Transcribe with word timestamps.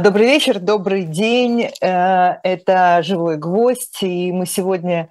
Добрый 0.00 0.26
вечер, 0.26 0.60
добрый 0.60 1.02
день. 1.02 1.70
Э, 1.80 2.36
это 2.44 3.00
«Живой 3.02 3.36
гвоздь», 3.36 4.00
и 4.00 4.30
мы 4.30 4.46
сегодня 4.46 5.10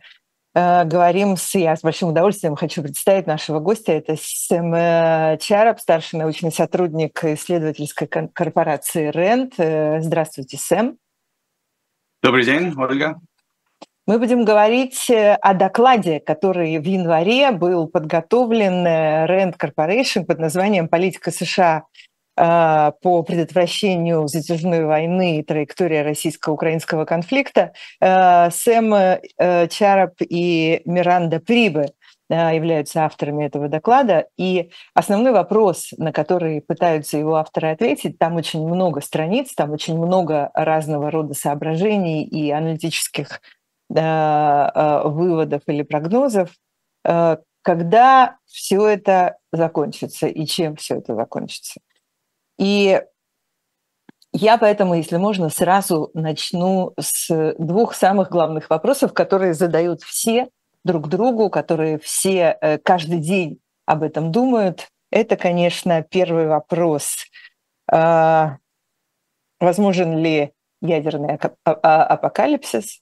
э, 0.56 0.86
говорим 0.86 1.36
с... 1.36 1.56
Я 1.56 1.76
с 1.76 1.82
большим 1.82 2.08
удовольствием 2.08 2.56
хочу 2.56 2.82
представить 2.82 3.28
нашего 3.28 3.60
гостя. 3.60 3.92
Это 3.92 4.16
Сэм 4.18 4.74
э, 4.74 5.40
Чарап, 5.42 5.82
старший 5.82 6.20
научный 6.20 6.54
сотрудник 6.54 7.22
исследовательской 7.22 8.08
корпорации 8.08 9.10
РЕНТ. 9.10 10.06
Здравствуйте, 10.06 10.56
Сэм. 10.56 10.98
Добрый 12.24 12.46
день, 12.46 12.74
Ольга. 12.78 13.20
Мы 14.06 14.20
будем 14.20 14.46
говорить 14.46 15.12
о 15.12 15.54
докладе, 15.54 16.22
который 16.22 16.78
в 16.78 16.86
январе 16.86 17.52
был 17.52 17.90
подготовлен 17.90 18.88
Rent 18.88 19.58
Corporation 19.58 20.24
под 20.24 20.40
названием 20.40 20.88
«Политика 20.88 21.32
США 21.32 21.84
по 22.38 23.24
предотвращению 23.24 24.28
затяжной 24.28 24.86
войны 24.86 25.40
и 25.40 25.44
траектория 25.44 26.04
российско-украинского 26.04 27.06
конфликта, 27.06 27.74
а, 28.00 28.52
Сэм 28.52 28.94
э, 28.94 29.68
Чарап 29.70 30.14
и 30.20 30.84
Миранда 30.86 31.40
Прибы 31.40 31.88
а, 32.30 32.54
являются 32.54 33.06
авторами 33.06 33.46
этого 33.46 33.70
доклада. 33.70 34.28
И 34.38 34.70
основной 34.94 35.32
вопрос, 35.32 35.90
на 35.98 36.12
который 36.12 36.62
пытаются 36.62 37.18
его 37.18 37.38
авторы 37.38 37.72
ответить, 37.72 38.20
там 38.20 38.36
очень 38.36 38.68
много 38.68 39.02
страниц, 39.02 39.56
там 39.56 39.72
очень 39.72 39.98
много 39.98 40.52
разного 40.54 41.10
рода 41.10 41.34
соображений 41.34 42.24
и 42.24 42.52
аналитических 42.52 43.42
выводов 43.90 45.62
или 45.68 45.82
прогнозов, 45.82 46.50
когда 47.04 48.36
все 48.46 48.86
это 48.86 49.38
закончится 49.54 50.28
и 50.28 50.46
чем 50.46 50.76
все 50.76 50.98
это 50.98 51.16
закончится. 51.16 51.80
И 52.58 53.02
я 54.34 54.58
поэтому, 54.58 54.96
если 54.96 55.18
можно, 55.18 55.50
сразу 55.50 56.12
начну 56.14 56.94
с 57.00 57.56
двух 57.58 57.94
самых 57.94 58.30
главных 58.30 58.70
вопросов, 58.70 59.14
которые 59.14 59.54
задают 59.54 60.04
все 60.04 60.50
друг 60.84 61.08
другу, 61.08 61.50
которые 61.50 61.98
все 62.00 62.58
э, 62.62 62.78
каждый 62.78 63.20
день 63.20 63.60
об 63.86 64.04
этом 64.04 64.32
думают. 64.32 64.90
Это, 65.12 65.38
конечно, 65.38 66.04
первый 66.04 66.48
вопрос. 66.48 67.26
А, 67.90 68.58
возможен 69.60 70.18
ли 70.18 70.52
ядерный 70.82 71.40
а, 71.64 71.72
а, 71.72 72.04
апокалипсис 72.04 73.02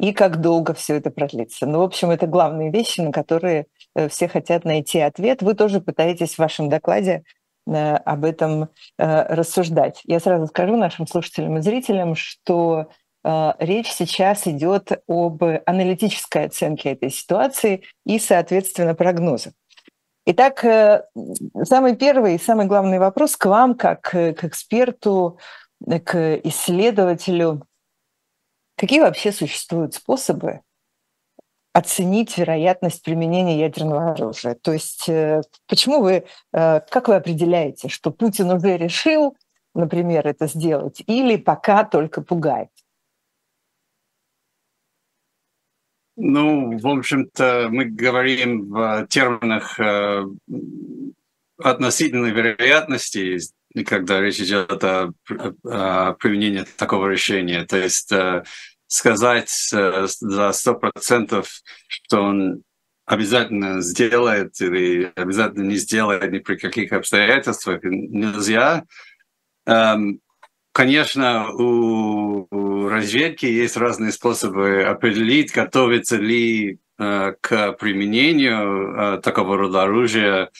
и 0.00 0.12
как 0.12 0.40
долго 0.40 0.74
все 0.74 0.96
это 0.96 1.10
продлится? 1.10 1.66
Ну, 1.66 1.80
в 1.80 1.82
общем, 1.82 2.10
это 2.10 2.26
главные 2.26 2.70
вещи, 2.70 3.00
на 3.00 3.12
которые 3.12 3.66
э, 3.94 4.08
все 4.08 4.26
хотят 4.28 4.64
найти 4.64 4.98
ответ. 5.00 5.42
Вы 5.42 5.54
тоже 5.54 5.80
пытаетесь 5.80 6.34
в 6.34 6.38
вашем 6.38 6.68
докладе 6.68 7.22
об 7.66 8.24
этом 8.24 8.68
э, 8.98 9.34
рассуждать. 9.34 10.00
Я 10.04 10.20
сразу 10.20 10.46
скажу 10.46 10.76
нашим 10.76 11.06
слушателям 11.06 11.58
и 11.58 11.62
зрителям, 11.62 12.14
что 12.14 12.90
э, 13.24 13.52
речь 13.58 13.90
сейчас 13.90 14.46
идет 14.46 15.02
об 15.08 15.42
аналитической 15.66 16.46
оценке 16.46 16.92
этой 16.92 17.10
ситуации 17.10 17.82
и, 18.04 18.18
соответственно, 18.18 18.94
прогнозах. 18.94 19.54
Итак, 20.26 20.64
самый 21.64 21.96
первый 21.96 22.36
и 22.36 22.38
самый 22.38 22.64
главный 22.64 22.98
вопрос 22.98 23.36
к 23.36 23.44
вам, 23.44 23.74
как 23.74 24.00
к 24.10 24.44
эксперту, 24.44 25.38
к 25.86 26.40
исследователю. 26.44 27.66
Какие 28.76 29.00
вообще 29.00 29.32
существуют 29.32 29.92
способы 29.92 30.62
оценить 31.74 32.38
вероятность 32.38 33.02
применения 33.02 33.58
ядерного 33.58 34.12
оружия. 34.12 34.54
То 34.54 34.72
есть 34.72 35.08
э, 35.08 35.42
почему 35.66 36.02
вы, 36.02 36.24
э, 36.52 36.80
как 36.88 37.08
вы 37.08 37.16
определяете, 37.16 37.88
что 37.88 38.12
Путин 38.12 38.50
уже 38.52 38.76
решил, 38.76 39.36
например, 39.74 40.26
это 40.26 40.46
сделать, 40.46 41.02
или 41.06 41.36
пока 41.36 41.82
только 41.82 42.22
пугает? 42.22 42.68
Ну, 46.16 46.78
в 46.78 46.86
общем-то, 46.86 47.66
мы 47.72 47.86
говорим 47.86 48.70
в 48.70 49.08
терминах 49.08 49.80
э, 49.80 50.26
относительной 51.58 52.30
вероятности, 52.30 53.38
когда 53.84 54.20
речь 54.20 54.38
идет 54.38 54.84
о, 54.84 55.12
о 55.64 56.12
применении 56.12 56.64
такого 56.76 57.08
решения. 57.08 57.64
То 57.64 57.78
есть 57.78 58.12
сказать 58.94 59.50
э, 59.72 60.06
за 60.06 60.52
сто 60.52 60.74
процентов, 60.74 61.48
что 61.88 62.22
он 62.22 62.62
обязательно 63.06 63.80
сделает 63.80 64.60
или 64.60 65.12
обязательно 65.16 65.64
не 65.64 65.76
сделает 65.76 66.30
ни 66.30 66.38
при 66.38 66.54
каких 66.56 66.92
обстоятельствах 66.92 67.80
нельзя. 67.82 68.84
Эм, 69.66 70.20
конечно, 70.72 71.50
у 71.50 72.88
разведки 72.88 73.46
есть 73.46 73.76
разные 73.76 74.12
способы 74.12 74.84
определить, 74.84 75.52
готовится 75.52 76.16
ли 76.16 76.78
э, 76.98 77.32
к 77.40 77.72
применению 77.72 79.16
э, 79.16 79.20
такого 79.22 79.56
рода 79.58 79.82
оружия. 79.82 80.50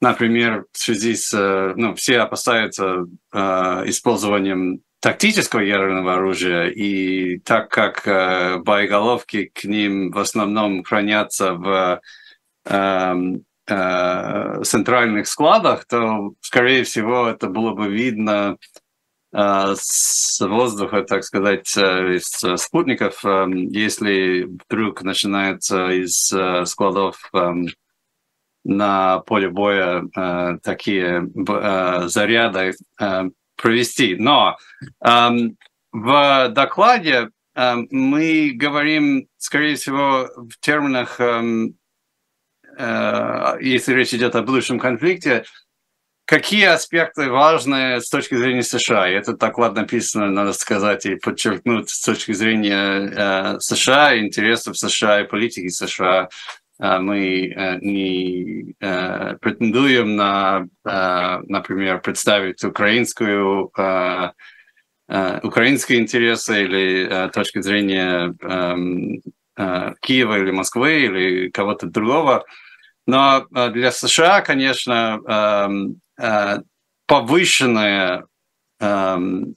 Например, 0.00 0.66
в 0.70 0.78
связи 0.78 1.16
с... 1.16 1.32
Ну, 1.74 1.94
все 1.96 2.18
опасаются 2.18 3.06
использованием 3.32 4.82
тактического 5.06 5.60
ядерного 5.60 6.14
оружия, 6.14 6.66
и 6.66 7.38
так 7.38 7.68
как 7.68 8.08
э, 8.08 8.58
боеголовки 8.58 9.52
к 9.54 9.62
ним 9.62 10.10
в 10.10 10.18
основном 10.18 10.82
хранятся 10.82 11.54
в 11.54 12.00
э, 12.64 13.14
э, 13.68 14.62
центральных 14.64 15.28
складах, 15.28 15.84
то, 15.84 16.32
скорее 16.40 16.82
всего, 16.82 17.28
это 17.28 17.46
было 17.46 17.72
бы 17.72 17.86
видно 17.86 18.56
э, 19.32 19.74
с 19.76 20.44
воздуха, 20.44 21.02
так 21.02 21.22
сказать, 21.22 21.72
э, 21.76 22.16
из 22.16 22.60
спутников, 22.60 23.24
э, 23.24 23.46
если 23.70 24.42
вдруг 24.42 25.04
начинается 25.04 25.86
из 25.90 26.32
э, 26.32 26.64
складов 26.66 27.30
э, 27.32 27.52
на 28.64 29.20
поле 29.20 29.50
боя 29.50 30.02
э, 30.02 30.58
такие 30.64 31.30
э, 31.48 32.08
заряды 32.08 32.74
э, 33.00 33.30
провести. 33.56 34.16
Но 34.16 34.56
эм, 35.04 35.56
в 35.92 36.48
докладе 36.50 37.30
эм, 37.54 37.88
мы 37.90 38.52
говорим, 38.54 39.28
скорее 39.38 39.76
всего, 39.76 40.28
в 40.36 40.58
терминах, 40.60 41.20
эм, 41.20 41.74
э, 42.78 43.56
если 43.60 43.94
речь 43.94 44.14
идет 44.14 44.36
о 44.36 44.42
будущем 44.42 44.78
конфликте, 44.78 45.44
какие 46.26 46.64
аспекты 46.64 47.30
важны 47.30 48.00
с 48.00 48.10
точки 48.10 48.34
зрения 48.34 48.62
США. 48.62 49.08
Это 49.08 49.36
доклад 49.36 49.74
написано, 49.74 50.30
надо 50.30 50.52
сказать, 50.52 51.06
и 51.06 51.14
подчеркнуть 51.14 51.88
с 51.88 52.02
точки 52.02 52.32
зрения 52.32 53.56
э, 53.56 53.60
США, 53.60 54.18
интересов 54.18 54.76
США 54.76 55.22
и 55.22 55.26
политики 55.26 55.68
США. 55.68 56.28
А, 56.78 56.98
мы 56.98 57.48
э, 57.48 57.78
не 57.80 58.76
э, 58.80 59.36
претендуем 59.40 60.16
на, 60.16 60.66
э, 60.84 61.38
например, 61.46 62.00
представить 62.00 62.62
украинскую, 62.64 63.72
украинские 65.42 66.00
интересы 66.00 66.64
или 66.64 67.30
точки 67.32 67.60
зрения 67.60 68.34
эм, 68.42 69.22
Киева 70.00 70.38
или 70.38 70.50
Москвы 70.50 71.02
или 71.02 71.48
кого-то 71.50 71.86
другого. 71.86 72.44
Но 73.06 73.46
для 73.70 73.92
США, 73.92 74.40
конечно, 74.40 75.20
эм, 75.28 76.00
повышенная 77.06 78.24
эм, 78.80 79.54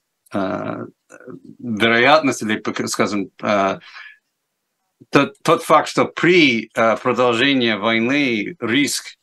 вероятность 1.58 2.44
или, 2.44 2.62
скажем, 2.86 3.32
тот, 5.12 5.36
тот 5.44 5.64
факт, 5.64 5.90
что 5.90 6.06
при 6.06 6.70
э, 6.74 6.98
продолжении 6.98 7.74
войны 7.74 8.56
риск 8.60 9.16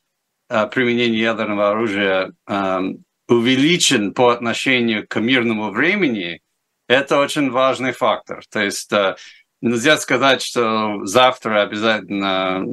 э, 0.48 0.66
применения 0.68 1.18
ядерного 1.18 1.70
оружия 1.70 2.32
э, 2.46 2.80
увеличен 3.28 4.14
по 4.14 4.30
отношению 4.30 5.06
к 5.06 5.20
мирному 5.20 5.70
времени, 5.70 6.40
это 6.88 7.18
очень 7.18 7.50
важный 7.50 7.92
фактор. 7.92 8.42
То 8.50 8.62
есть 8.62 8.92
э, 8.92 9.16
нельзя 9.60 9.96
сказать, 9.98 10.42
что 10.42 11.04
завтра 11.04 11.62
обязательно 11.62 12.64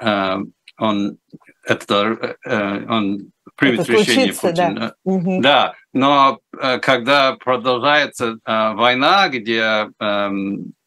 э, 0.00 0.36
он 0.78 1.18
это 1.64 2.36
э, 2.44 2.86
он 2.88 3.32
примет 3.56 3.80
это 3.80 3.92
решение 3.92 4.32
Путина. 4.32 4.74
Да. 4.74 4.94
Угу. 5.04 5.40
да, 5.42 5.74
но 5.92 6.38
э, 6.58 6.78
когда 6.78 7.34
продолжается 7.34 8.38
э, 8.44 8.72
война, 8.74 9.28
где 9.28 9.88
э, 9.98 10.30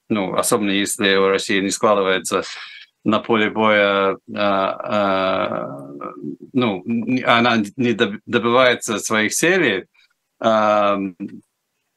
ну, 0.10 0.36
особенно 0.36 0.72
если 0.72 1.16
у 1.16 1.28
России 1.28 1.60
не 1.62 1.69
складывается 1.69 2.44
на 3.04 3.19
поле 3.19 3.50
боя, 3.50 4.18
а, 4.36 4.69
а, 4.84 5.94
ну, 6.54 6.84
она 7.25 7.57
не 7.75 7.94
добивается 8.25 9.00
своих 9.00 9.31
целей, 9.31 9.86
а, 10.40 10.98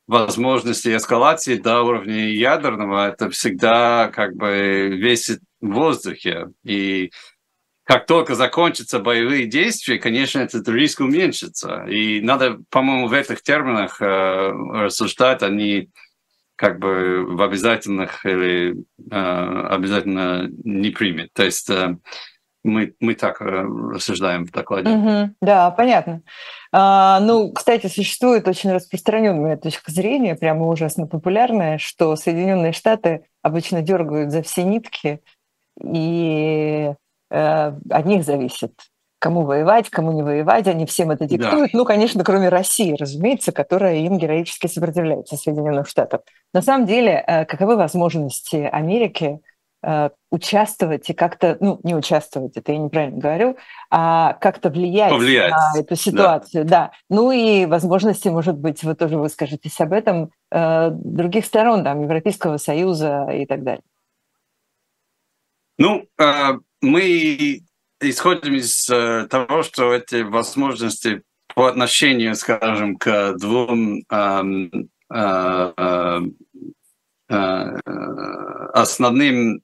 возможности 0.07 0.97
эскалации 0.97 1.57
до 1.57 1.83
уровня 1.83 2.31
ядерного, 2.31 3.09
это 3.09 3.31
всегда 3.31 4.11
как 4.13 4.35
бы 4.37 4.89
весит 4.89 5.41
в 5.61 5.71
воздухе. 5.71 6.49
И 6.65 7.11
как 7.85 8.07
только 8.07 8.35
закончатся 8.35 9.01
боевые 9.01 9.47
действия, 9.47 9.99
конечно, 9.99 10.41
этот 10.41 10.69
риск 10.69 11.01
уменьшится. 11.01 11.85
И 11.85 12.21
надо, 12.21 12.59
по-моему, 12.71 13.09
в 13.09 13.13
этих 13.13 13.43
терминах 13.43 14.01
э, 14.01 14.05
рассуждать, 14.07 15.43
они 15.43 15.91
как 16.59 16.81
бы 16.81 17.25
в 17.25 17.41
обязательных 17.41 18.27
или 18.27 18.75
э, 19.11 19.67
обязательно 19.71 20.49
не 20.65 20.91
примет. 20.91 21.33
То 21.33 21.45
есть 21.45 21.71
э, 21.71 21.97
мы, 22.65 22.95
мы 22.99 23.15
так 23.15 23.41
э, 23.41 23.45
рассуждаем 23.45 24.45
в 24.45 24.51
докладе. 24.51 24.91
Угу, 24.91 25.35
да, 25.41 25.71
понятно. 25.71 26.23
А, 26.73 27.21
ну, 27.21 27.53
кстати, 27.53 27.87
существует 27.87 28.49
очень 28.49 28.73
распространенная 28.73 29.57
точка 29.57 29.93
зрения, 29.93 30.35
прямо 30.35 30.67
ужасно 30.67 31.07
популярная, 31.07 31.79
что 31.79 32.17
Соединенные 32.17 32.73
Штаты 32.73 33.23
обычно 33.41 33.81
дергают 33.81 34.33
за 34.33 34.43
все 34.43 34.65
нитки, 34.65 35.21
и 35.81 36.93
э, 37.31 37.73
от 37.91 38.05
них 38.05 38.25
зависит, 38.25 38.73
кому 39.19 39.43
воевать, 39.43 39.91
кому 39.91 40.13
не 40.13 40.23
воевать, 40.23 40.67
они 40.67 40.87
всем 40.87 41.11
это 41.11 41.27
диктуют. 41.27 41.73
Да. 41.73 41.79
Ну, 41.79 41.85
конечно, 41.85 42.25
кроме 42.25 42.49
России, 42.49 42.97
разумеется, 42.99 43.53
которая 43.53 43.97
им 43.97 44.19
героически 44.19 44.67
сопротивляется 44.67 45.37
Соединенных 45.37 45.89
Штатов. 45.89 46.23
На 46.53 46.63
самом 46.63 46.87
деле, 46.87 47.25
э, 47.27 47.45
каковы 47.45 47.77
возможности 47.77 48.57
Америки 48.57 49.41
Э, 49.81 50.11
участвовать 50.31 51.09
и 51.09 51.15
как-то, 51.15 51.57
ну, 51.61 51.79
не 51.85 51.95
участвовать, 51.95 52.57
это 52.57 52.73
я 52.73 52.79
неправильно 52.79 53.19
говорю, 53.19 53.57
а 53.91 54.33
как-то 54.35 54.71
влиять, 54.71 55.13
Повлиять. 55.13 55.53
на 55.53 55.79
эту 55.79 55.95
ситуацию, 55.95 56.65
да. 56.65 56.71
да. 56.71 56.93
Ну 57.09 57.31
и 57.31 57.65
возможности, 57.65 58.27
может 58.27 58.59
быть, 58.59 58.83
вы 58.83 58.97
тоже 58.97 59.17
выскажетесь 59.17 59.81
об 59.81 59.93
этом, 59.93 60.33
э, 60.51 60.91
других 60.91 61.47
сторон, 61.47 61.85
там, 61.85 62.03
Европейского 62.03 62.57
Союза 62.57 63.29
и 63.33 63.47
так 63.47 63.63
далее. 63.63 63.83
Ну, 65.79 66.07
мы 66.83 67.61
исходим 68.01 68.55
из 68.55 68.87
того, 68.87 69.63
что 69.63 69.93
эти 69.93 70.23
возможности 70.23 71.23
по 71.55 71.67
отношению, 71.67 72.35
скажем, 72.35 72.97
к 72.97 73.35
двум 73.35 74.03
основным 78.75 79.63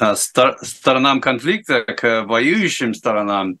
Э, 0.00 0.14
сторонам 0.14 1.20
конфликта, 1.20 1.82
к 1.82 2.22
воюющим 2.22 2.94
сторонам, 2.94 3.58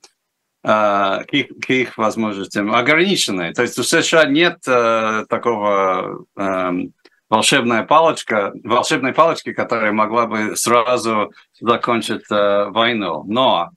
э, 0.62 0.68
к 0.68 1.28
их, 1.32 1.48
к 1.60 1.70
их 1.70 1.98
возможностям 1.98 2.72
ограничены. 2.72 3.52
То 3.52 3.62
есть 3.62 3.78
у 3.78 3.82
США 3.82 4.24
нет 4.26 4.58
э, 4.68 5.24
такого 5.28 6.24
эм, 6.36 6.92
волшебная 7.28 7.82
палочка, 7.82 8.52
волшебной 8.62 9.12
палочки, 9.12 9.52
которая 9.52 9.90
могла 9.90 10.26
бы 10.26 10.56
сразу 10.56 11.32
закончить 11.60 12.28
войну. 12.30 13.24
Но 13.26 13.70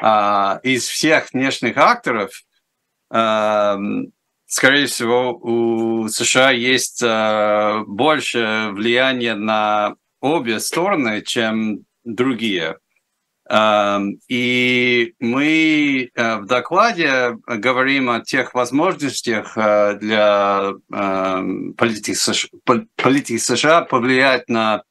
из 0.00 0.86
всех 0.86 1.32
внешних 1.32 1.76
акторов, 1.76 2.30
эм, 3.10 4.12
скорее 4.46 4.86
всего, 4.86 5.36
у 5.36 6.08
США 6.08 6.50
есть 6.50 7.02
больше 7.02 8.70
влияния 8.72 9.34
на 9.34 9.96
обе 10.20 10.60
стороны, 10.60 11.22
чем 11.22 11.80
другие. 12.04 12.76
И 14.28 15.14
мы 15.20 16.10
э, 16.14 16.36
в 16.36 16.44
докладе 16.44 17.38
говорим 17.46 18.10
о 18.10 18.20
тех 18.20 18.52
возможностях 18.52 19.56
э, 19.56 19.94
для 19.98 20.74
политики 21.78 22.12
США, 22.12 22.50
политики 22.96 23.38
США 23.38 23.82
повлиять 23.82 24.50
на, 24.50 24.82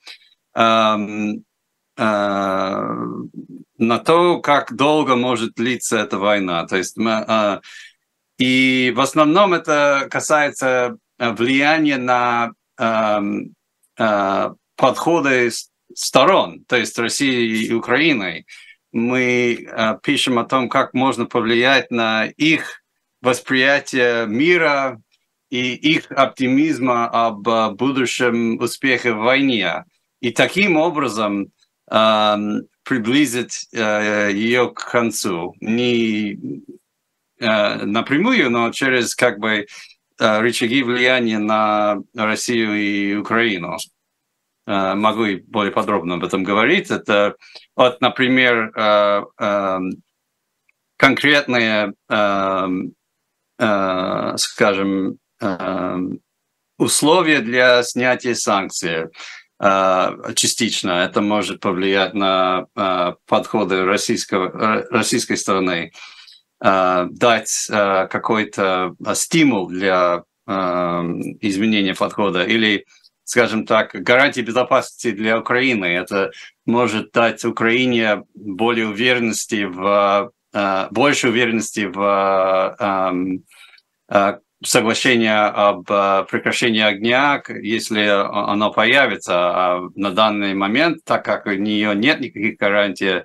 э, 0.56 0.98
на 1.98 3.98
то, 4.06 4.40
как 4.40 4.76
долго 4.76 5.16
может 5.16 5.56
длиться 5.56 5.98
эта 5.98 6.20
война. 6.20 6.68
То 6.68 6.78
есть 6.78 6.98
мы, 6.98 7.60
и 8.38 8.94
в 8.96 9.02
основном 9.02 9.54
это 9.54 10.08
касается 10.12 10.98
влияния 11.18 11.98
на 11.98 12.52
подходы 14.76 15.50
сторон, 15.94 16.64
то 16.66 16.78
есть 16.78 16.98
России 17.00 17.66
и 17.66 17.74
Украиной. 17.74 18.46
Мы 18.92 19.68
э, 19.68 19.98
пишем 20.02 20.40
о 20.40 20.46
том, 20.46 20.70
как 20.70 20.94
можно 20.94 21.26
повлиять 21.26 21.92
на 21.92 22.26
их 22.26 22.82
восприятие 23.22 24.28
мира 24.28 25.02
и 25.50 25.74
их 25.74 26.12
оптимизма 26.12 27.08
об 27.08 27.48
э, 27.48 27.72
будущем 27.72 28.58
успехе 28.60 29.14
в 29.14 29.18
войне. 29.18 29.84
И 30.22 30.32
таким 30.32 30.78
образом 30.78 31.44
э, 31.44 31.48
приблизить 31.88 33.68
э, 33.74 34.32
ее 34.34 34.72
к 34.72 34.90
концу. 34.90 35.56
Не 35.60 36.64
э, 37.40 37.86
напрямую, 37.86 38.50
но 38.50 38.72
через 38.72 39.16
как 39.16 39.40
бы 39.40 39.66
э, 40.20 40.40
рычаги 40.40 40.84
влияния 40.84 41.40
на 41.40 41.98
Россию 42.16 42.76
и 42.76 43.16
Украину. 43.16 43.78
Могу 44.66 45.24
и 45.24 45.38
более 45.38 45.72
подробно 45.72 46.16
об 46.16 46.26
этом 46.26 46.44
говорить. 46.44 46.92
Это, 46.92 47.36
вот, 47.74 48.02
например, 48.02 48.74
э, 48.76 49.24
э, 49.40 49.80
конкретные, 50.98 51.94
скажем, 54.38 55.20
условия 56.78 57.40
для 57.40 57.84
снятия 57.84 58.34
санкций 58.34 59.08
частично. 59.60 60.90
Это 61.04 61.22
может 61.22 61.60
повлиять 61.60 62.14
на 62.14 62.68
подходы 63.26 63.86
российского, 63.86 64.86
российской 64.92 65.36
стороны, 65.36 65.92
дать 66.60 67.68
какой-то 67.70 68.96
стимул 69.16 69.68
для 69.68 70.24
изменения 70.46 71.96
подхода 71.96 72.44
или 72.44 72.86
скажем 73.28 73.66
так, 73.66 73.92
гарантии 73.92 74.40
безопасности 74.40 75.12
для 75.12 75.38
Украины. 75.38 75.84
Это 75.84 76.32
может 76.66 77.12
дать 77.12 77.44
Украине 77.44 78.24
более 78.34 78.88
уверенности 78.88 79.66
в 79.66 80.32
э, 80.54 80.88
больше 80.92 81.28
уверенности 81.28 81.92
в 81.94 82.78
э, 84.10 84.40
соглашение 84.64 85.38
об 85.38 85.90
э, 85.90 86.26
прекращении 86.30 86.82
огня, 86.82 87.42
если 87.48 88.02
оно 88.02 88.72
появится. 88.72 89.34
А 89.36 89.90
на 89.96 90.12
данный 90.12 90.54
момент, 90.54 91.04
так 91.04 91.24
как 91.26 91.46
у 91.46 91.52
нее 91.52 91.96
нет 91.96 92.20
никаких 92.20 92.58
гарантий 92.58 93.24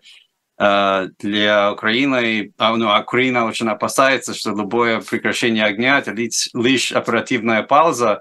для 0.58 1.73
Украины, 1.73 2.52
а, 2.58 2.76
ну, 2.76 2.88
Украина 2.96 3.46
очень 3.46 3.69
опасается, 3.69 4.32
что 4.32 4.50
любое 4.50 5.00
прекращение 5.00 5.64
огня– 5.64 5.99
это 6.06 6.12
лишь, 6.12 6.93
оперативная 6.93 7.64
пауза, 7.64 8.20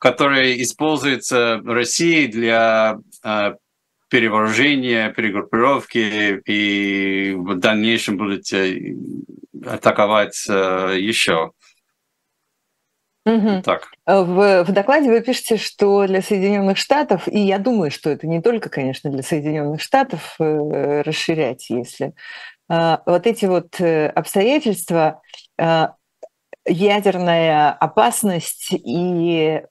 который 0.00 0.60
используется 0.62 1.60
Россией 1.62 2.26
для 2.26 2.98
э, 3.22 3.54
перевооружения, 4.08 5.12
перегруппировки 5.12 6.40
и 6.46 7.34
в 7.36 7.54
дальнейшем 7.56 8.16
будет 8.16 8.50
э, 8.52 8.94
атаковать 9.64 10.46
э, 10.48 10.96
еще. 10.98 11.52
Угу. 13.30 13.62
Так. 13.62 13.88
В, 14.06 14.64
в 14.64 14.72
докладе 14.72 15.10
вы 15.10 15.20
пишете, 15.20 15.56
что 15.56 16.06
для 16.06 16.22
Соединенных 16.22 16.78
Штатов, 16.78 17.28
и 17.28 17.38
я 17.38 17.58
думаю, 17.58 17.90
что 17.90 18.10
это 18.10 18.26
не 18.26 18.40
только, 18.40 18.68
конечно, 18.68 19.10
для 19.10 19.22
Соединенных 19.22 19.80
Штатов 19.80 20.36
э, 20.38 21.02
расширять, 21.02 21.70
если 21.70 22.14
э, 22.70 22.96
вот 23.06 23.26
эти 23.26 23.46
вот 23.46 23.80
обстоятельства, 23.80 25.22
э, 25.58 25.88
ядерная 26.66 27.72
опасность 27.72 28.68
и 28.72 29.62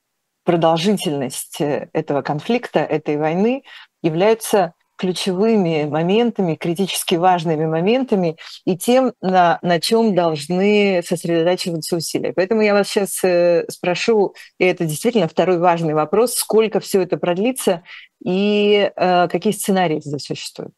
продолжительность 0.44 1.62
э, 1.62 1.89
этого 1.94 2.22
конфликта, 2.22 2.80
этой 2.80 3.18
войны 3.18 3.63
являются 4.01 4.74
ключевыми 5.00 5.86
моментами, 5.86 6.56
критически 6.56 7.15
важными 7.15 7.65
моментами 7.65 8.36
и 8.65 8.77
тем, 8.77 9.13
на, 9.22 9.58
на 9.62 9.79
чем 9.79 10.13
должны 10.13 11.01
сосредотачиваться 11.06 11.96
усилия. 11.96 12.34
Поэтому 12.34 12.62
я 12.62 12.74
вас 12.74 12.89
сейчас 12.89 13.24
э, 13.24 13.65
спрошу, 13.70 14.36
и 14.58 14.65
это 14.65 14.84
действительно 14.84 15.29
второй 15.29 15.58
важный 15.58 15.94
вопрос, 15.94 16.36
сколько 16.36 16.82
все 16.82 17.01
это 17.01 17.15
продлится 17.15 17.84
и 18.24 18.91
э, 18.94 19.27
какие 19.29 19.53
сценарии 19.53 20.01
здесь 20.01 20.25
существуют? 20.25 20.74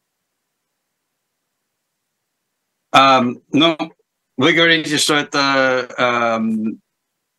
Um, 2.94 3.42
ну, 3.50 3.76
вы 4.36 4.52
говорите, 4.52 4.98
что 4.98 5.14
это 5.14 5.88
um, 5.98 6.78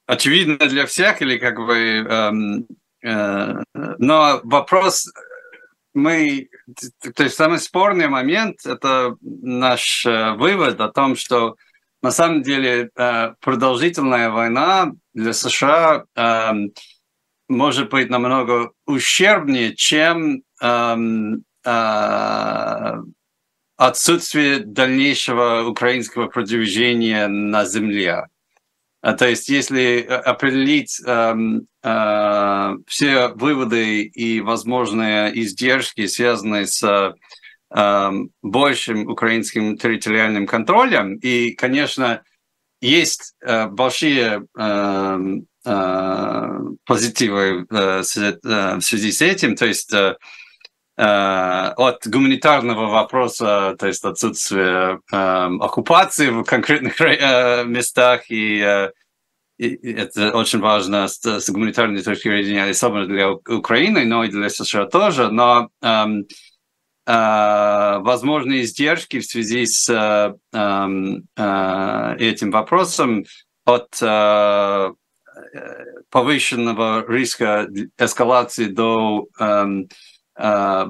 очевидно 0.06 0.58
для 0.58 0.86
всех 0.86 1.22
или 1.22 1.38
как 1.38 1.58
бы... 1.58 1.78
Эм, 1.78 2.68
э, 3.04 3.64
но 3.74 4.42
вопрос 4.44 5.08
мы, 5.94 6.50
то 7.16 7.24
есть 7.24 7.36
самый 7.36 7.60
спорный 7.60 8.08
момент– 8.08 8.60
это 8.66 9.16
наш 9.22 10.06
э, 10.06 10.34
вывод 10.34 10.80
о 10.80 10.90
том, 10.90 11.16
что 11.16 11.56
на 12.02 12.12
самом 12.12 12.42
деле 12.42 12.90
э, 12.96 13.34
продолжительная 13.40 14.30
война 14.30 14.92
для 15.14 15.34
США 15.34 16.06
э, 16.16 16.52
может 17.50 17.90
быть 17.90 18.10
намного 18.10 18.72
ущербнее, 18.86 19.76
чем 19.76 20.44
эм, 20.62 21.44
э, 21.66 23.02
отсутствие 23.78 24.60
дальнейшего 24.60 25.66
украинского 25.68 26.28
продвижения 26.28 27.28
на 27.28 27.66
земле. 27.66 28.28
А, 29.02 29.14
то 29.14 29.28
есть, 29.28 29.50
если 29.50 30.02
определить 30.02 31.02
э, 31.06 31.12
э, 31.12 31.36
все 31.84 33.28
выводы 33.36 34.04
и 34.04 34.40
возможные 34.40 35.38
издержки, 35.38 36.06
связанные 36.06 36.66
с 36.66 37.14
э, 37.76 38.12
большим 38.42 39.10
украинским 39.10 39.78
территориальным 39.78 40.48
контролем, 40.48 41.16
и, 41.16 41.52
конечно, 41.52 42.24
есть 42.82 43.34
э, 43.42 43.68
большие 43.68 44.46
э, 44.58 45.18
э, 45.66 46.60
позитивы 46.86 47.66
э, 47.70 48.02
в 48.02 48.82
связи 48.82 49.12
с 49.12 49.22
этим, 49.22 49.56
то 49.56 49.66
есть 49.66 49.94
э, 49.94 50.16
от 50.96 52.06
гуманитарного 52.06 52.88
вопроса, 52.88 53.76
то 53.80 53.88
есть 53.88 54.04
отсутствие 54.04 55.00
э, 55.12 55.16
оккупации 55.16 56.30
в 56.30 56.44
конкретных 56.44 57.00
э, 57.02 57.64
местах, 57.66 58.30
э, 58.30 58.36
и 58.36 58.90
это 59.58 60.32
очень 60.32 60.60
важно 60.60 61.08
с, 61.08 61.24
с 61.24 61.50
гуманитарной 61.50 62.02
точки 62.02 62.30
зрения, 62.30 62.66
особенно 62.66 63.06
для 63.06 63.32
Украины, 63.32 64.06
но 64.06 64.24
и 64.24 64.30
для 64.30 64.50
США 64.50 64.86
тоже, 64.86 65.32
но 65.32 65.70
э, 65.82 66.06
э, 67.06 67.98
возможные 68.00 68.64
издержки 68.64 69.20
в 69.20 69.26
связи 69.26 69.66
с 69.66 69.90
э, 69.90 70.34
э, 70.54 72.16
этим 72.20 72.52
вопросом 72.52 73.26
от 73.66 73.90
э, 74.02 74.92
повышенного 76.10 77.06
риска 77.08 77.68
эскалации 77.98 78.66
до 78.66 79.28
э, 79.40 79.66
Э, 80.36 80.88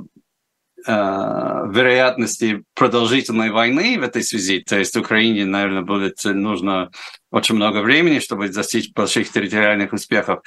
э, 0.85 0.91
вероятности 0.91 2.63
продолжительной 2.75 3.51
войны 3.51 3.97
в 3.99 4.03
этой 4.03 4.23
связи. 4.23 4.59
То 4.59 4.77
есть 4.77 4.95
Украине, 4.97 5.45
наверное, 5.45 5.81
будет 5.81 6.19
нужно 6.25 6.91
очень 7.33 7.55
много 7.55 7.81
времени, 7.81 8.19
чтобы 8.19 8.47
достичь 8.49 8.93
больших 8.93 9.31
территориальных 9.31 9.91
успехов. 9.91 10.43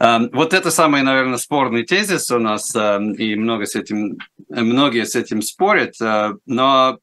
Эм, 0.00 0.30
вот 0.32 0.52
это 0.52 0.72
самый, 0.72 1.02
наверное, 1.02 1.38
спорный 1.38 1.84
тезис 1.84 2.30
у 2.32 2.40
нас, 2.40 2.74
эм, 2.74 3.12
и 3.12 3.36
много 3.36 3.66
с 3.66 3.76
этим, 3.76 4.18
многие 4.48 5.06
с 5.06 5.14
этим 5.14 5.42
спорят. 5.42 5.94
Э, 6.00 6.34
но 6.44 6.98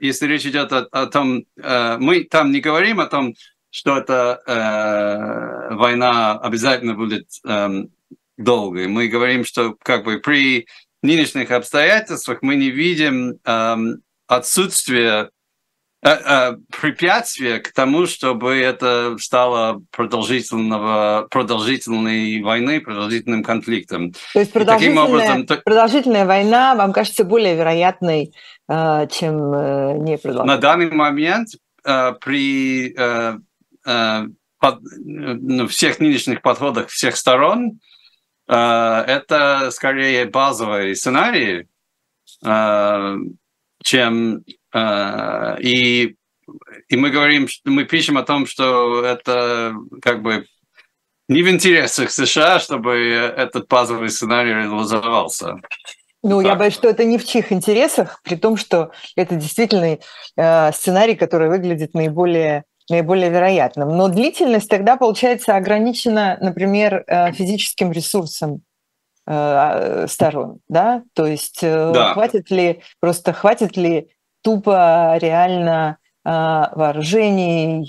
если 0.00 0.26
речь 0.26 0.46
идет 0.46 0.72
о, 0.72 0.86
о 0.92 1.06
том, 1.06 1.44
мы 1.56 2.22
там 2.30 2.52
не 2.52 2.60
говорим 2.60 3.00
о 3.00 3.06
том, 3.06 3.34
что 3.70 3.98
эта 3.98 4.40
война 5.72 6.38
обязательно 6.38 6.94
будет 6.94 7.26
эм, 7.44 7.90
долгой. 8.36 8.86
Мы 8.86 9.08
говорим, 9.08 9.44
что 9.44 9.74
как 9.82 10.04
бы 10.04 10.18
при 10.18 10.68
нынешних 11.02 11.50
обстоятельствах 11.50 12.42
мы 12.42 12.54
не 12.54 12.70
видим 12.70 13.40
отсутствие 14.28 15.30
э, 16.02 16.10
э, 16.10 16.56
препятствия 16.80 17.58
к 17.58 17.72
тому, 17.72 18.06
чтобы 18.06 18.56
это 18.56 19.16
стало 19.18 19.82
продолжительного, 19.90 21.28
продолжительной 21.30 22.40
войной, 22.42 22.80
продолжительным 22.80 23.42
конфликтом. 23.42 24.12
То 24.32 24.40
есть 24.40 24.52
продолжительная, 24.52 25.04
образом, 25.04 25.46
продолжительная 25.46 26.26
война 26.26 26.74
вам 26.74 26.92
кажется 26.92 27.24
более 27.24 27.56
вероятной, 27.56 28.32
э, 28.68 29.06
чем 29.10 29.36
непродолжительная? 30.04 30.44
На 30.44 30.56
данный 30.56 30.90
момент 30.90 31.48
при 31.82 32.94
ну, 34.62 35.66
всех 35.68 36.00
нынешних 36.00 36.42
подходах 36.42 36.88
всех 36.88 37.16
сторон 37.16 37.80
это 38.46 39.70
скорее 39.70 40.26
базовый 40.26 40.94
сценарий, 40.94 41.66
чем 43.82 44.44
и 44.74 46.16
и 46.88 46.96
мы 46.96 47.10
говорим, 47.10 47.46
мы 47.64 47.84
пишем 47.84 48.18
о 48.18 48.22
том, 48.22 48.46
что 48.46 49.04
это 49.04 49.74
как 50.02 50.22
бы 50.22 50.46
не 51.28 51.42
в 51.42 51.48
интересах 51.48 52.10
США, 52.10 52.58
чтобы 52.58 52.96
этот 52.96 53.68
базовый 53.68 54.10
сценарий 54.10 54.52
реализовался. 54.52 55.60
Ну, 56.22 56.42
так. 56.42 56.46
я 56.46 56.54
боюсь, 56.56 56.74
что 56.74 56.88
это 56.88 57.04
не 57.04 57.18
в 57.18 57.26
чьих 57.26 57.52
интересах, 57.52 58.20
при 58.24 58.34
том, 58.34 58.56
что 58.56 58.90
это 59.16 59.36
действительно 59.36 59.98
э, 60.36 60.72
сценарий, 60.72 61.14
который 61.14 61.48
выглядит 61.48 61.94
наиболее 61.94 62.64
наиболее 62.90 63.30
вероятным. 63.30 63.96
Но 63.96 64.08
длительность 64.08 64.68
тогда, 64.68 64.96
получается, 64.96 65.54
ограничена, 65.54 66.36
например, 66.40 67.04
э, 67.06 67.32
физическим 67.32 67.92
ресурсом 67.92 68.62
э, 69.28 70.06
сторон, 70.08 70.58
да? 70.68 71.04
То 71.14 71.26
есть 71.26 71.60
э, 71.62 71.92
да. 71.94 72.14
хватит 72.14 72.50
ли, 72.50 72.82
просто 72.98 73.32
хватит 73.32 73.76
ли 73.76 74.08
тупо 74.42 75.16
реально 75.18 75.98
вооружений, 76.24 77.84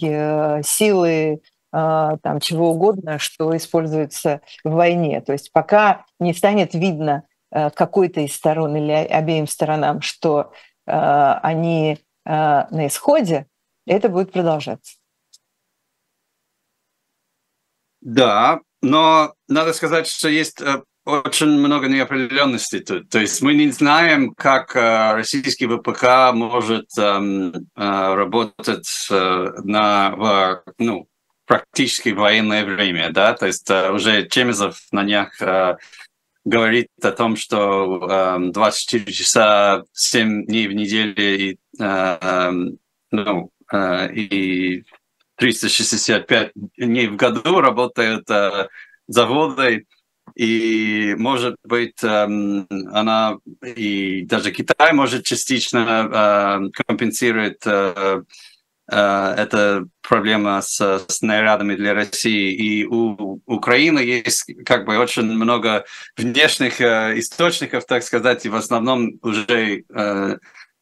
силы, 0.63 1.41
там 1.72 2.39
чего 2.41 2.72
угодно, 2.72 3.20
что 3.20 3.55
используется 3.55 4.41
в 4.63 4.72
войне. 4.72 5.22
То 5.22 5.34
есть 5.34 5.51
пока 5.51 6.05
не 6.20 6.34
станет 6.34 6.74
видно 6.74 7.24
какой-то 7.51 8.22
из 8.22 8.34
сторон 8.34 8.75
или 8.75 8.91
обеим 8.91 9.48
сторонам, 9.48 10.01
что 10.01 10.51
они 10.86 12.00
на 12.25 12.88
исходе, 12.88 13.48
это 13.86 14.10
будет 14.10 14.31
продолжаться. 14.31 14.96
Да, 18.01 18.62
но 18.81 19.34
надо 19.48 19.74
сказать, 19.74 20.08
что 20.08 20.27
есть 20.27 20.60
э, 20.62 20.81
очень 21.11 21.59
много 21.59 21.87
неопределенностей 21.87 22.79
тут. 22.79 23.09
То 23.09 23.19
есть 23.19 23.41
мы 23.41 23.53
не 23.53 23.69
знаем, 23.71 24.33
как 24.33 24.75
э, 24.75 25.13
российский 25.13 25.67
ВПК 25.67 26.33
может 26.33 26.87
эм, 26.97 27.53
э, 27.53 27.61
работать 27.75 28.87
на 29.09 30.63
ну, 30.77 31.07
практически 31.45 32.09
военное 32.09 32.65
время, 32.65 33.11
да, 33.11 33.33
то 33.33 33.45
есть 33.45 33.69
уже 33.69 34.27
Чемизов 34.27 34.77
на 34.91 35.03
днях 35.03 35.39
говорит 36.45 36.87
о 37.01 37.11
том, 37.11 37.35
что 37.35 38.39
24 38.53 39.03
эм, 39.03 39.11
часа 39.11 39.83
7 39.93 40.45
дней 40.45 40.67
в 40.67 40.73
неделю 40.73 41.13
и, 41.17 41.57
эм, 41.79 42.79
ну, 43.11 43.51
и 44.13 44.83
365 45.41 46.51
дней 46.77 47.07
в 47.07 47.15
году 47.15 47.61
работают 47.61 48.29
э, 48.29 48.67
заводы, 49.07 49.87
и, 50.35 51.15
может 51.17 51.55
быть, 51.63 52.03
э, 52.03 52.23
она 52.91 53.37
и 53.75 54.25
даже 54.25 54.51
Китай 54.51 54.93
может 54.93 55.25
частично 55.25 56.09
э, 56.11 56.83
компенсировать 56.85 57.61
э, 57.65 58.21
э, 58.91 59.33
эта 59.37 59.85
проблема 60.01 60.61
с 60.61 61.05
снарядами 61.09 61.75
для 61.75 61.93
России. 61.93 62.53
И 62.53 62.85
у 62.85 63.41
Украины 63.45 63.99
есть 63.99 64.51
как 64.65 64.85
бы 64.85 64.97
очень 64.97 65.23
много 65.23 65.85
внешних 66.17 66.79
э, 66.79 67.19
источников, 67.19 67.85
так 67.85 68.03
сказать, 68.03 68.45
и 68.45 68.49
в 68.49 68.55
основном 68.55 69.19
уже 69.21 69.85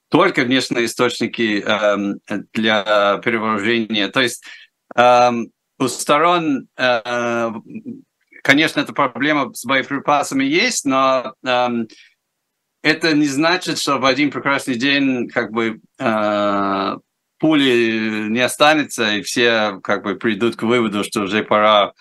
только 0.10 0.42
внешние 0.42 0.86
источники 0.86 1.62
эм, 1.62 2.20
для 2.54 3.20
перевооружения. 3.24 4.08
То 4.08 4.22
есть 4.22 4.44
эм, 4.96 5.52
у 5.78 5.88
сторон, 5.88 6.68
конечно, 8.44 8.80
эта 8.80 8.94
проблема 8.94 9.54
с 9.54 9.66
боеприпасами 9.66 10.44
есть, 10.44 10.86
но 10.86 11.34
эм, 11.46 11.88
это 12.82 13.14
не 13.14 13.28
значит, 13.28 13.80
что 13.80 13.98
в 13.98 14.06
один 14.06 14.32
прекрасный 14.32 14.76
день 14.76 15.28
как 15.30 15.52
бы 15.52 15.80
э, 16.00 16.96
пули 17.40 18.28
не 18.30 18.40
останется, 18.40 19.16
и 19.16 19.22
все 19.22 19.80
как 19.84 20.04
бы 20.04 20.16
придут 20.16 20.56
к 20.56 20.64
выводу, 20.64 21.04
что 21.04 21.22
уже 21.22 21.44
пора. 21.44 21.94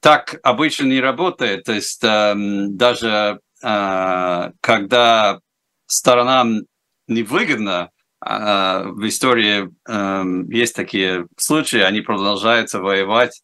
Так 0.00 0.36
обычно 0.44 0.86
не 0.86 1.00
работает. 1.00 1.64
То 1.64 1.72
есть 1.72 2.00
даже 2.00 3.40
э, 3.62 4.50
когда 4.60 5.40
сторонам 5.86 6.60
невыгодно, 7.08 7.90
а, 8.20 8.82
в 8.84 9.06
истории 9.06 9.70
эм, 9.88 10.48
есть 10.50 10.74
такие 10.74 11.26
случаи, 11.36 11.80
они 11.80 12.00
продолжаются 12.00 12.80
воевать, 12.80 13.42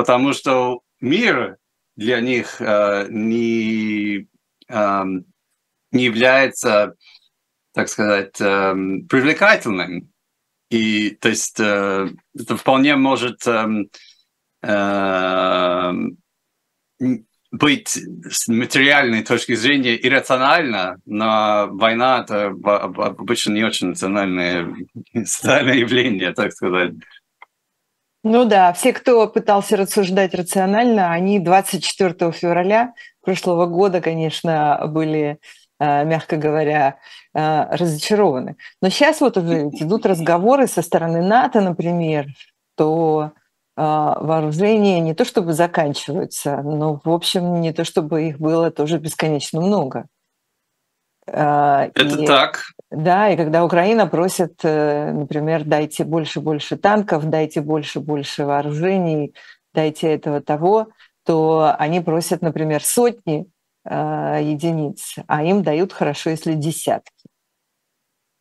потому 0.00 0.32
что 0.32 0.80
мир 1.02 1.58
для 1.94 2.22
них 2.22 2.56
э, 2.58 3.06
не, 3.10 4.26
эм, 4.68 5.26
не 5.92 6.04
является, 6.04 6.94
так 7.74 7.90
сказать, 7.90 8.40
эм, 8.40 9.06
привлекательным. 9.08 10.10
И 10.70 11.10
то 11.10 11.28
есть 11.28 11.60
э, 11.60 12.08
это 12.34 12.56
вполне 12.56 12.96
может 12.96 13.46
быть 17.52 17.88
с 18.30 18.48
материальной 18.48 19.22
точки 19.22 19.54
зрения 19.54 19.96
иррационально, 19.96 20.96
но 21.04 21.68
война 21.72 22.20
это 22.24 22.46
обычно 22.46 23.52
не 23.52 23.64
очень 23.64 23.88
национальное, 23.88 24.74
национальное 25.12 25.74
явление, 25.74 26.32
так 26.32 26.52
сказать. 26.52 26.94
Ну 28.22 28.44
да, 28.44 28.72
все, 28.72 28.92
кто 28.92 29.26
пытался 29.28 29.76
рассуждать 29.76 30.34
рационально, 30.34 31.10
они 31.12 31.38
24 31.38 32.32
февраля 32.32 32.92
прошлого 33.22 33.66
года, 33.66 34.00
конечно, 34.00 34.82
были 34.88 35.38
мягко 35.78 36.36
говоря, 36.36 36.98
разочарованы. 37.32 38.56
Но 38.82 38.90
сейчас 38.90 39.22
вот 39.22 39.38
уже 39.38 39.68
идут 39.68 40.04
разговоры 40.04 40.66
со 40.66 40.82
стороны 40.82 41.22
НАТО, 41.22 41.62
например, 41.62 42.26
что 42.74 43.32
вооружения 43.76 45.00
не 45.00 45.14
то 45.14 45.24
чтобы 45.24 45.54
заканчиваются, 45.54 46.58
но, 46.58 47.00
в 47.02 47.10
общем, 47.10 47.62
не 47.62 47.72
то 47.72 47.84
чтобы 47.84 48.28
их 48.28 48.38
было 48.38 48.70
тоже 48.70 48.98
бесконечно 48.98 49.62
много. 49.62 50.04
Это 51.26 51.90
и, 51.94 52.26
так. 52.26 52.72
Да, 52.90 53.30
и 53.30 53.36
когда 53.36 53.64
Украина 53.64 54.08
просит, 54.08 54.64
э, 54.64 55.12
например, 55.12 55.64
дайте 55.64 56.02
больше 56.04 56.40
больше 56.40 56.76
танков, 56.76 57.24
дайте 57.30 57.60
больше 57.60 58.00
больше 58.00 58.44
вооружений, 58.44 59.32
дайте 59.72 60.08
этого 60.08 60.40
того, 60.40 60.88
то 61.24 61.72
они 61.78 62.00
просят, 62.00 62.42
например, 62.42 62.82
сотни 62.82 63.46
э, 63.84 64.38
единиц, 64.42 65.14
а 65.28 65.44
им 65.44 65.62
дают 65.62 65.92
хорошо, 65.92 66.30
если 66.30 66.54
десятки. 66.54 67.12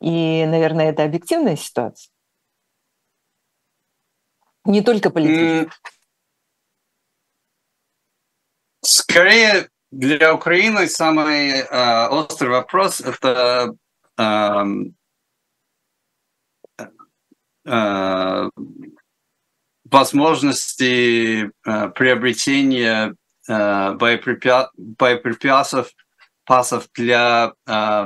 И, 0.01 0.45
наверное, 0.47 0.89
это 0.89 1.03
объективная 1.03 1.55
ситуация. 1.55 2.09
Не 4.65 4.81
только 4.81 5.11
политическая. 5.11 5.69
Скорее, 8.81 9.69
для 9.91 10.33
Украины 10.33 10.87
самый 10.87 11.51
э, 11.51 12.07
острый 12.07 12.49
вопрос 12.49 12.99
это 13.01 13.75
возможности 19.91 21.51
э, 21.65 21.89
приобретения 21.89 23.15
э, 23.47 23.93
боеприпя... 23.93 24.69
боеприпасов 24.77 25.91
пасов 26.45 26.87
для 26.95 27.53
э, 27.67 28.05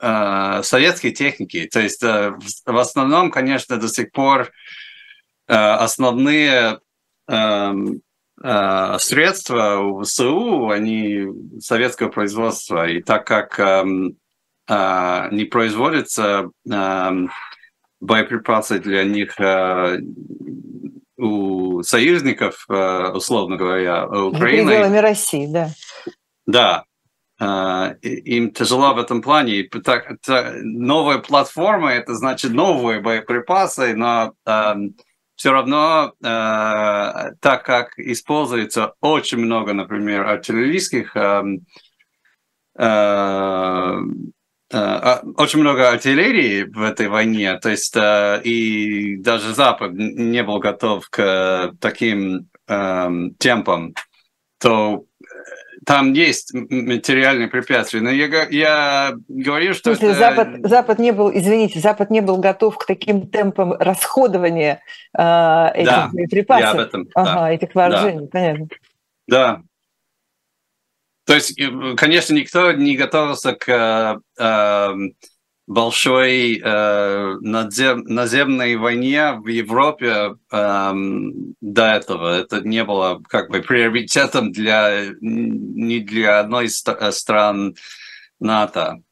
э, 0.00 0.62
советской 0.62 1.10
техники. 1.10 1.68
То 1.70 1.80
есть 1.80 2.02
э, 2.02 2.34
в 2.64 2.76
основном, 2.76 3.30
конечно, 3.30 3.76
до 3.76 3.88
сих 3.88 4.12
пор 4.12 4.50
э, 5.48 5.54
основные 5.54 6.80
э, 7.28 7.72
э, 8.42 8.96
средства 8.98 9.78
у 9.78 10.02
ВСУ, 10.02 10.68
они 10.70 11.26
советского 11.60 12.08
производства. 12.08 12.88
И 12.88 13.02
так 13.02 13.26
как 13.26 13.58
э, 13.58 13.64
э, 13.64 14.10
не 14.68 15.44
производятся 15.44 16.50
боеприпасы 18.00 18.78
для 18.78 19.04
них 19.04 19.38
э, 19.40 19.98
у 21.16 21.82
союзников, 21.82 22.66
э, 22.68 23.08
условно 23.12 23.56
говоря, 23.56 24.06
Украины. 24.06 24.64
За 24.64 24.76
пределами 24.76 24.98
России, 24.98 25.46
да. 25.46 25.70
Да, 26.46 26.84
им 28.02 28.52
тяжело 28.52 28.94
в 28.94 28.98
этом 28.98 29.20
плане. 29.22 29.64
Так, 29.84 30.16
новая 30.62 31.18
платформа– 31.18 31.92
это 31.92 32.14
значит 32.14 32.52
новые 32.52 33.00
боеприпасы, 33.00 33.94
но 33.94 34.32
все 35.34 35.52
равно, 35.52 36.12
так 36.20 37.64
как 37.64 37.98
используется 37.98 38.94
очень 39.00 39.38
много, 39.38 39.74
например, 39.74 40.26
артиллерийских 40.26 41.14
Э, 42.78 42.84
а, 42.84 44.00
очень 44.72 45.60
много 45.60 45.90
артиллерии 45.90 46.64
в 46.64 46.82
этой 46.82 47.08
войне, 47.08 47.56
то 47.58 47.68
есть 47.68 47.94
э, 47.96 48.40
и 48.42 49.16
даже 49.16 49.54
Запад 49.54 49.92
не 49.94 50.42
был 50.42 50.58
готов 50.58 51.08
к 51.08 51.72
таким 51.80 52.48
эм, 52.66 53.34
темпам, 53.34 53.94
то 54.58 55.04
э, 55.20 55.24
там 55.84 56.12
есть 56.14 56.52
материальные 56.52 57.46
препятствия. 57.46 58.00
Но 58.00 58.10
я, 58.10 58.48
я 58.48 59.14
говорю, 59.28 59.72
что... 59.72 59.94
Смысле, 59.94 60.08
это... 60.08 60.18
Запад, 60.18 60.48
Запад 60.64 60.98
не 60.98 61.12
был, 61.12 61.30
извините, 61.32 61.78
Запад 61.78 62.10
не 62.10 62.20
был 62.20 62.38
готов 62.38 62.76
к 62.76 62.86
таким 62.86 63.28
темпам 63.28 63.72
расходования 63.72 64.80
э, 65.16 65.68
этих 65.74 65.86
да, 65.86 66.10
припасов, 66.28 66.74
об 66.74 66.80
этом, 66.80 67.08
ага, 67.14 67.34
да, 67.34 67.52
этих 67.52 67.74
вооружений, 67.74 68.20
да. 68.20 68.28
понятно. 68.32 68.68
Да, 69.28 69.62
то 71.26 71.34
есть, 71.34 71.60
конечно, 71.96 72.34
никто 72.34 72.70
не 72.70 72.96
готовился 72.96 73.52
к 73.52 73.68
э, 73.68 74.42
эм, 74.42 75.14
большой 75.66 76.60
э, 76.62 77.34
надзем, 77.40 78.04
наземной 78.04 78.76
войне 78.76 79.32
в 79.32 79.48
Европе 79.48 80.36
э, 80.52 80.92
до 81.60 81.84
этого. 81.84 82.38
Это 82.38 82.60
не 82.60 82.84
было 82.84 83.20
как 83.28 83.50
бы 83.50 83.60
приоритетом 83.60 84.52
для 84.52 85.06
ни 85.20 85.98
для 85.98 86.38
одной 86.38 86.66
из 86.66 86.84
стран 87.10 87.74
НАТО. 88.38 89.02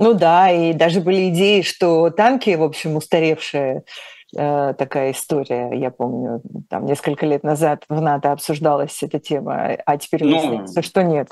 Ну 0.00 0.14
да, 0.14 0.50
и 0.50 0.72
даже 0.72 1.00
были 1.00 1.30
идеи, 1.30 1.62
что 1.62 2.10
танки, 2.10 2.50
в 2.56 2.64
общем, 2.64 2.96
устаревшие, 2.96 3.84
Э, 3.84 4.15
такая 4.32 5.12
история, 5.12 5.70
я 5.72 5.90
помню, 5.90 6.42
там 6.68 6.84
несколько 6.86 7.26
лет 7.26 7.44
назад 7.44 7.84
в 7.88 8.00
НАТО 8.00 8.32
обсуждалась 8.32 9.02
эта 9.02 9.18
тема, 9.18 9.76
а 9.86 9.96
теперь 9.98 10.24
ну, 10.24 10.38
выясняется, 10.38 10.82
что 10.82 11.02
нет. 11.02 11.28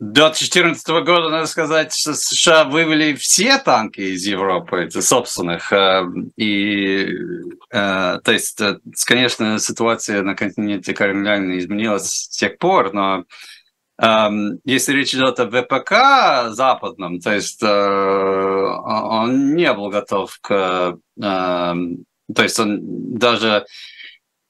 До 0.00 0.26
2014 0.26 0.88
года, 1.04 1.28
надо 1.28 1.46
сказать, 1.46 1.92
что 1.92 2.14
США 2.14 2.62
вывели 2.62 3.14
все 3.14 3.58
танки 3.58 4.00
из 4.00 4.24
Европы, 4.24 4.88
собственных. 4.92 5.72
Э, 5.72 6.04
и, 6.36 7.08
э, 7.72 8.20
то 8.22 8.32
есть, 8.32 8.60
конечно, 9.06 9.58
ситуация 9.58 10.22
на 10.22 10.36
континенте 10.36 10.94
кардинально 10.94 11.58
изменилась 11.58 12.10
с 12.10 12.28
тех 12.28 12.58
пор, 12.58 12.92
но 12.92 13.24
если 14.00 14.92
речь 14.92 15.12
идет 15.12 15.40
о 15.40 15.46
ВПК 15.50 16.54
западном, 16.54 17.18
то 17.18 17.34
есть 17.34 17.62
он 17.62 19.56
не 19.56 19.72
был 19.72 19.88
готов 19.88 20.38
к 20.40 20.98
то 22.34 22.42
есть 22.42 22.58
он 22.60 22.78
даже 23.18 23.64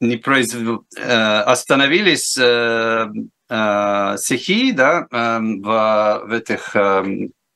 не 0.00 0.16
произвел, 0.16 0.84
э, 0.96 1.40
остановились 1.40 2.36
э, 2.38 3.06
э, 3.48 4.16
цехи 4.18 4.72
да, 4.72 5.06
в, 5.10 6.22
в 6.26 6.32
этих 6.32 6.76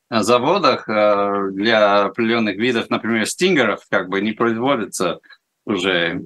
заводах 0.09 0.85
для 0.85 2.03
определенных 2.03 2.57
видов, 2.57 2.89
например, 2.89 3.25
стингеров, 3.25 3.81
как 3.89 4.09
бы 4.09 4.21
не 4.21 4.33
производятся 4.33 5.19
уже, 5.65 6.21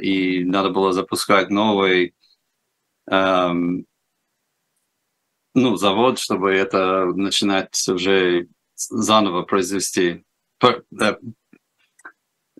и 0.00 0.44
надо 0.44 0.70
было 0.70 0.92
запускать 0.92 1.50
новый 1.50 2.14
ну, 3.10 3.84
завод, 5.76 6.18
чтобы 6.18 6.54
это 6.54 7.06
начинать 7.06 7.88
уже 7.88 8.46
заново 8.76 9.42
произвести 9.42 10.24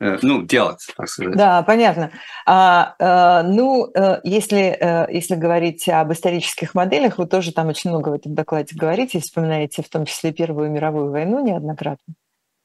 Э, 0.01 0.19
ну, 0.23 0.43
делать, 0.43 0.87
так 0.97 1.09
сказать. 1.09 1.37
Да, 1.37 1.63
понятно. 1.63 2.11
А, 2.47 2.95
а, 2.99 3.43
ну, 3.43 3.91
э, 3.95 4.21
если, 4.23 5.09
если 5.13 5.35
говорить 5.35 5.89
об 5.89 6.13
исторических 6.13 6.75
моделях, 6.75 7.19
вы 7.19 7.27
тоже 7.27 7.53
там 7.53 7.69
очень 7.69 7.91
много 7.91 8.11
в 8.11 8.13
этом 8.13 8.35
докладе 8.35 8.77
говорите, 8.77 9.21
вспоминаете 9.21 9.83
в 9.83 9.89
том 9.89 10.05
числе 10.05 10.33
Первую 10.33 10.71
мировую 10.71 11.11
войну 11.11 11.45
неоднократно, 11.45 12.15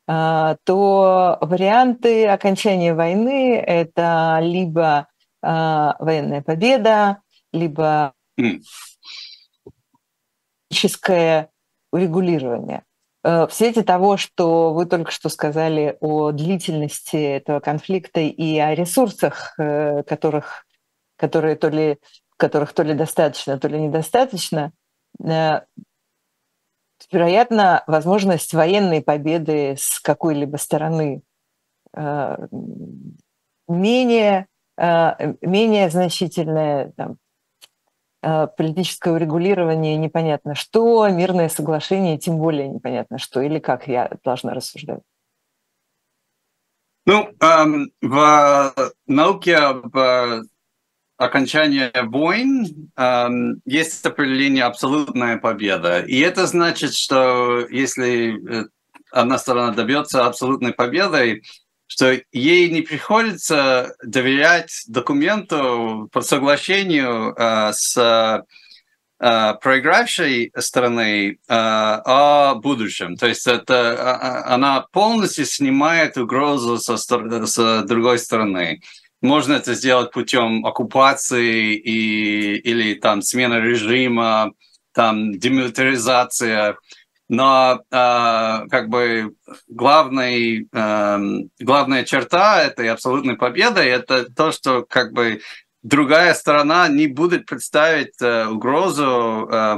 а, 0.07 0.57
то 0.63 1.37
варианты 1.41 2.27
окончания 2.27 2.93
войны– 2.93 3.55
это 3.67 4.39
либо 4.41 5.07
военная 5.41 6.41
победа, 6.41 7.17
либо 7.53 8.13
mm. 8.39 8.61
урегулирование– 11.91 12.83
Э, 13.23 13.47
в 13.47 13.53
свете 13.53 13.83
того, 13.83 14.17
что 14.17 14.73
вы 14.73 14.85
только 14.85 15.11
что 15.11 15.29
сказали 15.29 15.97
о 16.01 16.31
длительности 16.31 17.15
этого 17.15 17.59
конфликта 17.61 18.19
и 18.19 18.57
о 18.59 18.75
ресурсах, 18.75 19.53
э, 19.57 20.03
которых, 20.03 20.65
которые 21.15 21.55
то 21.55 21.69
ли, 21.69 21.99
которых 22.37 22.73
то 22.73 22.83
ли 22.83 22.93
достаточно, 22.93 23.57
то 23.57 23.67
ли 23.69 23.79
недостаточно, 23.79 24.73
э, 25.23 25.61
вероятно, 27.11 27.83
возможность 27.87 28.53
военной 28.53 29.01
победы 29.01 29.75
с 29.77 29.99
какой-либо 29.99 30.57
стороны 30.57 31.21
менее, 33.67 34.47
менее 34.77 35.89
значительная, 35.91 36.91
там, 36.97 37.17
политическое 38.57 39.13
урегулирование 39.13 39.97
непонятно 39.97 40.55
что, 40.55 41.07
мирное 41.09 41.49
соглашение 41.49 42.17
тем 42.17 42.37
более 42.37 42.67
непонятно 42.67 43.17
что, 43.17 43.41
или 43.41 43.59
как 43.59 43.87
я 43.87 44.11
должна 44.23 44.53
рассуждать? 44.53 45.01
Ну, 47.05 47.29
эм, 47.41 47.91
в 48.01 48.73
науке 49.07 49.57
об 49.57 49.95
окончании 51.17 51.91
войн 52.07 52.91
эм, 52.95 53.61
есть 53.65 54.05
определение 54.05 54.63
абсолютная 54.65 55.37
победа. 55.37 56.01
И 56.01 56.19
это 56.19 56.47
значит, 56.47 56.93
что 56.93 57.67
если 57.69 58.63
э, 58.63 58.65
одна 59.11 59.37
сторона 59.37 59.71
добьется 59.71 60.25
абсолютной 60.25 60.73
победы, 60.73 61.43
что 61.93 62.19
ей 62.31 62.71
не 62.71 62.81
приходится 62.81 63.95
доверять 64.03 64.83
документу 64.87 66.09
по 66.11 66.21
соглашению 66.21 67.35
э, 67.37 67.71
с 67.71 68.43
проигравшей 69.19 70.51
стороны 70.57 71.37
о 71.47 72.55
будущем. 72.55 73.15
То 73.15 73.27
есть 73.27 73.47
это 73.47 74.43
она 74.53 74.81
полностью 74.91 75.45
снимает 75.45 76.17
угрозу 76.17 76.77
со, 76.77 76.97
с 76.97 77.83
другой 77.85 78.19
стороны. 78.19 78.81
Можно 79.21 79.53
это 79.53 79.75
сделать 79.75 80.11
путем 80.11 80.65
оккупации 80.65 81.73
и, 81.73 82.57
или 82.57 82.95
там 82.95 83.21
смены 83.21 83.61
режима, 83.61 84.51
там 84.93 85.31
демилитаризация. 85.39 86.75
Но 87.29 87.81
э, 87.89 88.67
как 88.69 88.89
бы 88.89 89.33
главный, 89.67 90.67
э, 90.71 91.19
главная 91.59 92.03
черта 92.03 92.63
этой 92.63 92.89
абсолютной 92.89 93.37
победы 93.37 93.79
это 93.79 94.31
то, 94.31 94.51
что 94.51 94.83
как 94.83 95.13
бы 95.13 95.41
другая 95.83 96.33
сторона 96.33 96.87
не 96.87 97.07
будет 97.07 97.45
представить 97.45 98.21
э, 98.21 98.47
угрозу 98.47 99.47
э, 99.51 99.77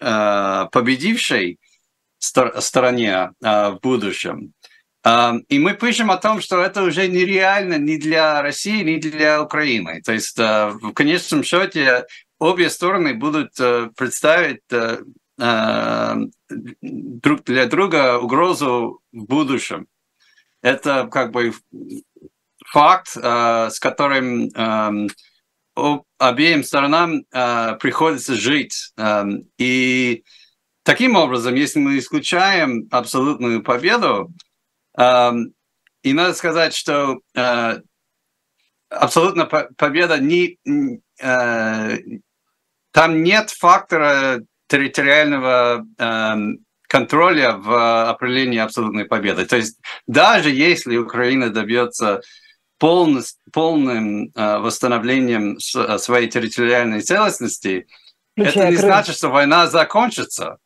э, 0.00 0.66
победившей 0.72 1.58
стор- 2.18 2.60
стороне 2.60 3.30
э, 3.42 3.70
в 3.70 3.78
будущем. 3.82 4.52
И 5.48 5.58
мы 5.58 5.74
пишем 5.74 6.10
о 6.10 6.16
том, 6.16 6.40
что 6.40 6.62
это 6.62 6.82
уже 6.82 7.08
нереально 7.08 7.76
ни 7.76 7.98
для 7.98 8.40
России, 8.40 8.82
ни 8.82 8.98
для 8.98 9.42
Украины. 9.42 10.00
То 10.00 10.14
есть 10.14 10.38
в 10.38 10.92
конечном 10.94 11.44
счете 11.44 12.06
обе 12.38 12.70
стороны 12.70 13.12
будут 13.12 13.50
представить 13.96 14.62
друг 15.36 17.44
для 17.44 17.66
друга 17.66 18.18
угрозу 18.18 19.00
в 19.12 19.24
будущем. 19.24 19.86
Это 20.62 21.08
как 21.10 21.32
бы 21.32 21.52
факт, 22.66 23.08
с 23.08 23.78
которым 23.80 24.48
обеим 26.18 26.62
сторонам 26.62 27.24
приходится 27.78 28.34
жить. 28.34 28.92
И 29.58 30.24
таким 30.84 31.16
образом, 31.16 31.54
если 31.54 31.80
мы 31.80 31.98
исключаем 31.98 32.86
абсолютную 32.90 33.62
победу, 33.62 34.32
и 36.04 36.12
надо 36.12 36.34
сказать, 36.34 36.74
что 36.74 37.20
э, 37.34 37.80
абсолютно 38.90 39.46
победа 39.46 40.18
не 40.18 40.58
э, 41.18 41.98
там 42.90 43.22
нет 43.22 43.50
фактора 43.50 44.44
территориального 44.74 45.86
эм, 45.98 46.58
контроля 46.88 47.52
в 47.52 48.10
определении 48.10 48.58
абсолютной 48.58 49.04
победы. 49.04 49.46
То 49.46 49.56
есть 49.56 49.78
даже 50.08 50.50
если 50.50 50.96
Украина 50.96 51.50
добьется 51.50 52.22
полным 52.78 54.30
э, 54.34 54.58
восстановлением 54.58 55.60
своей 55.60 56.28
территориальной 56.28 57.02
целостности, 57.02 57.86
Включая 58.32 58.64
это 58.64 58.70
не 58.70 58.76
Крым. 58.76 58.88
значит, 58.88 59.16
что 59.16 59.28
война 59.28 59.68
закончится. 59.68 60.58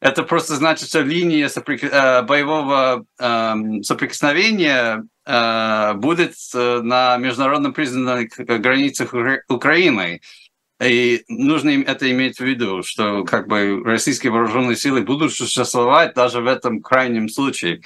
Это 0.00 0.22
просто 0.22 0.54
значит, 0.54 0.88
что 0.88 1.02
линия 1.02 1.48
соприк... 1.48 1.84
Э, 1.84 2.22
боевого 2.22 3.04
эм, 3.18 3.82
соприкосновения 3.82 5.04
э, 5.26 5.92
будет 5.96 6.32
э, 6.54 6.80
на 6.82 7.18
международно 7.18 7.72
признанных 7.72 8.30
границах 8.38 9.14
Украины. 9.50 10.22
И 10.82 11.24
нужно 11.28 11.70
им 11.70 11.82
это 11.82 12.10
иметь 12.10 12.38
в 12.38 12.44
виду, 12.44 12.82
что 12.82 13.24
как 13.24 13.48
бы 13.48 13.82
российские 13.84 14.32
вооруженные 14.32 14.76
силы 14.76 15.02
будут 15.02 15.34
существовать 15.34 16.14
даже 16.14 16.40
в 16.40 16.46
этом 16.46 16.80
крайнем 16.80 17.28
случае. 17.28 17.82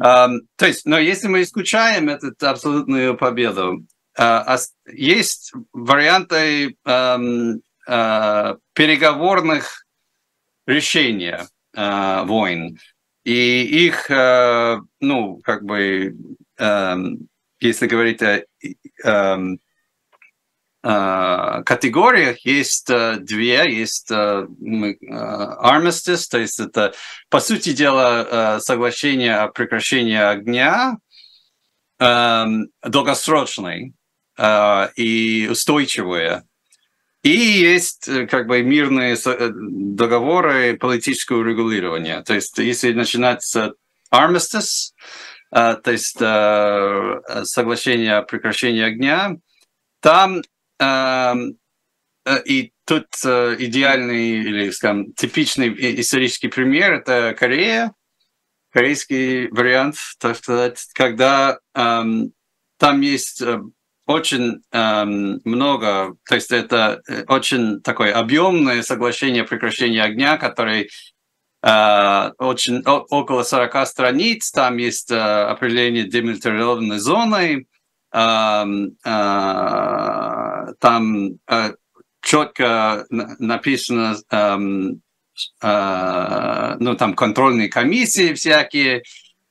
Um, 0.00 0.40
то 0.56 0.66
есть, 0.66 0.86
но 0.86 0.98
если 0.98 1.28
мы 1.28 1.42
исключаем 1.42 2.08
эту 2.08 2.32
абсолютную 2.40 3.16
победу, 3.16 3.84
uh, 4.18 4.58
есть 4.86 5.52
варианты 5.72 6.76
um, 6.86 7.60
uh, 7.86 8.56
переговорных 8.72 9.84
решения 10.66 11.46
э, 11.74 12.22
войн. 12.24 12.78
И 13.24 13.86
их, 13.86 14.08
ну, 15.00 15.40
как 15.44 15.64
бы, 15.64 16.16
э, 16.58 16.96
если 17.60 17.86
говорить 17.86 18.22
о 18.22 18.42
категориях, 20.82 22.44
есть 22.44 22.90
э, 22.90 23.18
две. 23.20 23.72
Есть 23.72 24.10
э, 24.10 24.46
armistice, 25.62 26.26
то 26.30 26.38
есть 26.38 26.58
это, 26.58 26.92
по 27.28 27.38
сути 27.40 27.72
дела, 27.72 28.56
э, 28.56 28.60
соглашение 28.60 29.36
о 29.36 29.48
прекращении 29.48 30.16
огня, 30.16 30.98
э, 32.00 32.46
долгосрочный 32.82 33.94
э, 34.36 34.88
и 34.96 35.48
устойчивое, 35.50 36.44
и 37.22 37.30
есть 37.30 38.08
э, 38.08 38.26
как 38.26 38.48
бы 38.48 38.62
мирные 38.62 39.14
э, 39.14 39.50
договоры 39.54 40.76
политического 40.76 41.44
регулирования. 41.44 42.22
То 42.22 42.34
есть 42.34 42.58
если 42.58 42.92
начинать 42.92 43.44
с 43.44 43.72
armistice, 44.12 44.92
э, 45.54 45.76
то 45.76 45.92
есть 45.92 46.18
соглашение 47.48 48.16
о 48.16 48.22
прекращении 48.22 48.82
огня, 48.82 49.36
там 50.00 50.42
и 52.46 52.72
тут 52.84 53.06
идеальный 53.24 54.28
или, 54.40 54.70
скажем, 54.70 55.12
типичный 55.14 55.74
исторический 56.00 56.48
пример– 56.48 56.92
это 56.94 57.34
Корея, 57.38 57.92
корейский 58.70 59.48
вариант, 59.48 59.96
так 60.18 60.36
сказать, 60.36 60.86
когда 60.94 61.58
там 61.72 63.00
есть 63.00 63.42
очень 64.06 64.62
эм, 64.72 65.40
много, 65.44 66.16
то 66.28 66.34
есть 66.34 66.50
это 66.50 67.02
э, 67.08 67.24
очень 67.28 67.80
такое 67.82 68.12
объемное 68.12 68.82
соглашение 68.82 69.42
о 69.42 69.46
прекращении 69.46 70.00
огня, 70.00 70.36
который 70.36 70.90
э, 71.62 72.30
очень 72.38 72.82
о, 72.84 73.04
около 73.10 73.44
40 73.44 73.86
страниц, 73.86 74.50
там 74.50 74.76
есть 74.78 75.10
э, 75.10 75.16
определение 75.16 76.04
демилитаризованной 76.04 76.98
зоны, 76.98 77.66
э, 78.12 78.64
э, 79.04 80.41
там 80.78 81.38
э, 81.48 81.74
четко 82.20 83.06
написано, 83.10 84.16
э, 84.30 84.58
э, 85.62 86.76
ну 86.78 86.96
там 86.96 87.14
контрольные 87.14 87.68
комиссии 87.68 88.34
всякие, 88.34 89.02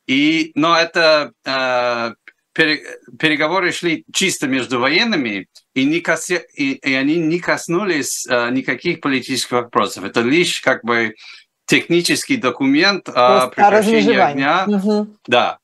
и, 0.08 0.52
но 0.56 0.76
это 0.76 1.32
э, 1.46 2.14
переговоры 2.54 3.72
шли 3.72 4.04
чисто 4.14 4.48
между 4.48 4.80
военными, 4.80 5.48
и, 5.74 5.86
не 5.86 6.02
косе, 6.02 6.46
и, 6.54 6.74
и 6.74 6.94
они 6.94 7.16
не 7.16 7.40
коснулись 7.40 8.28
а, 8.30 8.50
никаких 8.50 9.00
политических 9.00 9.52
вопросов. 9.52 10.04
Это 10.04 10.20
лишь 10.20 10.60
как 10.60 10.84
бы 10.84 11.16
технический 11.66 12.36
документ 12.36 13.08
о 13.08 13.48
прекращении 13.48 14.18
огня. 14.18 14.66
Угу. 14.68 15.16
Да. 15.28 15.60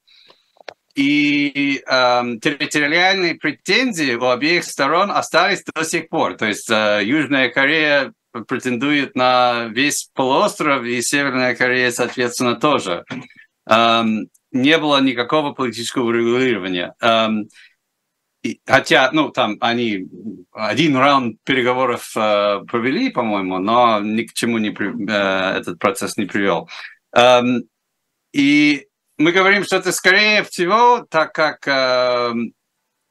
И 0.97 1.83
э, 1.85 2.23
территориальные 2.41 3.35
претензии 3.35 4.15
у 4.15 4.25
обеих 4.25 4.63
сторон 4.63 5.11
остались 5.11 5.63
до 5.63 5.85
сих 5.85 6.09
пор. 6.09 6.35
То 6.35 6.47
есть 6.47 6.69
э, 6.69 7.01
Южная 7.03 7.49
Корея 7.49 8.13
претендует 8.47 9.15
на 9.15 9.67
весь 9.67 10.09
полуостров, 10.13 10.83
и 10.83 11.01
Северная 11.01 11.55
Корея, 11.55 11.91
соответственно, 11.91 12.55
тоже 12.55 13.05
не 14.51 14.77
было 14.77 15.01
никакого 15.01 15.53
политического 15.53 16.11
регулирования. 16.11 16.93
Эм, 17.01 17.49
хотя, 18.65 19.09
ну, 19.11 19.29
там 19.29 19.57
они 19.59 20.07
один 20.51 20.95
раунд 20.95 21.37
переговоров 21.43 22.11
э, 22.15 22.61
провели, 22.67 23.09
по-моему, 23.09 23.59
но 23.59 23.99
ни 23.99 24.23
к 24.23 24.33
чему 24.33 24.57
не, 24.57 24.69
э, 24.69 25.57
этот 25.59 25.79
процесс 25.79 26.17
не 26.17 26.25
привел. 26.25 26.69
Эм, 27.13 27.63
и 28.33 28.87
мы 29.17 29.31
говорим, 29.31 29.63
что 29.63 29.77
это 29.77 29.91
скорее 29.91 30.43
всего, 30.43 31.03
так 31.09 31.33
как 31.33 31.67
э, 31.67 32.33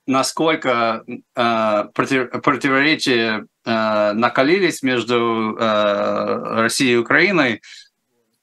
насколько 0.06 1.04
противоречия 1.34 3.44
накалились 3.64 4.84
между 4.84 5.56
Россией 5.56 6.92
и 6.92 6.98
Украиной, 6.98 7.60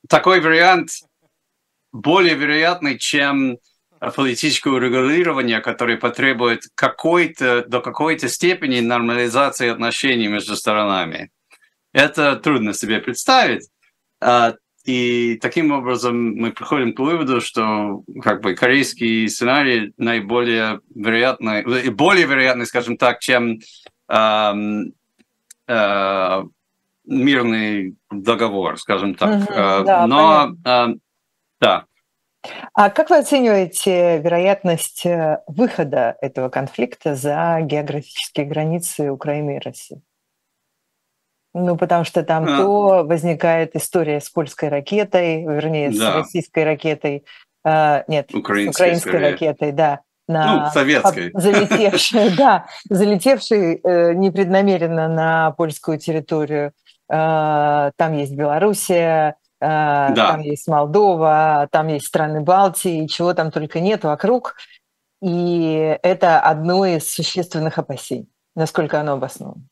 такой 0.09 0.41
вариант 0.41 0.89
более 1.93 2.35
вероятный, 2.35 2.97
чем 2.97 3.57
политическое 4.15 4.77
регулирование, 4.77 5.61
которое 5.61 5.95
потребует 5.95 6.63
какой-то, 6.75 7.63
до 7.65 7.79
какой-то 7.79 8.27
степени 8.27 8.81
нормализации 8.81 9.69
отношений 9.69 10.27
между 10.27 10.57
сторонами. 10.57 11.31
Это 11.93 12.35
трудно 12.35 12.73
себе 12.73 12.99
представить. 12.99 13.69
И 14.85 15.39
таким 15.41 15.71
образом 15.71 16.35
мы 16.35 16.51
приходим 16.51 16.93
к 16.93 16.99
выводу, 16.99 17.39
что 17.39 18.03
как 18.21 18.41
бы 18.41 18.53
корейский 18.53 19.29
сценарий 19.29 19.93
наиболее 19.97 20.81
вероятный, 20.93 21.89
более 21.91 22.25
вероятный, 22.25 22.65
скажем 22.65 22.97
так, 22.97 23.19
чем 23.19 23.59
э, 24.09 24.53
э, 25.67 26.43
мирный 27.05 27.95
договор, 28.11 28.77
скажем 28.77 29.15
так. 29.15 29.43
Угу, 29.43 29.53
да, 29.85 30.07
Но 30.07 30.53
понятно. 30.63 30.99
Да. 31.63 31.85
А 32.73 32.89
как 32.89 33.09
вы 33.09 33.19
оцениваете 33.19 34.19
вероятность 34.19 35.05
э, 35.05 35.39
выхода 35.47 36.17
этого 36.19 36.49
конфликта 36.49 37.15
за 37.15 37.59
географические 37.61 38.45
границы 38.45 39.11
Украины 39.11 39.55
и 39.55 39.59
России? 39.59 40.01
Ну, 41.53 41.77
потому 41.77 42.03
что 42.03 42.23
там 42.23 42.45
а. 42.45 42.57
то 42.57 43.03
возникает 43.05 43.75
история 43.75 44.19
с 44.19 44.29
польской 44.29 44.69
ракетой, 44.69 45.43
вернее, 45.43 45.91
да. 45.91 45.95
с 45.95 46.15
российской 46.15 46.63
ракетой, 46.63 47.25
а, 47.63 48.03
нет, 48.07 48.33
украинской, 48.33 48.73
с 48.73 48.75
украинской 48.75 49.09
скорее. 49.09 49.31
ракетой, 49.31 49.71
да. 49.71 49.99
На, 50.27 50.65
ну, 50.65 50.71
советской. 50.71 51.31
Залетевшей, 51.33 52.29
да, 52.37 52.65
залетевшей 52.89 53.81
э, 53.83 54.13
непреднамеренно 54.13 55.09
на 55.09 55.51
польскую 55.51 55.99
территорию. 55.99 56.71
Э, 57.11 57.91
там 57.97 58.13
есть 58.13 58.33
Белоруссия, 58.33 59.35
э, 59.59 59.65
да. 59.67 60.13
там 60.13 60.39
есть 60.39 60.67
Молдова, 60.67 61.67
там 61.71 61.87
есть 61.89 62.07
страны 62.07 62.39
Балтии, 62.39 63.05
чего 63.07 63.33
там 63.33 63.51
только 63.51 63.81
нет 63.81 64.05
вокруг. 64.05 64.55
И 65.21 65.97
это 66.03 66.39
одно 66.39 66.85
из 66.85 67.09
существенных 67.11 67.77
опасений. 67.77 68.29
Насколько 68.55 69.01
оно 69.01 69.13
обосновано? 69.13 69.63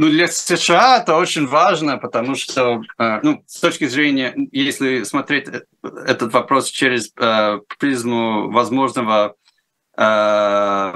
Ну, 0.00 0.10
для 0.10 0.28
США 0.28 0.98
это 1.02 1.16
очень 1.16 1.48
важно, 1.48 1.98
потому 1.98 2.36
что, 2.36 2.82
э, 2.98 3.18
ну, 3.24 3.42
с 3.48 3.58
точки 3.58 3.88
зрения, 3.88 4.32
если 4.52 5.02
смотреть 5.02 5.48
этот 5.82 6.32
вопрос 6.32 6.70
через 6.70 7.10
э, 7.16 7.58
призму 7.80 8.48
возможного 8.48 9.34
э, 9.96 10.94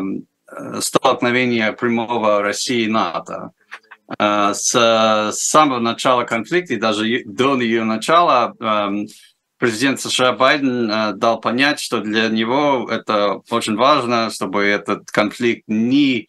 столкновения 0.79 1.73
прямого 1.73 2.43
России 2.43 2.85
и 2.85 2.89
НАТО, 2.89 3.51
с 4.19 5.33
самого 5.33 5.79
начала 5.81 6.25
конфликта 6.25 6.75
и 6.75 6.77
даже 6.77 7.23
до 7.25 7.59
ее 7.59 7.85
начала 7.85 8.55
эм, 8.61 9.07
президент 9.57 10.01
США 10.01 10.33
Байден 10.33 11.19
дал 11.19 11.41
понять, 11.41 11.81
что 11.81 12.01
для 12.01 12.29
него 12.29 12.89
это 12.91 13.41
очень 13.49 13.77
важно, 13.77 14.31
чтобы 14.31 14.65
этот 14.65 15.11
конфликт 15.11 15.65
не 15.67 16.29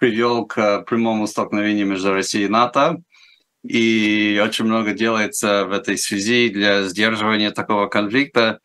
привел 0.00 0.46
к 0.46 0.82
прямому 0.82 1.26
столкновению 1.28 1.86
между 1.86 2.12
Россией 2.12 2.46
и 2.46 2.48
НАТО. 2.48 3.02
И 3.62 4.40
очень 4.42 4.64
много 4.64 4.92
делается 4.92 5.66
в 5.66 5.72
этой 5.72 5.98
связи 5.98 6.48
для 6.48 6.84
сдерживания 6.84 7.50
такого 7.50 7.86
конфликта. 7.86 8.60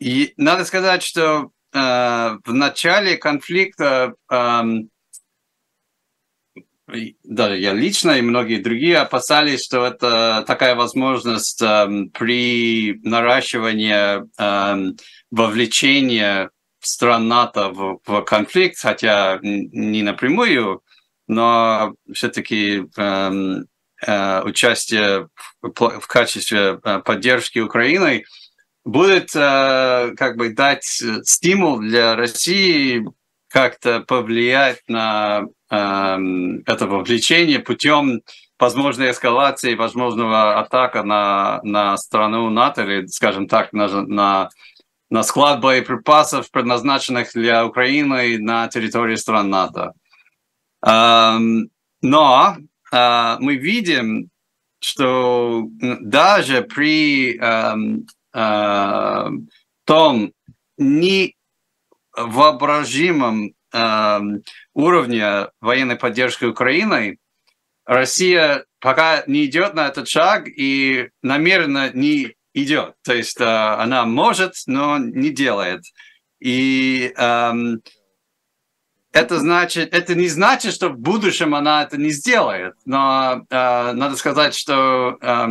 И 0.00 0.32
надо 0.36 0.64
сказать, 0.64 1.02
что 1.02 1.50
э, 1.72 1.78
в 2.44 2.52
начале 2.52 3.16
конфликта 3.18 4.14
даже 7.22 7.58
я 7.58 7.72
лично 7.72 8.12
и 8.12 8.22
многие 8.22 8.60
другие 8.60 8.98
опасались, 8.98 9.64
что 9.64 9.86
это 9.86 10.42
такая 10.46 10.74
возможность 10.74 11.60
при 11.60 12.98
наращивании 13.02 14.22
вовлечения 15.30 16.50
стран 16.86 17.28
НАТО 17.28 17.70
в, 17.70 18.00
в 18.06 18.22
конфликт, 18.22 18.78
хотя 18.78 19.38
не 19.42 20.02
напрямую, 20.02 20.82
но 21.28 21.94
все-таки 22.12 22.84
э, 22.96 23.32
э, 24.06 24.42
участие 24.42 25.28
в, 25.60 25.72
в 25.72 26.06
качестве 26.06 26.80
э, 26.82 27.00
поддержки 27.04 27.58
Украины 27.58 28.24
будет 28.84 29.30
э, 29.34 30.12
как 30.16 30.36
бы 30.36 30.50
дать 30.50 30.84
стимул 30.84 31.78
для 31.78 32.16
России 32.16 33.04
как-то 33.48 34.00
повлиять 34.00 34.80
на 34.88 35.44
э, 35.70 36.18
это 36.66 36.86
вовлечение 36.86 37.58
путем 37.58 38.22
возможной 38.58 39.10
эскалации, 39.10 39.74
возможного 39.74 40.60
атака 40.60 41.02
на, 41.02 41.60
на 41.64 41.96
страну 41.96 42.48
НАТО 42.48 42.82
или, 42.82 43.06
скажем 43.06 43.48
так, 43.48 43.72
на, 43.72 43.88
на 43.88 44.50
на 45.12 45.22
склад 45.22 45.60
боеприпасов, 45.60 46.50
предназначенных 46.50 47.32
для 47.34 47.64
Украины 47.66 48.38
на 48.38 48.66
территории 48.68 49.16
стран 49.16 49.50
НАТО. 49.50 49.92
Но 50.80 52.56
а, 52.90 53.36
мы 53.38 53.56
видим, 53.56 54.30
что 54.80 55.66
даже 56.00 56.62
при 56.62 57.38
том 59.84 60.32
невоображимом 60.78 63.52
уровне 64.72 65.48
военной 65.60 65.96
поддержки 65.96 66.46
Украины, 66.46 67.18
Россия 67.84 68.64
пока 68.80 69.24
не 69.26 69.44
идет 69.44 69.74
на 69.74 69.88
этот 69.88 70.08
шаг 70.08 70.48
и 70.48 71.10
намеренно 71.22 71.90
не 71.92 72.34
идет. 72.54 72.94
То 73.02 73.14
есть 73.14 73.40
э, 73.40 73.44
она 73.44 74.04
может, 74.04 74.54
но 74.66 74.98
не 74.98 75.30
делает. 75.30 75.82
И 76.40 77.12
эм, 77.16 77.82
это 79.12 79.38
значит, 79.38 79.94
это 79.94 80.14
не 80.14 80.28
значит, 80.28 80.72
что 80.72 80.88
в 80.88 80.98
будущем 80.98 81.54
она 81.54 81.82
это 81.82 81.96
не 81.98 82.10
сделает. 82.10 82.74
Но 82.84 83.44
э, 83.48 83.92
надо 83.92 84.16
сказать, 84.16 84.54
что 84.54 85.18
э, 85.20 85.48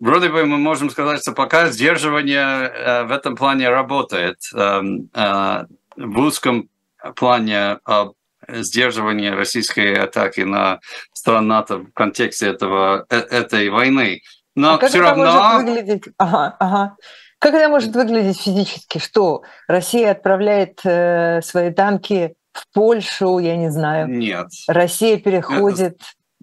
вроде 0.00 0.28
бы 0.30 0.44
мы 0.46 0.58
можем 0.58 0.90
сказать, 0.90 1.20
что 1.20 1.32
пока 1.32 1.70
сдерживание 1.70 2.68
э, 2.68 3.04
в 3.04 3.12
этом 3.12 3.36
плане 3.36 3.68
работает. 3.68 4.38
Э, 4.54 4.82
э, 5.14 5.64
в 5.96 6.18
узком 6.18 6.68
плане 7.16 7.78
э, 7.86 8.04
сдерживания 8.48 9.34
российской 9.34 9.94
атаки 9.94 10.40
на 10.40 10.80
стран 11.12 11.46
НАТО 11.46 11.78
в 11.78 11.92
контексте 11.92 12.48
этого, 12.48 13.04
э, 13.10 13.16
этой 13.16 13.68
войны. 13.68 14.22
Но 14.58 14.74
а 14.74 14.78
как 14.78 14.88
все 14.88 14.98
это 14.98 15.10
равно... 15.10 15.24
может 15.24 15.66
выглядеть? 15.66 16.04
Ага, 16.18 16.56
ага. 16.58 16.96
Как 17.38 17.54
это 17.54 17.68
может 17.68 17.94
выглядеть 17.94 18.40
физически? 18.40 18.98
Что 18.98 19.42
Россия 19.68 20.10
отправляет 20.10 20.80
э, 20.84 21.40
свои 21.42 21.72
танки 21.72 22.34
в 22.52 22.64
Польшу, 22.74 23.38
я 23.38 23.56
не 23.56 23.70
знаю. 23.70 24.08
Нет. 24.08 24.48
Россия 24.66 25.18
переходит 25.18 26.00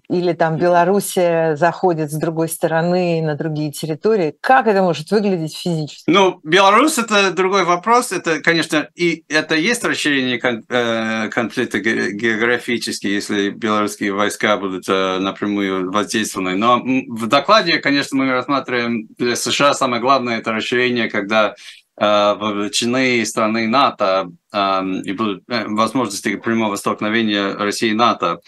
или 0.10 0.34
там 0.34 0.58
Белоруссия 0.58 1.56
заходит 1.56 2.12
с 2.12 2.16
другой 2.16 2.50
стороны 2.50 3.22
на 3.22 3.36
другие 3.36 3.72
территории. 3.72 4.36
Как 4.42 4.68
это 4.68 4.82
может 4.82 5.10
выглядеть 5.12 5.56
физически? 5.56 6.04
Ну, 6.08 6.40
Беларусь– 6.44 6.98
это 6.98 7.32
другой 7.32 7.64
вопрос. 7.64 8.12
Это, 8.12 8.40
конечно, 8.42 8.90
и 8.96 9.24
это 9.30 9.56
есть 9.56 9.84
расширение 9.84 10.40
э, 10.40 11.30
конфликта 11.30 11.80
географически, 11.80 13.08
если 13.08 13.50
белорусские 13.50 14.14
войска 14.14 14.58
будут 14.58 14.86
э, 14.88 15.18
напрямую 15.20 15.92
воздействованы. 15.92 16.56
Но 16.56 16.82
в 16.84 17.28
докладе, 17.28 17.80
конечно, 17.80 18.18
мы 18.18 18.32
рассматриваем 18.32 19.08
для 19.18 19.36
США 19.36 19.74
самое 19.74 20.02
главное– 20.02 20.38
это 20.40 20.52
расширение, 20.52 21.10
когда 21.10 21.56
э, 21.98 22.34
вовлечены 22.36 23.26
страны 23.26 23.68
НАТО 23.68 24.30
и 24.54 25.12
будут 25.12 25.44
возможности 25.48 26.38
прямого 26.38 26.78
столкновения 26.78 27.56
России 27.58 27.90
и 27.90 27.94
НАТО. 27.94 28.40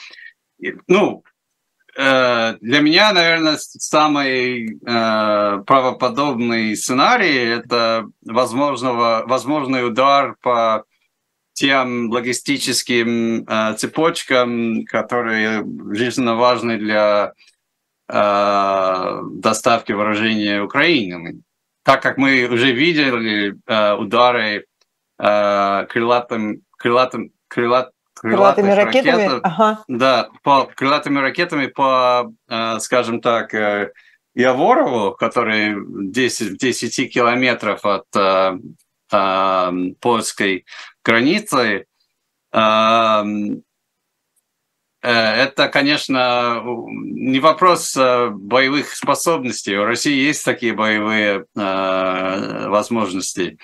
Ну, 0.87 1.23
для 1.97 2.79
меня, 2.81 3.11
наверное, 3.11 3.57
самый 3.57 4.77
э, 4.77 5.63
правоподобный 5.65 6.75
сценарий– 6.75 7.35
это 7.37 8.07
возможного, 8.23 9.23
возможный 9.25 9.87
удар 9.87 10.35
по 10.41 10.83
тем 11.53 12.11
логистическим 12.11 13.43
э, 13.47 13.73
цепочкам, 13.77 14.85
которые 14.85 15.65
жизненно 15.95 16.35
важны 16.35 16.77
для 16.77 17.33
э, 18.07 19.21
доставки 19.31 19.91
вооружения 19.91 20.61
Украине. 20.61 21.41
Так 21.83 22.03
как 22.03 22.17
мы 22.17 22.47
уже 22.47 22.73
видели 22.73 23.55
э, 23.65 23.93
удары 23.95 24.67
э, 25.17 25.85
крылатым, 25.89 26.61
крылатым, 26.77 27.31
крылат, 27.47 27.89
крылатыми 28.19 28.71
ракетами, 28.71 29.23
ракет, 29.23 29.39
ага. 29.43 29.83
да, 29.87 30.29
по 30.43 30.65
крылатыми 30.65 31.19
ракетами 31.19 31.67
по, 31.67 32.33
э, 32.49 32.79
скажем 32.79 33.21
так, 33.21 33.53
э, 33.53 33.93
Яворову, 34.33 35.13
который 35.13 35.75
10, 36.11 36.57
10 36.57 37.13
километров 37.13 37.85
от 37.85 38.07
э, 38.15 38.57
польской 39.99 40.65
границы, 41.03 41.85
это, 42.51 43.61
конечно, 45.71 46.61
не 46.65 47.39
вопрос 47.39 47.95
боевых 47.95 48.93
способностей. 48.93 49.77
У 49.77 49.85
России 49.85 50.13
есть 50.13 50.43
такие 50.43 50.73
боевые 50.73 51.45
возможности. 51.55 53.57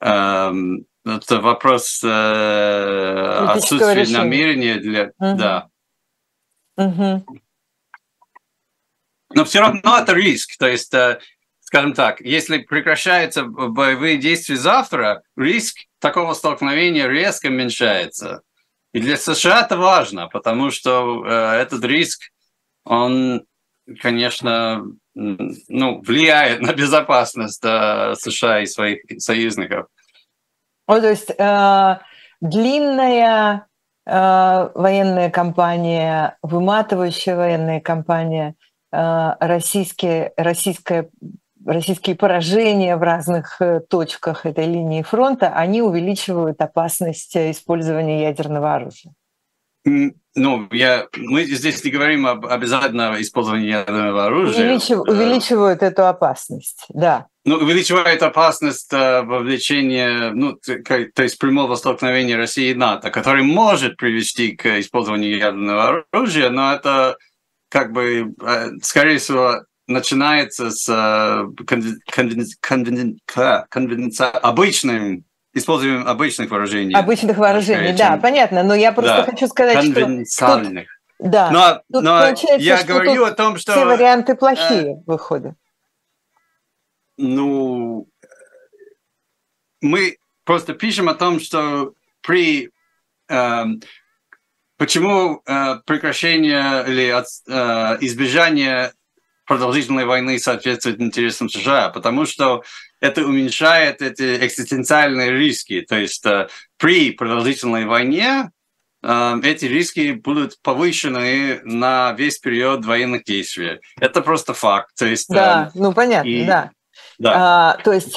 Эм, 0.00 0.84
это 1.06 1.40
вопрос 1.40 2.02
э, 2.02 3.46
отсутствия 3.48 3.94
решения. 3.94 4.18
намерения 4.18 4.74
для... 4.76 5.12
Угу. 5.18 5.38
Да. 5.38 5.68
Угу. 6.76 7.26
Но 9.34 9.44
все 9.44 9.60
равно 9.60 9.98
это 9.98 10.12
риск. 10.14 10.56
То 10.58 10.66
есть, 10.66 10.92
э, 10.94 11.20
скажем 11.60 11.94
так, 11.94 12.20
если 12.20 12.58
прекращаются 12.58 13.44
боевые 13.44 14.18
действия 14.18 14.56
завтра, 14.56 15.22
риск 15.36 15.76
такого 16.00 16.34
столкновения 16.34 17.06
резко 17.06 17.46
уменьшается. 17.46 18.42
И 18.92 19.00
для 19.00 19.16
США 19.16 19.62
это 19.62 19.76
важно, 19.76 20.28
потому 20.28 20.70
что 20.70 21.24
э, 21.24 21.60
этот 21.60 21.84
риск, 21.84 22.30
он, 22.84 23.44
конечно, 24.00 24.84
ну, 25.14 26.00
влияет 26.02 26.60
на 26.60 26.72
безопасность 26.72 27.62
э, 27.64 28.14
США 28.16 28.62
и 28.62 28.66
своих 28.66 29.00
союзников. 29.18 29.86
Ну, 30.88 31.00
то 31.00 31.10
есть 31.10 31.30
э, 31.36 31.96
длинная 32.40 33.66
э, 34.06 34.68
военная 34.74 35.30
кампания, 35.30 36.38
выматывающая 36.42 37.36
военная 37.36 37.80
кампания, 37.80 38.54
э, 38.92 39.30
российские, 39.40 40.32
российское, 40.36 41.10
российские 41.64 42.14
поражения 42.14 42.96
в 42.96 43.02
разных 43.02 43.60
э, 43.60 43.80
точках 43.80 44.46
этой 44.46 44.66
линии 44.66 45.02
фронта, 45.02 45.48
они 45.48 45.82
увеличивают 45.82 46.60
опасность 46.60 47.36
использования 47.36 48.22
ядерного 48.22 48.74
оружия. 48.74 49.12
Ну, 49.84 50.68
я, 50.72 51.06
мы 51.16 51.44
здесь 51.44 51.82
не 51.84 51.90
говорим 51.90 52.26
об 52.26 52.46
обязательно 52.46 53.16
использовании 53.20 53.68
ядерного 53.68 54.26
оружия. 54.26 54.66
Увеличив, 54.66 55.00
увеличивают 55.00 55.82
эту 55.82 56.06
опасность, 56.06 56.86
да. 56.88 57.26
Ну, 57.46 57.58
увеличивает 57.58 58.24
опасность 58.24 58.92
э, 58.92 59.22
вовлечения, 59.22 60.32
ну, 60.32 60.56
то 60.56 61.22
есть 61.22 61.38
прямого 61.38 61.76
столкновения 61.76 62.36
России 62.36 62.72
и 62.72 62.74
НАТО, 62.74 63.12
который 63.12 63.44
может 63.44 63.96
привести 63.96 64.56
к 64.56 64.80
использованию 64.80 65.38
ядерного 65.38 66.02
оружия, 66.12 66.50
но 66.50 66.72
это 66.72 67.16
как 67.68 67.92
бы, 67.92 68.34
э, 68.42 68.70
скорее 68.82 69.18
всего, 69.18 69.60
начинается 69.86 70.72
с 70.72 70.88
э, 70.88 71.64
конвен, 71.64 72.00
конвен, 72.60 73.18
конвен, 73.68 74.12
обычным 74.42 75.24
используем 75.54 76.04
обычных 76.06 76.50
вооружений. 76.50 76.96
Обычных 76.96 77.38
вооружений, 77.38 77.92
да, 77.92 78.10
чем... 78.10 78.20
понятно. 78.22 78.64
Но 78.64 78.74
я 78.74 78.90
просто 78.90 79.18
да, 79.18 79.22
хочу 79.24 79.46
сказать, 79.46 79.84
что... 79.84 80.54
Тут, 81.18 81.30
да, 81.30 81.50
но, 81.52 81.80
тут 81.92 82.02
но 82.02 82.34
я 82.58 82.82
говорю 82.82 83.24
о 83.24 83.30
том, 83.30 83.56
что... 83.56 83.70
Все 83.70 83.84
варианты 83.84 84.34
плохие 84.34 84.96
э, 84.96 85.02
выходят. 85.06 85.54
Ну, 87.16 88.08
мы 89.80 90.18
просто 90.44 90.74
пишем 90.74 91.08
о 91.08 91.14
том, 91.14 91.40
что 91.40 91.94
при... 92.22 92.70
Э, 93.28 93.64
почему 94.76 95.42
э, 95.46 95.76
прекращение 95.84 96.84
или 96.86 97.08
от, 97.08 97.26
э, 97.48 97.98
избежание 98.00 98.92
продолжительной 99.46 100.04
войны 100.04 100.38
соответствует 100.38 101.00
интересам 101.00 101.48
США? 101.48 101.90
Потому 101.90 102.26
что 102.26 102.62
это 103.00 103.24
уменьшает 103.24 104.02
эти 104.02 104.44
экзистенциальные 104.44 105.32
риски. 105.32 105.82
То 105.82 105.98
есть 105.98 106.24
э, 106.26 106.48
при 106.76 107.12
продолжительной 107.12 107.84
войне 107.84 108.50
э, 109.02 109.40
эти 109.42 109.66
риски 109.66 110.12
будут 110.12 110.60
повышены 110.62 111.60
на 111.64 112.12
весь 112.12 112.38
период 112.38 112.84
военных 112.84 113.24
действий. 113.24 113.80
Это 114.00 114.22
просто 114.22 114.54
факт. 114.54 114.90
То 114.96 115.06
есть, 115.06 115.28
да, 115.28 115.70
э, 115.74 115.78
ну 115.78 115.92
понятно, 115.92 116.28
и, 116.28 116.44
да. 116.44 116.70
Да. 117.18 117.32
А, 117.34 117.82
то 117.82 117.92
есть 117.92 118.14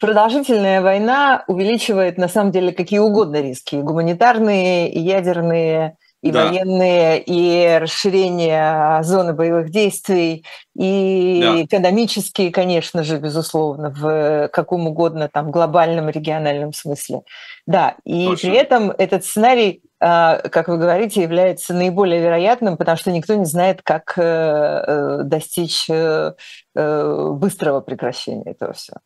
продолжительная 0.00 0.80
война 0.80 1.44
увеличивает 1.46 2.18
на 2.18 2.28
самом 2.28 2.52
деле 2.52 2.72
какие 2.72 3.00
угодно 3.00 3.40
риски, 3.40 3.76
гуманитарные, 3.76 4.90
ядерные, 4.90 5.96
и 6.22 6.32
да. 6.32 6.46
военные, 6.46 7.22
и 7.22 7.78
расширение 7.78 9.02
зоны 9.02 9.34
боевых 9.34 9.70
действий, 9.70 10.44
и 10.76 11.40
да. 11.42 11.62
экономические, 11.62 12.50
конечно 12.50 13.04
же, 13.04 13.18
безусловно, 13.18 13.90
в 13.90 14.48
каком 14.48 14.88
угодно 14.88 15.28
там 15.28 15.50
глобальном, 15.50 16.08
региональном 16.08 16.72
смысле. 16.72 17.22
Да, 17.66 17.96
и 18.04 18.26
Точно. 18.26 18.50
при 18.50 18.58
этом 18.58 18.90
этот 18.90 19.24
сценарий, 19.24 19.82
а, 20.00 20.38
как 20.48 20.68
вы 20.68 20.78
говорите, 20.78 21.22
является 21.22 21.72
наиболее 21.72 22.20
вероятным, 22.20 22.76
потому 22.76 22.96
что 22.96 23.12
никто 23.12 23.34
не 23.34 23.44
знает, 23.44 23.82
как 23.82 24.14
э, 24.16 24.22
э, 24.22 25.20
достичь 25.24 25.88
э, 25.88 26.32
быстрого 26.74 27.80
прекращения 27.80 28.50
этого 28.50 28.72
всего. 28.72 28.98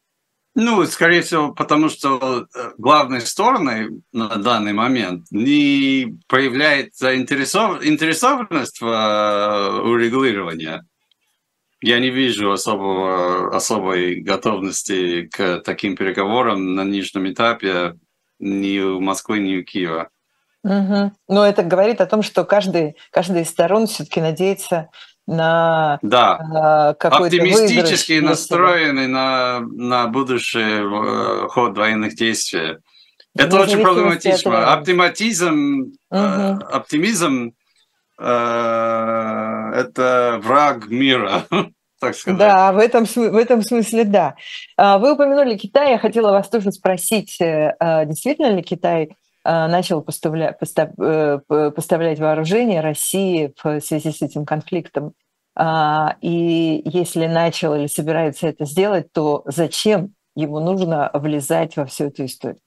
Ну, 0.55 0.85
скорее 0.85 1.23
всего, 1.23 1.53
потому 1.55 1.89
что 1.89 2.47
э, 2.55 2.73
главной 2.77 3.23
стороной 3.23 4.03
на 4.13 4.37
данный 4.37 4.75
момент 4.75 5.27
не 5.31 6.19
проявляет 6.29 6.95
заинтересов... 6.95 7.85
интересованность 7.85 8.81
в 8.81 8.87
э, 8.87 9.81
урегулировании. 9.81 10.83
Я 11.81 11.99
не 12.01 12.11
вижу 12.11 12.53
особого, 12.53 13.57
особой 13.57 14.17
готовности 14.21 15.23
к 15.33 15.61
таким 15.65 15.97
переговорам 15.97 16.75
на 16.75 16.85
нижнем 16.85 17.31
этапе 17.31 17.95
ни 18.39 18.79
у 18.79 19.01
Москвы, 19.01 19.39
ни 19.39 19.57
у 19.57 19.65
Киева. 19.65 20.11
Угу. 20.65 21.13
Но 21.29 21.47
это 21.47 21.63
говорит 21.63 22.01
о 22.01 22.07
том, 22.07 22.23
что 22.23 22.45
каждый, 22.45 22.97
каждая 23.11 23.43
из 23.43 23.49
сторон 23.49 23.87
все-таки 23.87 24.21
надеется 24.21 24.91
на 25.27 25.99
да. 26.03 26.95
какой-то 26.99 27.37
оптимистически 27.37 28.21
настроены 28.21 29.07
на, 29.07 29.61
на 29.61 30.07
будущий 30.09 30.83
э, 30.83 31.49
ход 31.49 31.77
военных 31.77 32.15
действий. 32.15 32.79
Это 33.37 33.61
очень 33.61 33.81
проблематично. 33.81 34.73
Оптиматизм, 34.73 35.93
угу. 36.11 36.19
оптимизм 36.19 37.53
э, 38.19 38.25
это 39.75 40.41
враг 40.43 40.89
мира. 40.89 41.45
Так 42.01 42.17
сказать. 42.17 42.37
Да, 42.37 42.73
в 42.73 42.79
этом, 42.79 43.05
в 43.05 43.37
этом 43.37 43.63
смысле 43.63 44.03
да. 44.03 44.35
А, 44.77 44.99
вы 44.99 45.13
упомянули 45.13 45.57
Китай, 45.57 45.93
я 45.93 45.99
хотела 46.01 46.33
вас 46.33 46.49
тоже 46.49 46.73
спросить, 46.73 47.39
а 47.41 48.05
действительно 48.07 48.53
ли 48.53 48.61
Китай 48.61 49.11
начал 49.45 50.03
поставля, 50.03 50.53
постав, 50.59 50.91
поставлять 51.47 52.21
вооружение 52.21 52.81
России 52.81 53.53
в 53.63 53.81
связи 53.81 54.13
с 54.13 54.23
этим 54.23 54.45
конфликтом. 54.45 55.15
А, 55.55 56.17
и 56.23 56.83
если 56.85 57.27
начал 57.27 57.75
или 57.75 57.87
собирается 57.87 58.49
это 58.49 58.65
сделать, 58.65 59.13
то 59.13 59.43
зачем 59.47 60.15
ему 60.35 60.61
нужно 60.61 61.11
влезать 61.13 61.77
во 61.77 61.85
всю 61.85 62.05
эту 62.05 62.25
историю? 62.25 62.61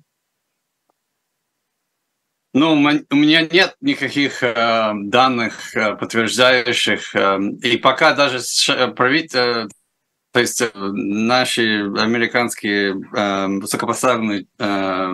Ну, 2.53 2.71
у 2.73 3.15
меня 3.15 3.41
нет 3.41 3.75
никаких 3.81 4.41
э, 4.41 4.93
данных, 4.95 5.75
э, 5.75 5.95
подтверждающих, 5.95 7.13
э, 7.13 7.39
и 7.63 7.75
пока 7.77 8.13
даже 8.13 8.39
правительство, 8.95 9.67
то 10.31 10.39
есть 10.39 10.61
э, 10.61 10.69
наши 10.73 11.81
американские 11.97 12.93
э, 12.93 13.47
высокопоставленные 13.59 14.45
э, 14.57 15.13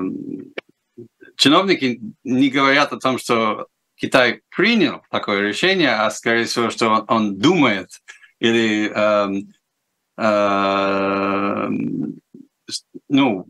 чиновники 1.42 2.00
не 2.24 2.50
говорят 2.50 2.94
о 2.94 3.00
том, 3.00 3.18
что 3.18 3.68
Китай 3.96 4.42
принял 4.56 5.02
такое 5.10 5.42
решение, 5.42 5.90
а 5.90 6.12
скорее 6.12 6.46
всего, 6.46 6.70
что 6.70 6.90
он, 6.90 7.06
он 7.08 7.40
думает 7.40 7.90
или 8.40 8.92
э, 8.94 9.42
э, 10.18 11.68
ну, 13.10 13.48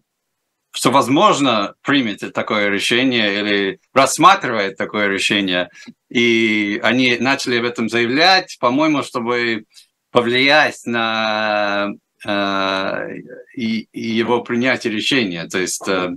что 0.71 0.91
возможно 0.91 1.75
примет 1.81 2.33
такое 2.33 2.69
решение 2.69 3.39
или 3.39 3.79
рассматривает 3.93 4.77
такое 4.77 5.09
решение. 5.09 5.69
И 6.09 6.79
они 6.81 7.17
начали 7.17 7.57
об 7.57 7.65
этом 7.65 7.89
заявлять, 7.89 8.57
по-моему, 8.57 9.03
чтобы 9.03 9.65
повлиять 10.11 10.85
на 10.85 11.89
э, 12.25 13.07
его 13.53 14.43
принятие 14.43 14.93
решения. 14.93 15.45
То 15.47 15.59
есть 15.59 15.85
э, 15.89 16.11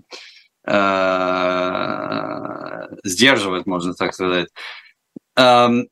Э, 0.66 2.46
сдерживать, 3.04 3.66
можно 3.66 3.92
так 3.94 4.14
сказать. 4.14 4.48
Эм, 5.36 5.88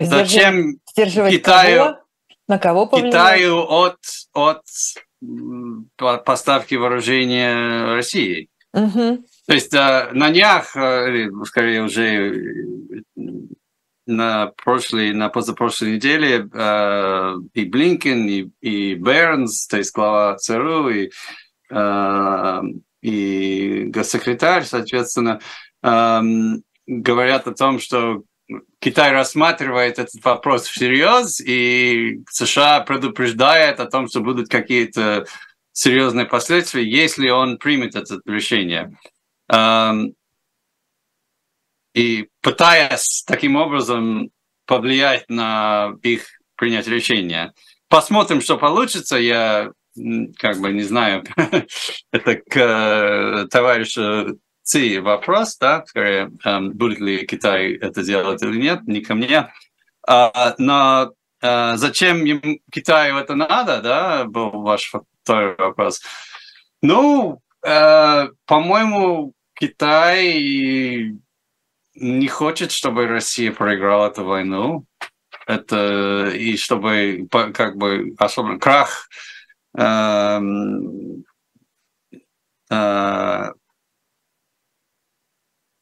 зачем 0.00 0.80
сдерживать 0.90 1.34
Китаю, 1.34 1.84
кого? 1.84 1.98
На 2.48 2.58
кого 2.58 2.86
Китаю 2.86 3.60
от, 3.60 3.98
от 4.32 4.64
поставки 6.24 6.74
вооружения 6.74 7.94
России? 7.94 8.48
Угу. 8.72 9.24
То 9.46 9.54
есть 9.54 9.72
э, 9.72 10.10
на 10.12 10.30
днях, 10.30 10.76
э, 10.76 11.10
или 11.10 11.44
скорее 11.44 11.84
уже 11.84 12.42
на 14.06 14.46
прошлой, 14.64 15.12
на 15.12 15.28
позапрошлой 15.28 15.92
неделе 15.96 16.48
и 17.52 17.64
Блинкен, 17.66 18.26
и, 18.26 18.50
и 18.62 18.94
Бернс, 18.94 19.66
то 19.68 19.76
есть 19.76 19.94
глава 19.94 20.36
ЦРУ, 20.38 20.88
и 20.88 21.10
и 21.70 23.84
госсекретарь, 23.88 24.64
соответственно, 24.64 25.40
эм, 25.82 26.62
говорят 26.86 27.46
о 27.46 27.54
том, 27.54 27.78
что 27.78 28.22
Китай 28.80 29.12
рассматривает 29.12 29.98
этот 29.98 30.24
вопрос 30.24 30.66
всерьез, 30.66 31.40
и 31.40 32.22
США 32.30 32.80
предупреждает 32.80 33.80
о 33.80 33.86
том, 33.86 34.08
что 34.08 34.20
будут 34.20 34.48
какие-то 34.48 35.26
серьезные 35.72 36.26
последствия, 36.26 36.88
если 36.88 37.28
он 37.28 37.58
примет 37.58 37.94
это 37.94 38.20
решение. 38.24 38.96
Эм, 39.48 40.14
и 41.94 42.28
пытаясь 42.42 43.24
таким 43.26 43.56
образом 43.56 44.30
повлиять 44.66 45.28
на 45.28 45.92
их 46.02 46.26
принять 46.56 46.88
решение. 46.88 47.52
Посмотрим, 47.88 48.40
что 48.40 48.58
получится. 48.58 49.16
Я 49.16 49.72
как 50.38 50.58
бы 50.58 50.72
не 50.72 50.82
знаю, 50.82 51.24
это 52.12 52.34
к 52.36 52.56
э, 52.56 53.46
товарищу 53.50 54.38
Ци 54.68 55.00
вопрос, 55.00 55.56
да, 55.56 55.82
скорее, 55.86 56.30
эм, 56.44 56.72
будет 56.72 57.00
ли 57.00 57.24
Китай 57.24 57.72
это 57.72 58.02
делать 58.02 58.42
или 58.42 58.60
нет, 58.60 58.86
не 58.86 59.00
ко 59.00 59.14
мне. 59.14 59.50
А, 60.06 60.54
но 60.58 61.12
э, 61.40 61.76
зачем 61.76 62.22
Китаю 62.70 63.16
это 63.16 63.34
надо, 63.34 63.80
да, 63.80 64.24
был 64.26 64.50
ваш 64.50 64.92
второй 65.22 65.56
вопрос. 65.56 66.02
Ну, 66.82 67.40
э, 67.64 68.28
по-моему, 68.44 69.32
Китай 69.54 71.14
не 71.94 72.28
хочет, 72.28 72.70
чтобы 72.70 73.06
Россия 73.06 73.52
проиграла 73.52 74.08
эту 74.08 74.24
войну. 74.24 74.84
Это 75.46 76.28
и 76.28 76.58
чтобы 76.58 77.26
как 77.30 77.78
бы 77.78 78.14
особенно 78.18 78.58
крах 78.58 79.08
э, 79.78 80.40
э, 82.70 83.52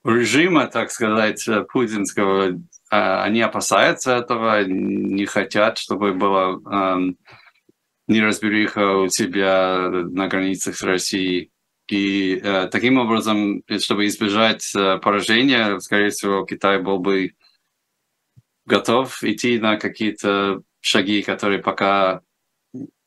режима, 0.05 0.67
так 0.67 0.91
сказать, 0.91 1.49
путинского, 1.73 2.51
э, 2.51 2.57
они 2.91 3.41
опасаются 3.41 4.17
этого, 4.17 4.65
не 4.65 5.27
хотят, 5.27 5.79
чтобы 5.79 6.13
было 6.13 6.61
э, 6.61 7.15
неразбериха 8.09 8.97
у 8.99 9.09
себя 9.09 9.89
на 9.91 10.29
границах 10.29 10.77
с 10.77 10.83
Россией. 10.83 11.51
И 11.89 12.41
э, 12.43 12.69
таким 12.69 12.99
образом, 12.99 13.63
чтобы 13.79 14.07
избежать 14.07 14.75
э, 14.75 14.99
поражения, 14.99 15.79
скорее 15.81 16.11
всего, 16.11 16.45
Китай 16.45 16.81
был 16.81 16.99
бы 16.99 17.33
готов 18.65 19.23
идти 19.23 19.59
на 19.61 19.77
какие-то 19.77 20.63
шаги, 20.81 21.23
которые 21.23 21.61
пока 21.61 22.23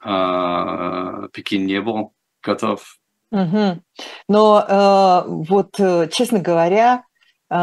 Пекин 0.02 1.66
не 1.66 1.82
был 1.82 2.14
готов. 2.42 3.00
Угу. 3.32 3.82
Но 4.28 4.66
э, 4.68 5.24
вот, 5.28 5.80
э, 5.80 6.08
честно 6.12 6.40
говоря, 6.40 7.04
э, 7.50 7.56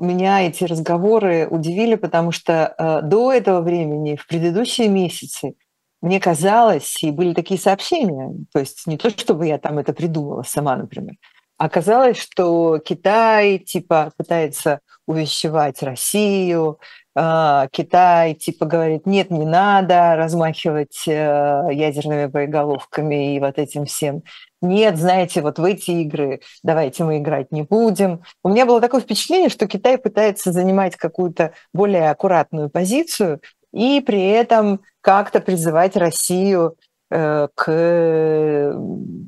меня 0.00 0.46
эти 0.46 0.64
разговоры 0.64 1.48
удивили, 1.48 1.96
потому 1.96 2.30
что 2.32 3.00
до 3.02 3.32
этого 3.32 3.60
времени, 3.60 4.16
в 4.16 4.26
предыдущие 4.26 4.88
месяцы, 4.88 5.54
мне 6.00 6.20
казалось, 6.20 7.02
и 7.02 7.10
были 7.10 7.34
такие 7.34 7.60
сообщения, 7.60 8.32
то 8.52 8.60
есть 8.60 8.86
не 8.86 8.96
то, 8.96 9.10
чтобы 9.10 9.46
я 9.46 9.58
там 9.58 9.78
это 9.78 9.92
придумала 9.92 10.42
сама, 10.42 10.76
например, 10.76 11.16
а 11.58 11.68
казалось, 11.68 12.16
что 12.16 12.78
Китай 12.78 13.58
типа 13.58 14.12
пытается 14.16 14.80
увещевать 15.06 15.82
Россию, 15.82 16.78
а, 17.16 17.66
Китай 17.72 18.34
типа 18.34 18.66
говорит, 18.66 19.04
нет, 19.04 19.30
не 19.30 19.44
надо 19.44 20.14
размахивать 20.16 21.02
э, 21.08 21.68
ядерными 21.72 22.26
боеголовками 22.26 23.34
и 23.34 23.40
вот 23.40 23.58
этим 23.58 23.84
всем. 23.84 24.22
Нет, 24.62 24.96
знаете, 24.96 25.42
вот 25.42 25.58
в 25.58 25.64
эти 25.64 25.90
игры 25.90 26.40
давайте 26.62 27.02
мы 27.02 27.18
играть 27.18 27.50
не 27.50 27.62
будем. 27.62 28.22
У 28.44 28.48
меня 28.48 28.64
было 28.64 28.80
такое 28.80 29.00
впечатление, 29.00 29.48
что 29.48 29.66
Китай 29.66 29.98
пытается 29.98 30.52
занимать 30.52 30.96
какую-то 30.96 31.52
более 31.74 32.10
аккуратную 32.10 32.70
позицию, 32.70 33.40
и 33.72 34.00
при 34.00 34.28
этом 34.28 34.80
как-то 35.00 35.40
призывать 35.40 35.96
Россию 35.96 36.76
э, 37.10 37.48
к, 37.54 38.72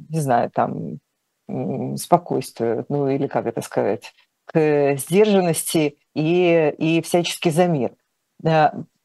не 0.08 0.20
знаю, 0.20 0.50
там, 0.50 0.98
спокойствию, 1.96 2.86
ну 2.88 3.08
или 3.08 3.26
как 3.26 3.46
это 3.46 3.60
сказать, 3.60 4.12
к 4.46 4.96
сдержанности 4.96 5.98
и, 6.14 6.74
и 6.78 7.02
всячески 7.02 7.48
за 7.48 7.66
мир. 7.66 7.92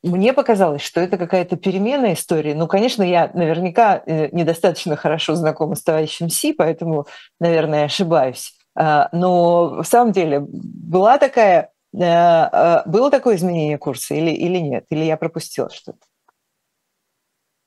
Мне 0.04 0.34
показалось, 0.34 0.82
что 0.82 1.02
это 1.02 1.18
какая-то 1.18 1.58
перемена 1.58 2.14
истории. 2.14 2.54
Ну, 2.54 2.68
конечно, 2.68 3.04
я 3.04 3.30
наверняка 3.34 4.02
э, 4.06 4.30
недостаточно 4.32 4.96
хорошо 4.96 5.36
знакома 5.36 5.76
с 5.76 5.84
товарищем 5.84 6.30
Си, 6.30 6.54
поэтому, 6.54 7.08
наверное, 7.40 7.86
ошибаюсь. 7.86 8.54
А, 8.76 9.10
но 9.12 9.82
в 9.82 9.84
самом 9.84 10.14
деле 10.14 10.40
была 10.40 11.18
такая 11.18 11.72
Э, 11.94 12.50
э, 12.52 12.82
было 12.86 13.10
такое 13.10 13.36
изменение 13.36 13.78
курса 13.78 14.14
или, 14.14 14.32
или 14.32 14.58
нет? 14.58 14.86
Или 14.90 15.04
я 15.06 15.18
пропустила 15.18 15.70
что-то? 15.70 16.00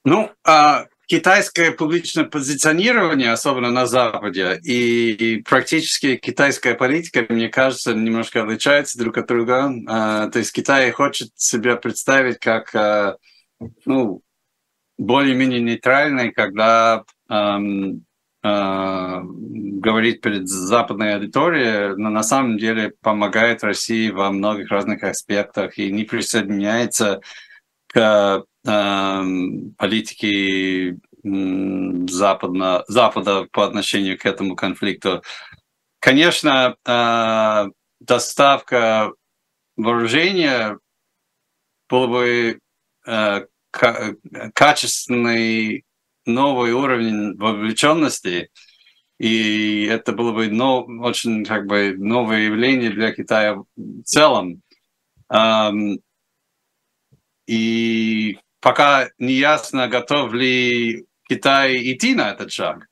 Ну, 0.04 0.30
а 0.46 0.86
китайское 1.10 1.72
публичное 1.72 2.24
позиционирование, 2.24 3.32
особенно 3.32 3.70
на 3.70 3.86
Западе, 3.86 4.60
и 4.62 5.42
практически 5.44 6.14
китайская 6.14 6.74
политика, 6.74 7.26
мне 7.28 7.48
кажется, 7.48 7.92
немножко 7.94 8.44
отличается 8.44 8.96
друг 8.96 9.18
от 9.18 9.26
друга. 9.26 9.74
А, 9.88 10.28
то 10.28 10.38
есть 10.38 10.52
Китай 10.52 10.88
хочет 10.92 11.30
себя 11.34 11.74
представить 11.74 12.38
как 12.38 13.18
ну, 13.84 14.22
более-менее 14.98 15.60
нейтральный, 15.60 16.30
когда 16.30 17.04
э, 17.28 17.58
говорит 18.42 20.20
перед 20.20 20.48
западной 20.48 21.16
аудиторией, 21.16 21.96
но 21.96 22.08
на 22.08 22.22
самом 22.22 22.56
деле 22.56 22.92
помогает 23.02 23.64
России 23.64 24.10
во 24.10 24.30
многих 24.30 24.70
разных 24.70 25.02
аспектах 25.02 25.76
и 25.76 25.90
не 25.90 26.04
присоединяется 26.04 27.20
к 27.88 28.44
э, 28.66 29.22
политике 29.76 30.96
западно, 31.22 32.84
Запада 32.88 33.46
по 33.52 33.64
отношению 33.64 34.18
к 34.18 34.24
этому 34.24 34.56
конфликту. 34.56 35.22
Конечно, 35.98 36.76
э, 36.86 37.64
доставка 38.00 39.12
вооружения 39.76 40.78
была 41.88 42.06
бы 42.06 42.60
э, 43.06 43.46
качественной 44.54 45.84
новый 46.24 46.72
уровень 46.72 47.36
вовлеченности, 47.36 48.50
и 49.18 49.84
это 49.84 50.12
было 50.12 50.32
бы 50.32 50.48
но, 50.48 50.84
очень 50.84 51.44
как 51.44 51.66
бы 51.66 51.94
новое 51.98 52.40
явление 52.46 52.90
для 52.90 53.12
Китая 53.12 53.56
в 53.76 54.02
целом. 54.04 54.62
И 57.46 58.38
пока 58.60 59.08
не 59.18 59.34
ясно, 59.34 59.88
готов 59.88 60.32
ли 60.32 61.06
Китай 61.28 61.76
идти 61.92 62.14
на 62.14 62.30
этот 62.30 62.52
шаг. 62.52 62.86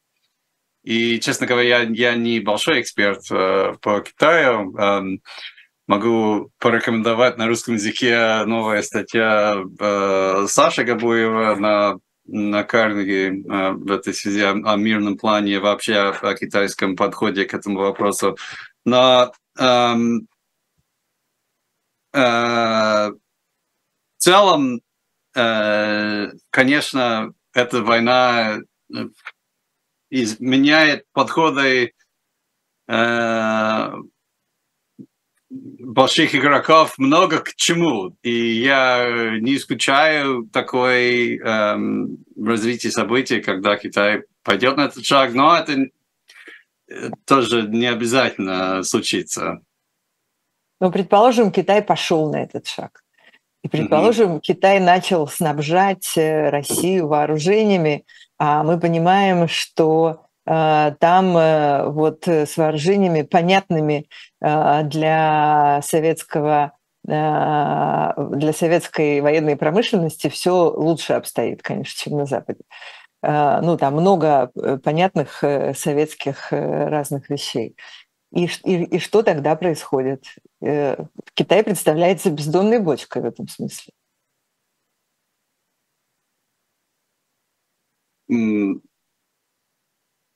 И, 0.82 1.20
честно 1.20 1.46
говоря, 1.46 1.80
я, 1.80 1.90
я 1.90 2.14
не 2.14 2.40
большой 2.40 2.80
эксперт 2.80 3.22
э, 3.30 3.74
по 3.80 4.00
Китаю. 4.00 4.74
Э, 4.78 5.02
могу 5.86 6.50
порекомендовать 6.58 7.36
на 7.36 7.46
русском 7.46 7.74
языке 7.74 8.44
новая 8.44 8.82
статья 8.82 9.62
э, 9.78 10.46
Саши 10.48 10.84
Габуева 10.84 11.56
на 11.56 11.98
на 12.28 12.62
Карнеге 12.62 13.28
э, 13.28 13.70
в 13.72 13.90
этой 13.90 14.12
связи 14.12 14.42
о, 14.42 14.50
о 14.50 14.76
мирном 14.76 15.16
плане, 15.16 15.58
вообще 15.58 15.94
о, 15.94 16.10
о 16.10 16.34
китайском 16.34 16.94
подходе 16.94 17.46
к 17.46 17.54
этому 17.54 17.80
вопросу. 17.80 18.36
Но 18.84 19.32
эм, 19.58 20.28
э, 22.12 22.18
в 22.18 23.18
целом, 24.18 24.76
э, 24.76 24.80
конечно, 25.34 27.32
эта 27.58 27.82
война 27.82 28.58
э, 28.94 29.06
изменяет 30.10 31.04
подходы 31.12 31.92
э, 32.88 33.92
больших 35.50 36.34
игроков 36.34 36.98
много 36.98 37.40
к 37.40 37.54
чему. 37.54 38.16
И 38.22 38.60
я 38.60 39.38
не 39.40 39.56
исключаю 39.56 40.46
такой 40.52 41.38
эм, 41.38 42.18
развитие 42.36 42.92
событий, 42.92 43.40
когда 43.40 43.76
Китай 43.76 44.22
пойдет 44.42 44.76
на 44.76 44.86
этот 44.86 45.04
шаг, 45.04 45.32
но 45.34 45.56
это 45.56 45.86
э, 46.88 47.10
тоже 47.24 47.62
не 47.62 47.86
обязательно 47.86 48.82
случится. 48.82 49.60
Ну, 50.80 50.92
предположим, 50.92 51.50
Китай 51.50 51.82
пошел 51.82 52.30
на 52.30 52.42
этот 52.42 52.66
шаг. 52.68 53.02
И, 53.62 53.68
предположим, 53.68 54.36
mm-hmm. 54.36 54.40
Китай 54.40 54.80
начал 54.80 55.26
снабжать 55.26 56.16
э, 56.16 56.50
Россию 56.50 57.08
вооружениями, 57.08 58.04
а 58.38 58.62
мы 58.62 58.78
понимаем, 58.78 59.48
что 59.48 60.26
э, 60.46 60.94
там 61.00 61.36
э, 61.36 61.88
вот 61.88 62.28
с 62.28 62.56
вооружениями 62.56 63.22
понятными 63.22 64.06
для 64.40 65.80
советского 65.82 66.72
для 67.04 68.52
советской 68.54 69.20
военной 69.20 69.56
промышленности 69.56 70.28
все 70.28 70.70
лучше 70.70 71.14
обстоит, 71.14 71.62
конечно, 71.62 71.98
чем 71.98 72.18
на 72.18 72.26
Западе. 72.26 72.60
Ну, 73.22 73.76
там 73.78 73.94
много 73.94 74.52
понятных 74.84 75.42
советских 75.74 76.48
разных 76.50 77.30
вещей. 77.30 77.76
И, 78.32 78.46
и, 78.64 78.84
и 78.84 78.98
что 78.98 79.22
тогда 79.22 79.56
происходит? 79.56 80.24
Китай 81.34 81.64
представляется 81.64 82.30
бездонной 82.30 82.78
бочкой 82.78 83.22
в 83.22 83.26
этом 83.26 83.48
смысле. 83.48 83.92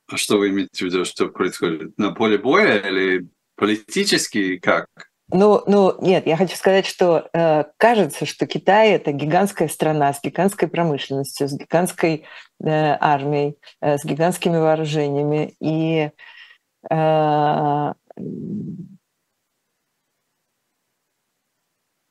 А 0.07 0.17
что 0.17 0.37
вы 0.37 0.49
имеете 0.49 0.69
в 0.73 0.81
виду, 0.81 1.05
что 1.05 1.27
происходит? 1.27 1.97
На 1.97 2.11
поле 2.11 2.37
боя 2.37 2.79
или 2.79 3.29
Политически 3.55 4.57
как? 4.57 4.87
Ну, 5.31 5.63
ну, 5.67 5.95
нет, 6.01 6.27
я 6.27 6.37
хочу 6.37 6.55
сказать, 6.55 6.85
что 6.85 7.29
э, 7.33 7.63
кажется, 7.77 8.25
что 8.25 8.45
Китай 8.45 8.91
это 8.91 9.11
гигантская 9.11 9.67
страна 9.67 10.13
с 10.13 10.21
гигантской 10.21 10.67
промышленностью, 10.67 11.47
с 11.47 11.53
гигантской 11.53 12.25
э, 12.63 12.67
армией, 12.99 13.57
э, 13.81 13.97
с 13.97 14.03
гигантскими 14.03 14.57
вооружениями. 14.57 15.55
И 15.59 15.97
э, 15.97 16.11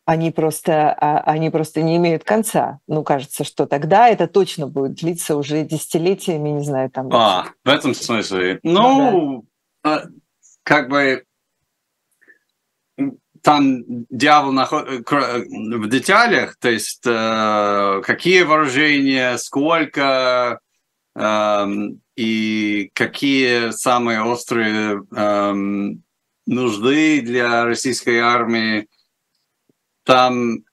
они 0.04 0.30
просто, 0.30 0.92
а, 0.92 1.20
они 1.20 1.50
просто 1.50 1.82
не 1.82 1.96
имеют 1.96 2.24
конца. 2.24 2.80
Ну, 2.86 3.02
кажется, 3.04 3.44
что 3.44 3.66
тогда 3.66 4.08
это 4.08 4.26
точно 4.26 4.66
будет 4.66 4.94
длиться 4.94 5.36
уже 5.36 5.64
десятилетиями, 5.64 6.50
не 6.50 6.64
знаю, 6.64 6.90
там. 6.90 7.08
А, 7.12 7.46
в 7.64 7.68
этом 7.68 7.94
смысле. 7.94 8.60
Ну, 8.62 9.44
да. 9.84 10.04
как 10.64 10.88
бы 10.88 11.24
там 13.42 13.82
дьявол 14.08 14.52
наход... 14.52 14.88
в 14.88 15.88
деталях, 15.88 16.56
то 16.56 16.70
есть 16.70 17.02
э, 17.06 18.02
какие 18.04 18.42
вооружения, 18.42 19.36
сколько 19.36 20.60
э, 20.62 20.71
и 21.14 22.90
какие 22.94 23.70
самые 23.70 24.22
острые 24.22 25.02
нужды 26.46 27.20
для 27.20 27.64
российской 27.64 28.18
армии 28.18 28.88
там 30.04 30.64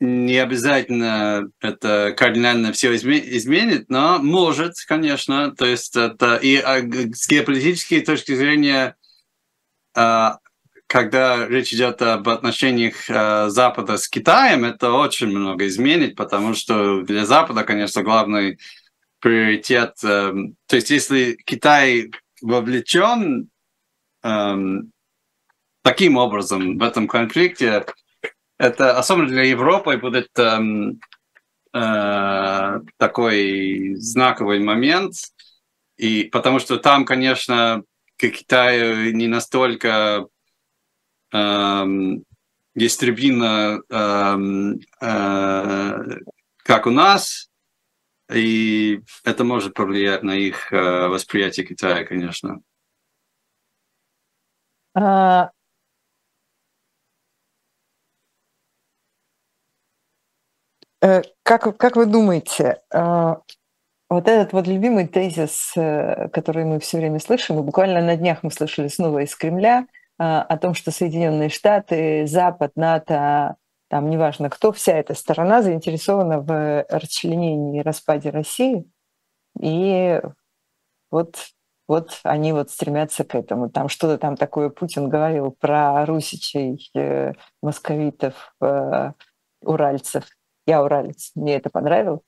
не 0.00 0.38
обязательно 0.38 1.50
это 1.60 2.14
кардинально 2.16 2.72
все 2.72 2.94
изменит, 2.94 3.88
но 3.88 4.18
может, 4.18 4.74
конечно. 4.86 5.54
То 5.54 5.64
есть 5.64 5.96
это 5.96 6.36
и 6.36 6.56
с 7.14 7.28
геополитической 7.28 8.00
точки 8.00 8.34
зрения, 8.34 8.96
а, 9.96 10.38
когда 10.86 11.46
речь 11.46 11.72
идет 11.72 12.02
об 12.02 12.28
отношениях 12.28 12.96
а, 13.08 13.48
Запада 13.48 13.96
с 13.96 14.08
Китаем, 14.08 14.64
это 14.64 14.92
очень 14.92 15.28
много 15.28 15.66
изменит, 15.66 16.16
потому 16.16 16.54
что 16.54 17.02
для 17.02 17.24
Запада, 17.24 17.62
конечно, 17.64 18.02
главный 18.02 18.58
приоритет. 19.24 19.94
Эм, 20.04 20.54
то 20.66 20.76
есть 20.76 20.90
если 20.90 21.38
Китай 21.46 22.10
вовлечен 22.42 23.48
эм, 24.22 24.92
таким 25.82 26.18
образом 26.18 26.76
в 26.76 26.82
этом 26.82 27.08
конфликте, 27.08 27.86
это 28.58 28.98
особенно 28.98 29.28
для 29.28 29.44
Европы 29.44 29.96
будет 29.96 30.28
эм, 30.38 31.00
э, 31.72 32.80
такой 32.98 33.94
знаковый 33.94 34.60
момент, 34.60 35.14
и 35.96 36.24
потому 36.24 36.58
что 36.58 36.76
там, 36.76 37.06
конечно, 37.06 37.82
к 38.18 38.28
Китаю 38.28 39.10
не 39.14 39.26
настолько 39.26 40.26
эм, 41.32 42.24
дистрибьютивно, 42.74 43.80
эм, 43.88 44.80
э, 45.00 46.18
как 46.62 46.86
у 46.86 46.90
нас, 46.90 47.48
и 48.34 49.00
это 49.24 49.44
может 49.44 49.74
повлиять 49.74 50.22
на 50.22 50.32
их 50.32 50.72
э, 50.72 51.08
восприятие 51.08 51.66
Китая, 51.66 52.04
конечно. 52.04 52.60
А, 54.94 55.50
Э, 61.04 61.20
как, 61.42 61.76
как 61.76 61.96
вы 61.96 62.06
думаете, 62.06 62.80
э, 62.90 63.34
вот 64.08 64.28
этот 64.28 64.54
вот 64.54 64.66
любимый 64.66 65.06
тезис, 65.06 65.72
который 65.74 66.64
мы 66.64 66.80
все 66.80 66.98
время 66.98 67.18
слышим, 67.18 67.58
и 67.58 67.62
буквально 67.62 68.00
на 68.00 68.16
днях 68.16 68.42
мы 68.42 68.50
слышали 68.50 68.88
снова 68.88 69.18
из 69.20 69.34
Кремля, 69.34 69.86
о 70.16 70.56
том, 70.58 70.74
что 70.74 70.92
Соединенные 70.92 71.48
Штаты, 71.48 72.26
Запад, 72.26 72.72
НАТО, 72.76 73.56
там 73.94 74.10
неважно 74.10 74.50
кто, 74.50 74.72
вся 74.72 74.94
эта 74.94 75.14
сторона 75.14 75.62
заинтересована 75.62 76.40
в 76.40 76.84
расчленении 76.88 77.78
и 77.78 77.82
распаде 77.82 78.30
России. 78.30 78.90
И 79.60 80.20
вот, 81.12 81.36
вот 81.86 82.18
они 82.24 82.52
вот 82.52 82.72
стремятся 82.72 83.22
к 83.22 83.36
этому. 83.36 83.70
Там 83.70 83.88
что-то 83.88 84.18
там 84.18 84.36
такое 84.36 84.68
Путин 84.68 85.08
говорил 85.08 85.52
про 85.52 86.04
русичей, 86.06 86.90
московитов, 87.62 88.56
уральцев 89.62 90.24
я 90.66 90.82
уралец, 90.82 91.30
мне 91.36 91.54
это 91.54 91.70
понравилось. 91.70 92.22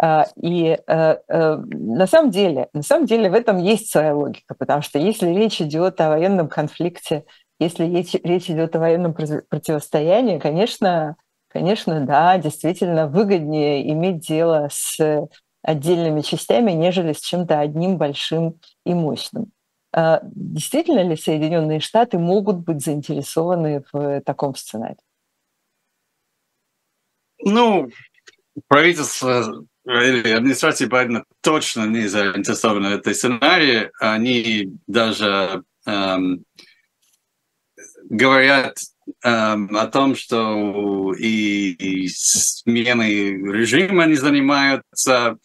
А, 0.00 0.26
и 0.34 0.78
э, 0.84 1.16
э, 1.28 1.56
на 1.56 2.08
самом 2.08 2.32
деле, 2.32 2.70
на 2.72 2.82
самом 2.82 3.06
деле 3.06 3.30
в 3.30 3.34
этом 3.34 3.58
есть 3.58 3.88
своя 3.88 4.16
логика, 4.16 4.56
потому 4.58 4.82
что 4.82 4.98
если 4.98 5.28
речь 5.28 5.60
идет 5.60 6.00
о 6.00 6.08
военном 6.08 6.48
конфликте, 6.48 7.24
если 7.58 7.84
речь, 7.86 8.50
идет 8.50 8.76
о 8.76 8.78
военном 8.78 9.14
противостоянии, 9.14 10.38
конечно, 10.38 11.16
конечно, 11.48 12.04
да, 12.04 12.38
действительно 12.38 13.08
выгоднее 13.08 13.90
иметь 13.92 14.20
дело 14.20 14.68
с 14.70 15.28
отдельными 15.62 16.20
частями, 16.20 16.72
нежели 16.72 17.12
с 17.12 17.20
чем-то 17.20 17.58
одним 17.58 17.98
большим 17.98 18.60
и 18.84 18.94
мощным. 18.94 19.52
А 19.92 20.20
действительно 20.22 21.02
ли 21.02 21.16
Соединенные 21.16 21.80
Штаты 21.80 22.18
могут 22.18 22.58
быть 22.58 22.84
заинтересованы 22.84 23.82
в 23.92 24.20
таком 24.20 24.54
сценарии? 24.54 24.98
Ну, 27.44 27.88
правительство 28.66 29.44
или 29.84 30.30
администрация 30.30 30.88
Байдена 30.88 31.24
точно 31.40 31.86
не 31.86 32.06
заинтересованы 32.06 32.90
в 32.90 32.92
этой 32.92 33.14
сценарии. 33.14 33.90
Они 33.98 34.72
даже 34.86 35.64
эм, 35.86 36.44
говорят 38.08 38.78
эм, 39.22 39.76
о 39.76 39.86
том, 39.86 40.16
что 40.16 41.12
и, 41.14 41.72
и 41.72 42.08
сменой 42.08 43.32
режима 43.32 44.06
не 44.06 44.16
занимаются, 44.16 45.36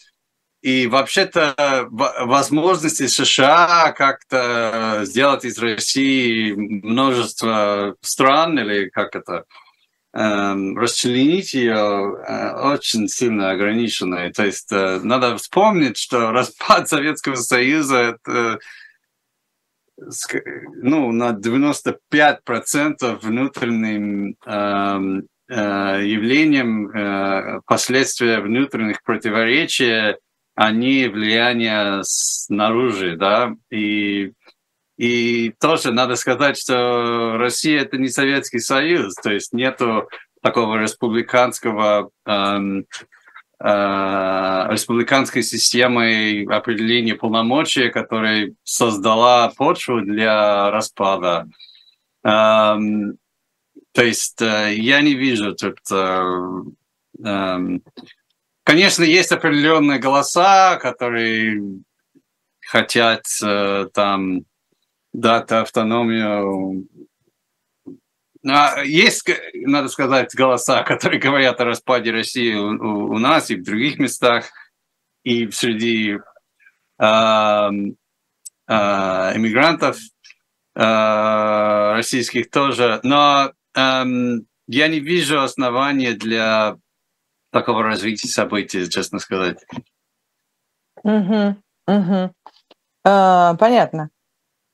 и 0.61 0.87
вообще-то 0.87 1.87
возможности 1.89 3.07
США 3.07 3.93
как-то 3.97 5.01
сделать 5.03 5.43
из 5.43 5.57
России 5.57 6.53
множество 6.53 7.97
стран, 8.01 8.57
или 8.59 8.89
как 8.89 9.15
это, 9.15 9.43
Эм, 10.15 10.77
расчленить 10.77 11.55
ее 11.55 11.73
э, 12.27 12.51
очень 12.71 13.07
сильно 13.07 13.49
ограниченной. 13.49 14.31
То 14.31 14.45
есть 14.45 14.71
э, 14.71 14.99
надо 15.01 15.35
вспомнить, 15.37 15.97
что 15.97 16.31
распад 16.31 16.87
Советского 16.87 17.33
Союза 17.33 17.97
это 18.23 18.59
ну, 19.97 21.11
на 21.11 21.31
95% 21.31 23.19
внутренним 23.21 24.35
эм, 24.45 25.27
э, 25.47 25.53
явлением 26.03 27.61
последствия 27.65 28.39
внутренних 28.39 29.03
противоречий, 29.03 30.15
они 30.55 31.07
влияние 31.07 31.99
снаружи, 32.03 33.15
да, 33.17 33.53
и 33.71 34.33
и 34.97 35.49
тоже 35.59 35.91
надо 35.91 36.15
сказать, 36.15 36.57
что 36.57 37.37
Россия 37.37 37.81
это 37.81 37.97
не 37.97 38.09
Советский 38.09 38.59
Союз, 38.59 39.15
то 39.15 39.31
есть 39.31 39.51
нету 39.51 40.07
такого 40.41 40.77
республиканского 40.77 42.11
эм, 42.25 42.79
э, 42.79 42.83
республиканской 43.63 45.41
системы 45.41 46.45
определения 46.49 47.15
полномочий, 47.15 47.89
которая 47.89 48.53
создала 48.63 49.49
почву 49.55 50.01
для 50.01 50.69
распада. 50.69 51.47
Эм, 52.25 53.17
то 53.93 54.03
есть 54.03 54.41
э, 54.41 54.73
я 54.75 55.01
не 55.01 55.13
вижу 55.13 55.53
тут... 55.55 55.77
Э, 55.91 56.23
э, 57.23 57.57
конечно, 58.63 59.03
есть 59.03 59.31
определенные 59.31 59.99
голоса, 59.99 60.77
которые 60.77 61.61
хотят 62.59 63.25
э, 63.43 63.87
там 63.93 64.45
дать 65.13 65.51
автономию. 65.51 66.87
А, 68.45 68.81
есть, 68.83 69.29
надо 69.53 69.87
сказать, 69.87 70.35
голоса, 70.35 70.83
которые 70.87 71.19
говорят 71.19 71.59
о 71.61 71.65
распаде 71.65 72.11
России 72.11 72.53
у, 72.53 73.13
у 73.13 73.17
нас 73.17 73.49
и 73.49 73.55
в 73.55 73.63
других 73.63 73.99
местах, 73.99 74.49
и 75.23 75.49
среди 75.51 76.17
э, 76.99 77.05
э, 77.05 77.67
иммигрантов 78.67 79.97
э, 80.75 81.93
российских 81.93 82.49
тоже. 82.49 82.99
Но 83.03 83.53
э, 83.75 84.03
я 84.67 84.87
не 84.87 84.99
вижу 84.99 85.41
основания 85.41 86.13
для 86.13 86.77
такого 87.51 87.83
развития 87.83 88.27
событий, 88.27 88.89
честно 88.89 89.19
сказать. 89.19 89.63
Угу, 91.03 91.55
угу. 91.87 92.33
А, 93.05 93.53
понятно. 93.55 94.09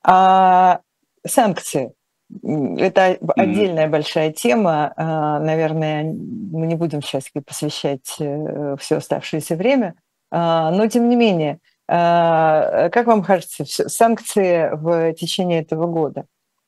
А 0.03 0.81
санкции– 1.27 1.93
это 2.43 3.17
отдельная 3.35 3.87
mm-hmm. 3.87 3.91
большая 3.91 4.31
тема. 4.31 4.93
А, 4.95 5.39
наверное, 5.39 6.03
мы 6.03 6.67
не 6.67 6.75
будем 6.75 7.01
сейчас 7.01 7.29
посвящать 7.45 8.15
э, 8.19 8.75
все 8.79 8.97
оставшееся 8.97 9.55
время. 9.55 9.95
А, 10.31 10.71
но, 10.71 10.87
тем 10.87 11.09
не 11.09 11.15
менее, 11.15 11.59
а, 11.87 12.89
как 12.89 13.07
вам 13.07 13.23
кажется, 13.23 13.65
санкции 13.65 14.69
в 14.73 15.13
течение 15.13 15.61
этого 15.61 15.87
года, 15.87 16.25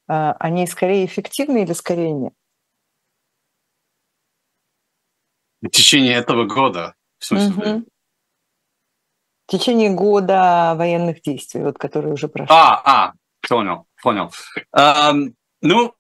они 0.08 0.68
скорее 0.68 1.06
эффективны 1.06 1.64
или 1.64 1.72
скорее 1.72 2.12
нет? 2.12 2.34
В 5.62 5.70
течение 5.70 6.16
этого 6.16 6.46
года, 6.46 6.96
в 7.20 7.26
смысле? 7.26 7.74
Угу. 7.74 7.86
В 9.48 9.52
течение 9.52 9.92
года 9.92 10.74
военных 10.76 11.22
действий, 11.22 11.62
вот, 11.62 11.78
которые 11.78 12.14
уже 12.14 12.28
прошли. 12.28 12.54
А, 12.54 12.82
а, 12.84 13.14
Понял, 13.48 13.88
понял. 14.02 14.32
Um, 14.76 15.34
ну, 15.62 15.94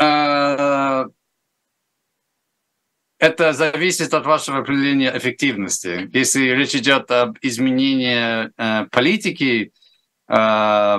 uh, 0.00 1.10
это 3.18 3.52
зависит 3.52 4.12
от 4.12 4.26
вашего 4.26 4.58
определения 4.58 5.16
эффективности. 5.16 6.10
Если 6.12 6.50
речь 6.50 6.74
идет 6.74 7.10
об 7.10 7.38
изменении 7.40 8.50
э, 8.56 8.86
политики, 8.90 9.72
э, 10.28 10.98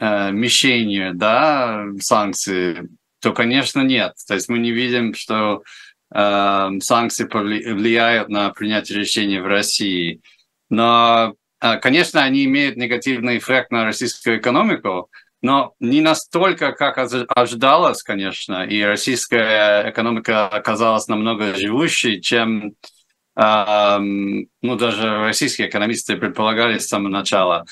э, 0.00 0.32
мещению, 0.32 1.14
да, 1.14 1.86
санкций, 2.00 2.88
то, 3.20 3.32
конечно, 3.32 3.80
нет. 3.82 4.14
То 4.26 4.34
есть 4.34 4.48
мы 4.48 4.58
не 4.58 4.72
видим, 4.72 5.14
что 5.14 5.62
э, 6.12 6.70
санкции 6.80 7.24
влияют 7.24 8.28
на 8.28 8.50
принятие 8.50 8.98
решений 8.98 9.38
в 9.38 9.46
России. 9.46 10.20
Но, 10.68 11.36
э, 11.60 11.78
конечно, 11.78 12.24
они 12.24 12.44
имеют 12.44 12.76
негативный 12.76 13.38
эффект 13.38 13.70
на 13.70 13.84
российскую 13.84 14.38
экономику, 14.38 15.10
но 15.42 15.74
не 15.80 16.00
настолько, 16.00 16.72
как 16.72 16.98
ожидалось, 16.98 18.02
конечно, 18.02 18.64
и 18.64 18.80
российская 18.82 19.90
экономика 19.90 20.48
оказалась 20.48 21.08
намного 21.08 21.54
живущей, 21.54 22.20
чем 22.20 22.74
ну, 23.34 24.76
даже 24.76 25.20
российские 25.20 25.68
экономисты 25.70 26.18
предполагали 26.18 26.78
с 26.78 26.86
самого 26.86 27.08
начала. 27.08 27.64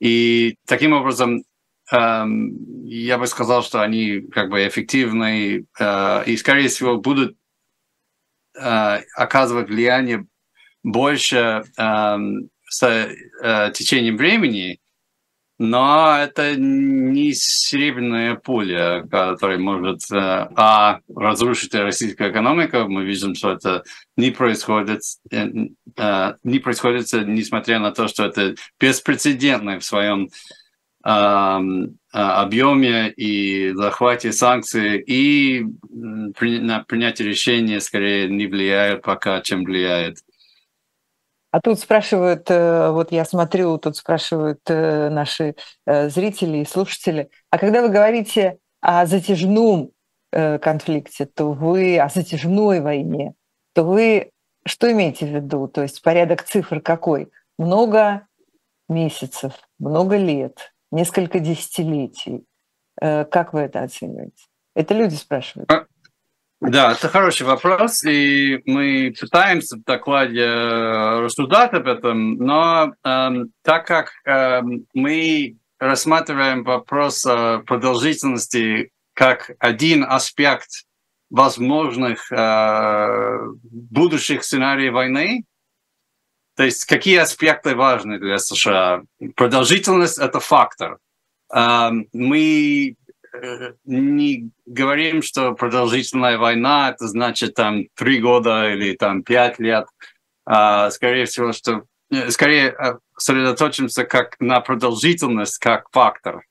И 0.00 0.56
таким 0.66 0.92
образом 0.92 1.44
я 1.90 3.18
бы 3.18 3.26
сказал, 3.26 3.62
что 3.62 3.82
они 3.82 4.20
как 4.32 4.50
бы 4.50 4.66
эффективны 4.66 5.66
э, 5.78 6.24
и, 6.26 6.36
скорее 6.36 6.68
всего, 6.68 6.98
будут 6.98 7.36
э, 8.54 9.00
оказывать 9.14 9.68
влияние 9.68 10.26
больше 10.82 11.64
с 11.74 12.82
э, 12.82 13.72
течением 13.72 14.18
времени, 14.18 14.80
но 15.58 16.16
это 16.16 16.54
не 16.56 17.32
серебряная 17.34 18.36
пуля, 18.36 19.04
которая 19.10 19.58
может 19.58 20.02
э, 20.12 20.16
а, 20.16 21.00
разрушить 21.14 21.74
российскую 21.74 22.30
экономику. 22.30 22.88
Мы 22.88 23.04
видим, 23.04 23.34
что 23.34 23.52
это 23.52 23.82
не 24.16 24.30
происходит, 24.30 25.00
э, 25.32 25.48
э, 25.96 26.34
не 26.44 26.60
происходит, 26.60 27.08
несмотря 27.26 27.80
на 27.80 27.90
то, 27.90 28.06
что 28.06 28.26
это 28.26 28.54
беспрецедентно 28.78 29.80
в 29.80 29.84
своем 29.84 30.30
объеме 32.12 33.10
и 33.12 33.72
захвате 33.72 34.32
санкций, 34.32 35.00
и 35.00 35.64
на 35.90 36.84
принятие 36.84 37.28
решения 37.28 37.80
скорее 37.80 38.28
не 38.28 38.46
влияет 38.46 39.02
пока, 39.02 39.40
чем 39.40 39.64
влияет. 39.64 40.18
А 41.58 41.60
тут 41.60 41.80
спрашивают, 41.80 42.48
э, 42.52 42.90
вот 42.92 43.10
я 43.10 43.24
смотрю, 43.24 43.78
тут 43.78 43.96
спрашивают 43.96 44.60
э, 44.68 45.08
наши 45.08 45.56
э, 45.86 46.08
зрители 46.08 46.58
и 46.58 46.64
слушатели, 46.64 47.30
а 47.50 47.58
когда 47.58 47.82
вы 47.82 47.88
говорите 47.88 48.58
о 48.80 49.06
затяжном 49.06 49.90
конфликте, 50.30 51.26
то 51.26 51.50
вы 51.52 51.98
о 51.98 52.08
затяжной 52.10 52.80
войне, 52.80 53.32
то 53.72 53.82
вы 53.82 54.30
что 54.64 54.92
имеете 54.92 55.26
в 55.26 55.30
виду? 55.30 55.66
То 55.66 55.82
есть 55.82 56.00
порядок 56.00 56.44
цифр 56.44 56.80
какой? 56.80 57.32
Много 57.58 58.28
месяцев, 58.88 59.54
много 59.80 60.16
лет, 60.16 60.72
несколько 60.92 61.40
десятилетий. 61.40 62.44
Как 63.00 63.52
вы 63.52 63.60
это 63.60 63.82
оцениваете? 63.82 64.44
Это 64.76 64.94
люди 64.94 65.14
спрашивают. 65.14 65.72
А, 65.72 65.86
да, 66.60 66.92
это 66.92 67.08
хороший 67.08 67.46
вопрос, 67.46 68.02
и 68.04 68.60
мы 68.66 69.14
пытаемся 69.18 69.76
в 69.76 69.84
докладе 69.84 70.42
э, 70.42 71.20
рассуждать 71.20 71.72
об 71.72 71.86
этом, 71.86 72.34
но 72.34 72.92
э, 73.04 73.30
так 73.62 73.86
как 73.86 74.10
э, 74.24 74.62
мы 74.92 75.56
рассматриваем 75.78 76.64
вопрос 76.64 77.22
продолжительности 77.22 78.90
как 79.14 79.52
один 79.60 80.04
аспект 80.04 80.68
возможных 81.30 82.32
э, 82.32 83.38
будущих 83.62 84.42
сценариев 84.42 84.94
войны, 84.94 85.44
то 86.56 86.64
есть 86.64 86.84
какие 86.86 87.18
аспекты 87.18 87.76
важны 87.76 88.18
для 88.18 88.38
США? 88.38 89.02
Продолжительность– 89.36 90.18
это 90.20 90.40
фактор. 90.40 90.98
Э, 91.54 91.90
мы 92.12 92.96
не 93.84 94.50
говорим, 94.66 95.22
что 95.22 95.52
продолжительная 95.52 96.38
война 96.38 96.90
это 96.90 97.06
значит 97.06 97.54
там 97.54 97.86
три 97.94 98.20
года 98.20 98.72
или 98.72 98.94
там 98.96 99.22
пять 99.22 99.58
лет. 99.58 99.86
А, 100.44 100.90
скорее 100.90 101.26
всего, 101.26 101.52
что 101.52 101.84
э, 102.10 102.30
скорее 102.30 102.68
э, 102.68 102.98
сосредоточимся 103.16 104.04
как 104.04 104.36
на 104.40 104.60
продолжительность 104.60 105.58
как 105.58 105.88
фактор. 105.92 106.44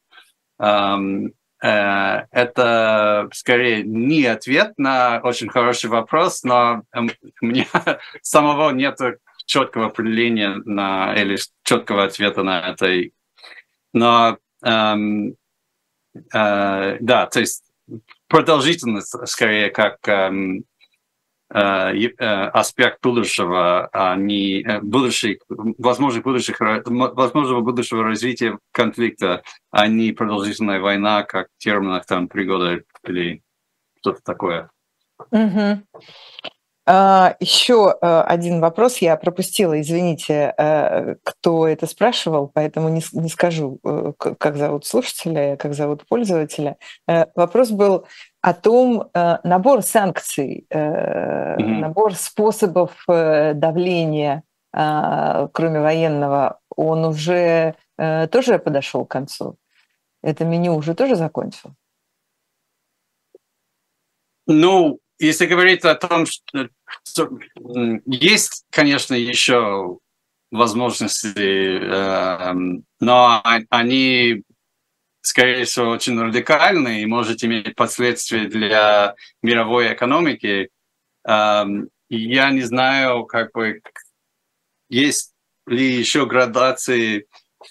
Это 1.59 3.29
скорее 3.33 3.83
не 3.83 4.25
ответ 4.25 4.73
на 4.77 5.19
очень 5.23 5.49
хороший 5.49 5.89
вопрос, 5.89 6.43
но 6.43 6.83
у 6.93 7.45
меня 7.45 7.65
самого 8.21 8.71
нет 8.71 8.99
четкого 9.45 9.88
определения 9.88 10.61
на, 10.65 11.15
или 11.15 11.38
четкого 11.63 12.03
ответа 12.03 12.43
на 12.43 12.69
это. 12.69 13.09
Но 13.93 14.38
Э, 16.34 16.97
да, 16.99 17.26
то 17.28 17.39
есть 17.39 17.63
продолжительность 18.28 19.15
скорее 19.28 19.70
как 19.70 19.97
эм, 20.07 20.65
э, 21.53 21.59
э, 21.59 22.26
аспект 22.49 23.01
будущего, 23.01 23.89
а 23.91 24.15
не 24.15 24.65
будущих, 24.82 25.39
возможных 25.49 26.24
будущих, 26.24 26.59
возможного 26.59 27.61
будущего 27.61 28.03
развития 28.03 28.59
конфликта, 28.72 29.43
а 29.72 29.88
не 29.88 30.11
продолжительная 30.11 30.80
война, 30.80 31.24
как 31.24 31.47
в 31.57 31.63
терминах 31.63 32.05
там 32.05 32.28
три 32.28 32.45
года 32.45 32.82
или 33.03 33.41
что-то 33.99 34.22
такое. 34.24 34.70
Угу. 35.32 35.84
А, 36.89 37.35
Еще 37.41 37.97
э, 38.01 38.21
один 38.21 38.61
вопрос 38.61 38.99
я 38.99 39.17
пропустила, 39.17 39.79
извините, 39.81 40.53
э, 40.57 41.15
кто 41.21 41.67
это 41.67 41.85
спрашивал, 41.85 42.47
поэтому 42.47 42.88
не, 42.88 43.01
не 43.11 43.27
скажу, 43.27 43.79
э, 43.83 44.13
как 44.17 44.55
зовут 44.55 44.85
слушателя, 44.85 45.57
как 45.57 45.73
зовут 45.73 46.07
пользователя. 46.07 46.77
Вопрос 47.35 47.71
был 47.71 48.07
о 48.41 48.53
том, 48.53 49.09
набор 49.13 49.81
санкций, 49.81 50.65
mm-hmm. 50.71 51.79
набор 51.79 52.15
способов 52.15 53.03
давления, 53.07 54.43
кроме 54.71 55.81
военного, 55.81 56.59
он 56.73 57.03
уже 57.03 57.75
тоже 57.97 58.59
подошел 58.59 59.05
к 59.05 59.11
концу? 59.11 59.57
Это 60.21 60.45
меню 60.45 60.75
уже 60.75 60.95
тоже 60.95 61.15
закончил? 61.17 61.71
Ну, 64.45 64.99
если 65.20 65.45
говорить 65.45 65.84
о 65.84 65.95
том, 65.95 66.26
что, 66.26 66.70
что 67.03 67.30
есть, 68.05 68.65
конечно, 68.70 69.13
еще 69.13 69.99
возможности, 70.51 71.80
э, 71.80 72.53
но 72.99 73.43
они, 73.70 74.43
скорее 75.22 75.65
всего, 75.65 75.89
очень 75.89 76.20
радикальные 76.20 77.01
и 77.01 77.07
может 77.07 77.43
иметь 77.43 77.76
последствия 77.76 78.45
для 78.45 79.15
мировой 79.41 79.93
экономики. 79.93 80.70
Э, 81.28 81.65
я 82.09 82.49
не 82.51 82.61
знаю, 82.61 83.26
как 83.26 83.51
бы, 83.51 83.82
есть 84.89 85.34
ли 85.65 85.86
еще 85.86 86.26
градации 86.26 87.28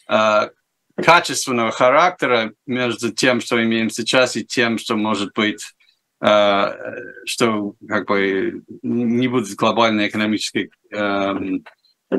э, 0.09 0.51
качественного 0.97 1.71
характера 1.71 2.53
между 2.67 3.13
тем, 3.13 3.41
что 3.41 3.63
имеем 3.63 3.89
сейчас, 3.89 4.37
и 4.37 4.45
тем, 4.45 4.79
что 4.79 4.97
может 4.97 5.33
быть 5.35 5.76
что 6.19 7.75
как 7.87 8.07
бы 8.07 8.63
не 8.83 9.29
будет 9.29 9.55
глобальной 9.55 10.09
экономической 10.09 10.71
эм, 10.91 11.65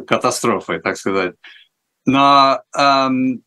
катастрофой, 0.05 0.79
так 0.79 0.97
сказать. 0.97 1.35
Но 2.05 2.61
эм, 2.77 3.41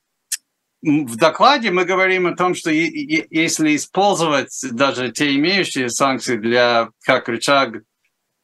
в 0.82 1.16
докладе 1.16 1.70
мы 1.70 1.84
говорим 1.84 2.26
о 2.26 2.36
том, 2.36 2.54
что 2.54 2.70
если 2.70 3.76
использовать 3.76 4.58
даже 4.72 5.12
те 5.12 5.34
имеющие 5.36 5.90
санкции 5.90 6.36
для, 6.36 6.88
как 7.04 7.28
рычаг 7.28 7.82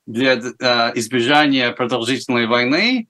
для 0.06 0.34
э, 0.34 0.92
избежания 0.98 1.72
продолжительной 1.72 2.46
войны, 2.46 3.08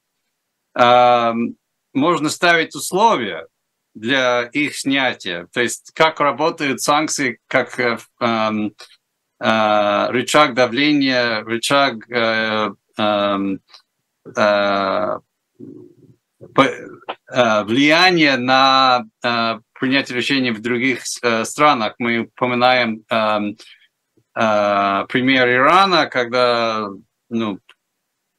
эм, 0.74 1.56
можно 1.92 2.28
ставить 2.28 2.74
условия 2.74 3.46
для 3.96 4.42
их 4.42 4.76
снятия. 4.76 5.48
То 5.52 5.62
есть 5.62 5.92
как 5.94 6.20
работают 6.20 6.82
санкции, 6.82 7.38
как 7.48 7.80
э, 7.80 7.98
э, 8.20 8.50
э, 9.40 10.06
рычаг 10.10 10.54
давления, 10.54 11.42
рычаг 11.42 12.08
э, 12.10 12.70
эм, 12.98 13.60
э, 14.36 15.18
э, 16.58 17.64
влияния 17.64 18.36
на 18.36 19.04
э, 19.24 19.60
принятие 19.72 20.18
решений 20.18 20.50
в 20.50 20.60
других 20.60 21.02
э, 21.22 21.44
странах. 21.46 21.94
Мы 21.98 22.18
упоминаем 22.18 23.02
э, 23.08 23.54
э, 24.38 25.06
пример 25.08 25.48
Ирана, 25.48 26.06
когда 26.06 26.88
ну, 27.30 27.58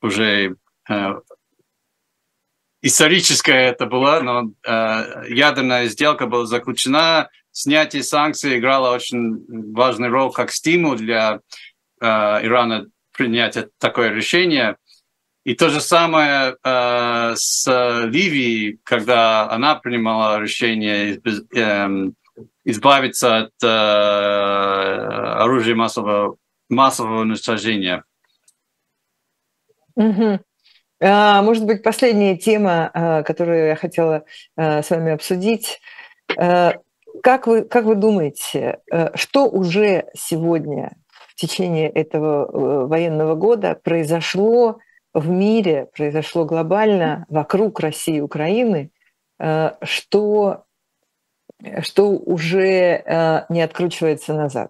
уже 0.01 0.55
историческая 2.87 3.67
это 3.67 3.85
была, 3.85 4.21
но 4.21 4.51
э, 4.65 5.25
ядерная 5.29 5.87
сделка 5.87 6.25
была 6.25 6.45
заключена, 6.45 7.29
снятие 7.51 8.03
санкций 8.03 8.57
играло 8.57 8.95
очень 8.95 9.45
важную 9.73 10.11
роль 10.11 10.31
как 10.31 10.51
стимул 10.51 10.95
для 10.95 11.41
э, 12.01 12.05
Ирана 12.05 12.87
принять 13.15 13.57
такое 13.77 14.09
решение. 14.09 14.77
И 15.43 15.55
то 15.55 15.69
же 15.69 15.79
самое 15.79 16.57
э, 16.61 17.33
с 17.35 17.65
Ливией, 17.67 18.79
когда 18.83 19.49
она 19.49 19.75
принимала 19.75 20.39
решение 20.39 21.21
э, 21.55 22.11
избавиться 22.65 23.37
от 23.37 23.53
э, 23.63 23.67
оружия 25.37 25.73
массового, 25.73 26.37
массового 26.69 27.21
уничтожения. 27.21 28.03
Угу. 29.95 30.41
А, 30.99 31.41
может 31.41 31.65
быть, 31.65 31.83
последняя 31.83 32.35
тема, 32.35 32.89
а, 32.93 33.23
которую 33.23 33.67
я 33.67 33.75
хотела 33.75 34.23
а, 34.55 34.81
с 34.81 34.89
вами 34.89 35.11
обсудить. 35.11 35.79
Как 37.23 37.47
вы, 37.47 37.63
как 37.63 37.85
вы 37.85 37.95
думаете, 37.95 38.79
что 39.15 39.47
уже 39.47 40.05
сегодня 40.13 40.97
в 41.29 41.35
течение 41.35 41.89
этого 41.89 42.45
э, 42.45 42.85
военного 42.85 43.33
года 43.33 43.79
произошло 43.81 44.79
в 45.13 45.29
мире, 45.29 45.87
произошло 45.95 46.45
глобально 46.45 47.25
вокруг 47.29 47.79
России 47.79 48.17
и 48.17 48.21
Украины, 48.21 48.91
что, 49.81 50.65
что 51.81 52.09
уже 52.09 53.45
не 53.49 53.61
откручивается 53.61 54.33
назад? 54.33 54.69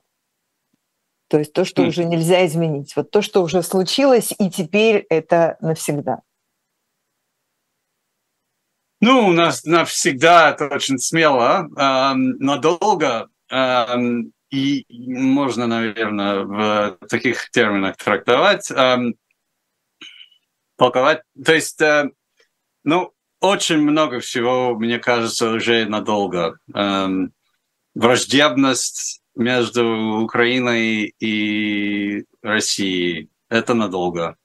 То 1.27 1.39
есть 1.39 1.53
то, 1.53 1.65
что 1.65 1.83
mm. 1.83 1.87
уже 1.87 2.05
нельзя 2.05 2.45
изменить. 2.45 2.95
Вот 2.95 3.11
то, 3.11 3.21
что 3.21 3.43
уже 3.43 3.61
случилось, 3.63 4.33
и 4.37 4.49
теперь 4.49 5.05
это 5.09 5.57
навсегда. 5.61 6.21
Ну, 8.99 9.27
у 9.27 9.31
нас 9.31 9.63
навсегда 9.63 10.51
это 10.51 10.67
очень 10.67 10.97
смело, 10.97 11.67
э, 11.77 12.13
надолго, 12.15 13.27
э, 13.51 13.85
и 14.49 14.85
можно, 14.89 15.67
наверное, 15.67 16.43
в 16.43 16.97
таких 17.09 17.49
терминах 17.51 17.97
трактовать, 17.97 18.71
э, 18.71 18.97
толковать. 20.77 21.21
То 21.43 21.53
есть, 21.53 21.81
э, 21.81 22.09
ну, 22.83 23.13
очень 23.39 23.77
много 23.77 24.19
всего, 24.19 24.75
мне 24.75 24.99
кажется, 24.99 25.51
уже 25.51 25.85
надолго. 25.85 26.57
Э, 26.73 27.07
враждебность 27.93 29.21
между 29.37 30.21
Украиной 30.23 31.13
и 31.19 32.25
Россией. 32.41 33.29
Это 33.49 33.73
надолго. 33.73 34.35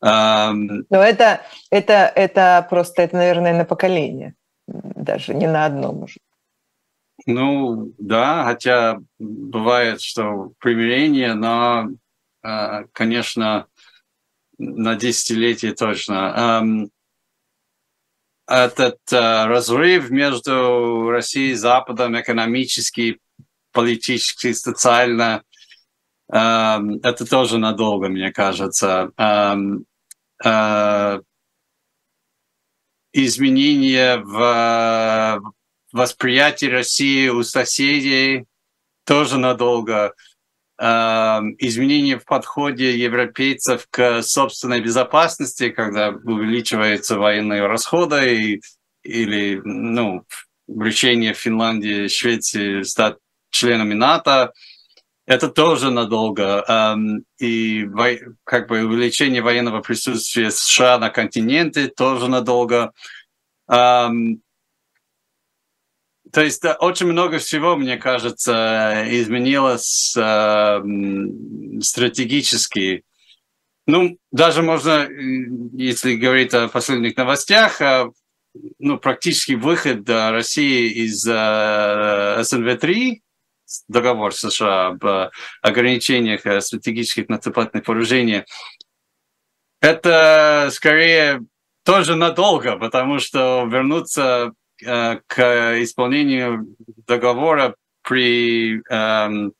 Но 0.00 0.84
это, 0.90 1.40
это, 1.70 2.12
это 2.14 2.66
просто, 2.68 3.02
это, 3.02 3.16
наверное, 3.16 3.56
на 3.56 3.64
поколение. 3.64 4.34
Даже 4.66 5.32
не 5.34 5.46
на 5.46 5.64
одно, 5.64 5.92
может. 5.92 6.18
Ну, 7.26 7.92
да, 7.98 8.44
хотя 8.44 8.98
бывает, 9.18 10.02
что 10.02 10.52
примирение, 10.58 11.34
но, 11.34 11.88
а, 12.42 12.84
конечно, 12.92 13.66
на 14.58 14.94
десятилетие 14.96 15.74
точно. 15.74 16.88
Этот 18.46 18.98
а, 19.10 19.46
разрыв 19.46 20.10
между 20.10 21.08
Россией 21.08 21.52
и 21.52 21.54
Западом 21.54 22.20
экономический, 22.20 23.20
политически, 23.74 24.52
социально, 24.54 25.42
это 26.28 27.26
тоже 27.28 27.58
надолго, 27.58 28.08
мне 28.08 28.32
кажется. 28.32 29.12
Изменения 33.12 34.16
в 34.16 35.42
восприятии 35.92 36.66
России 36.66 37.28
у 37.28 37.42
соседей 37.42 38.46
тоже 39.04 39.38
надолго. 39.38 40.14
Изменения 40.78 42.18
в 42.18 42.24
подходе 42.24 42.98
европейцев 42.98 43.86
к 43.90 44.22
собственной 44.22 44.80
безопасности, 44.80 45.70
когда 45.70 46.08
увеличиваются 46.08 47.16
военные 47.16 47.66
расходы 47.66 48.34
и, 48.34 48.60
или 49.04 49.60
ну, 49.62 50.24
влечение 50.66 51.34
Финландии, 51.34 52.08
Швеции 52.08 52.82
стать 52.82 53.18
членами 53.54 53.94
НАТО, 53.94 54.52
это 55.26 55.48
тоже 55.48 55.90
надолго. 55.90 56.96
И 57.38 57.88
как 58.44 58.68
бы 58.68 58.84
увеличение 58.84 59.40
военного 59.42 59.80
присутствия 59.80 60.50
США 60.50 60.98
на 60.98 61.08
континенте 61.10 61.88
тоже 61.88 62.28
надолго. 62.28 62.92
То 63.66 64.20
есть 66.36 66.62
очень 66.80 67.06
много 67.06 67.38
всего, 67.38 67.76
мне 67.76 67.96
кажется, 67.96 69.04
изменилось 69.08 70.14
стратегически. 71.80 73.04
Ну, 73.86 74.18
даже 74.32 74.62
можно, 74.62 75.06
если 75.72 76.16
говорить 76.16 76.54
о 76.54 76.68
последних 76.68 77.16
новостях, 77.18 77.82
а, 77.82 78.10
ну, 78.78 78.98
практически 78.98 79.52
выход 79.52 80.08
России 80.08 81.04
из 81.04 81.26
э, 81.26 81.30
СНВ-3, 82.40 83.20
договор 83.88 84.34
США 84.34 84.88
об 84.88 85.04
э, 85.04 85.30
ограничениях 85.62 86.46
э, 86.46 86.60
стратегических 86.60 87.28
наступательных 87.28 87.86
вооружений, 87.86 88.44
это 89.80 90.68
скорее 90.72 91.40
тоже 91.84 92.16
надолго, 92.16 92.76
потому 92.76 93.18
что 93.18 93.66
вернуться 93.70 94.52
э, 94.82 95.18
к 95.26 95.82
исполнению 95.82 96.76
договора 97.06 97.74
при 98.02 98.82
эм, 98.90 99.54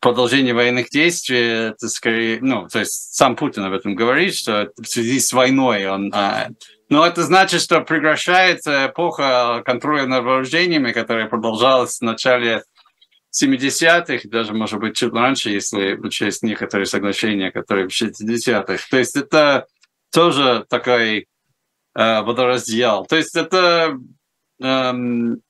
продолжении 0.00 0.52
военных 0.52 0.88
действий, 0.88 1.68
это 1.68 1.88
скорее, 1.88 2.38
ну, 2.40 2.66
то 2.66 2.78
есть 2.78 3.14
сам 3.14 3.36
Путин 3.36 3.64
об 3.64 3.74
этом 3.74 3.94
говорит, 3.94 4.34
что 4.34 4.70
в 4.76 4.86
связи 4.86 5.20
с 5.20 5.34
войной 5.34 5.86
он 5.86 6.10
но 6.88 7.04
это 7.04 7.22
значит, 7.22 7.60
что 7.60 7.80
прекращается 7.80 8.86
эпоха 8.86 9.62
контроля 9.64 10.06
над 10.06 10.24
вооружениями, 10.24 10.92
которая 10.92 11.26
продолжалась 11.26 11.98
в 11.98 12.02
начале 12.02 12.62
70-х, 13.32 14.28
даже, 14.28 14.54
может 14.54 14.78
быть, 14.78 14.96
чуть 14.96 15.12
раньше, 15.12 15.50
если 15.50 15.94
учесть 15.94 16.42
некоторые 16.42 16.86
соглашения, 16.86 17.50
которые 17.50 17.88
в 17.88 17.92
60-х. 17.92 18.78
То 18.90 18.96
есть 18.98 19.16
это 19.16 19.66
тоже 20.12 20.64
такой 20.68 21.26
э, 21.94 22.20
водораздел. 22.22 23.04
То 23.06 23.16
есть 23.16 23.34
это, 23.36 23.98
эм, 24.62 25.42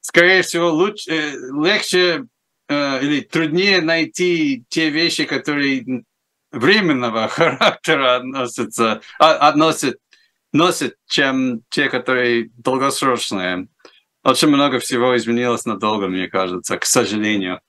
скорее 0.00 0.42
всего, 0.42 0.70
лучше, 0.70 1.10
э, 1.10 1.32
легче 1.62 2.24
э, 2.68 3.02
или 3.02 3.20
труднее 3.20 3.82
найти 3.82 4.64
те 4.68 4.90
вещи, 4.90 5.24
которые 5.24 6.04
временного 6.52 7.28
характера 7.28 8.16
относятся, 8.16 9.00
а, 9.18 9.48
относят, 9.48 9.96
носят, 10.52 10.94
чем 11.06 11.62
те, 11.68 11.88
которые 11.88 12.50
долгосрочные. 12.56 13.68
Очень 14.24 14.48
много 14.48 14.78
всего 14.78 15.16
изменилось 15.16 15.64
надолго, 15.64 16.08
мне 16.08 16.28
кажется, 16.28 16.76
к 16.76 16.84
сожалению. 16.84 17.60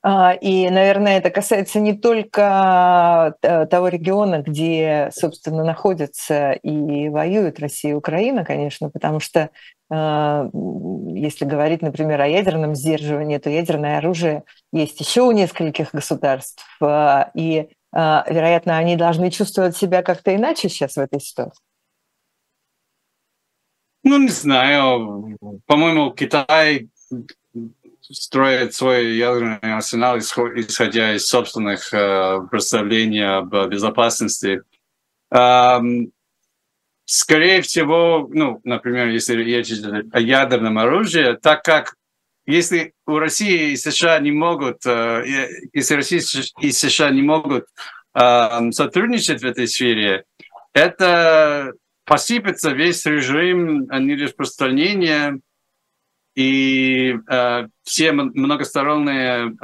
А, 0.00 0.32
и, 0.32 0.70
наверное, 0.70 1.18
это 1.18 1.30
касается 1.30 1.80
не 1.80 1.92
только 1.92 3.36
э, 3.42 3.66
того 3.66 3.88
региона, 3.88 4.42
где, 4.42 5.10
собственно, 5.12 5.64
находятся 5.64 6.52
и 6.52 7.08
воюют 7.08 7.58
Россия 7.58 7.90
и 7.92 7.94
Украина, 7.94 8.44
конечно, 8.44 8.90
потому 8.90 9.18
что 9.18 9.50
э, 9.90 10.50
если 11.14 11.44
говорить, 11.44 11.82
например, 11.82 12.20
о 12.20 12.28
ядерном 12.28 12.76
сдерживании, 12.76 13.38
то 13.38 13.50
ядерное 13.50 13.98
оружие 13.98 14.44
есть 14.72 15.00
еще 15.00 15.22
у 15.22 15.32
нескольких 15.32 15.90
государств, 15.92 16.64
э, 16.80 17.24
и 17.34 17.68
вероятно, 17.92 18.76
они 18.76 18.96
должны 18.96 19.30
чувствовать 19.30 19.76
себя 19.76 20.02
как-то 20.02 20.34
иначе 20.34 20.68
сейчас 20.68 20.94
в 20.94 20.98
этой 20.98 21.20
ситуации. 21.20 21.62
Ну, 24.04 24.18
не 24.18 24.28
знаю. 24.28 25.36
По-моему, 25.66 26.12
Китай 26.12 26.88
строит 28.00 28.74
свой 28.74 29.16
ядерный 29.16 29.74
арсенал, 29.74 30.18
исходя 30.18 31.14
из 31.14 31.26
собственных 31.26 31.92
э, 31.92 32.40
представлений 32.50 33.20
об 33.20 33.50
безопасности. 33.68 34.62
скорее 37.04 37.60
всего, 37.62 38.28
ну, 38.32 38.60
например, 38.64 39.08
если 39.08 39.34
речь 39.34 39.70
идет 39.70 40.06
о 40.12 40.20
ядерном 40.20 40.78
оружии, 40.78 41.36
так 41.36 41.62
как 41.62 41.97
если 42.48 42.94
у 43.06 43.18
России 43.18 43.72
и 43.72 43.76
США 43.76 44.18
не 44.20 44.32
могут, 44.32 44.86
э, 44.86 45.22
если 45.74 45.94
Россия 45.96 46.22
и 46.60 46.72
США 46.72 47.10
не 47.10 47.20
могут 47.20 47.66
э, 48.14 48.70
сотрудничать 48.70 49.42
в 49.42 49.44
этой 49.44 49.68
сфере, 49.68 50.24
это 50.72 51.74
посыпется 52.06 52.70
весь 52.70 53.04
режим 53.04 53.82
нераспространения 53.90 55.40
и 56.34 57.18
э, 57.30 57.66
все 57.82 58.12
многосторонние 58.12 59.54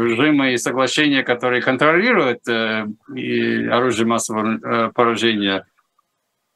режимы 0.00 0.54
и 0.54 0.58
соглашения, 0.58 1.22
которые 1.22 1.62
контролируют 1.62 2.40
оружие 2.48 4.06
массового 4.06 4.90
поражения. 4.90 5.64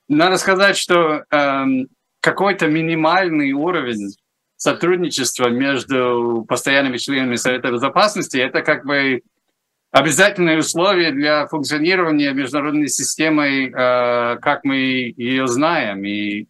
Надо 0.09 0.37
сказать, 0.37 0.77
что 0.77 1.23
эм, 1.31 1.87
какой-то 2.21 2.67
минимальный 2.67 3.53
уровень 3.53 4.17
сотрудничество 4.63 5.49
между 5.49 6.47
постоянными 6.49 6.97
членами 6.97 7.35
Совета 7.35 7.73
Безопасности, 7.73 8.37
это 8.37 8.63
как 8.63 8.87
бы 8.87 9.23
обязательное 9.91 10.59
условие 10.59 11.11
для 11.11 11.49
функционирования 11.49 12.33
международной 12.33 12.87
системы, 12.87 13.67
э, 13.67 14.37
как 14.41 14.63
мы 14.63 14.77
ее 15.17 15.49
знаем. 15.49 16.05
И 16.05 16.47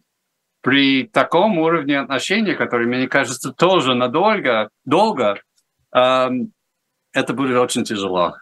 при 0.61 1.07
таком 1.07 1.57
уровне 1.57 1.99
отношений, 1.99 2.53
который, 2.53 2.85
мне 2.85 3.07
кажется, 3.07 3.51
тоже 3.51 3.95
надолго, 3.95 4.69
долго, 4.85 5.39
эм, 5.91 6.53
это 7.13 7.33
будет 7.33 7.57
очень 7.57 7.83
тяжело. 7.83 8.35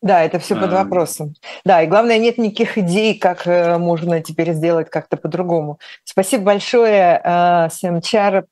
Да, 0.00 0.24
это 0.24 0.38
все 0.38 0.56
под 0.56 0.72
вопросом. 0.72 1.34
Да, 1.66 1.82
и 1.82 1.86
главное, 1.86 2.18
нет 2.18 2.38
никаких 2.38 2.78
идей, 2.78 3.18
как 3.18 3.46
э, 3.46 3.76
можно 3.76 4.22
теперь 4.22 4.54
сделать 4.54 4.88
как-то 4.88 5.18
по-другому. 5.18 5.78
Спасибо 6.04 6.44
большое, 6.44 7.20
э, 7.22 7.68
Сэм 7.68 8.00
Чар, 8.00 8.46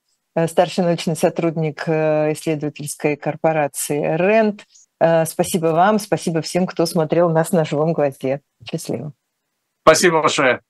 старший 0.47 0.85
научный 0.85 1.17
сотрудник 1.17 1.89
исследовательской 1.89 3.17
корпорации 3.17 4.17
РЕНТ. 4.17 4.65
Спасибо 5.29 5.67
вам, 5.69 5.99
спасибо 5.99 6.43
всем, 6.43 6.67
кто 6.67 6.87
смотрел 6.87 7.31
нас 7.31 7.53
на 7.53 7.65
живом 7.65 7.93
гвозде. 7.93 8.43
Счастливо. 8.69 9.13
Спасибо 9.83 10.21
большое. 10.21 10.61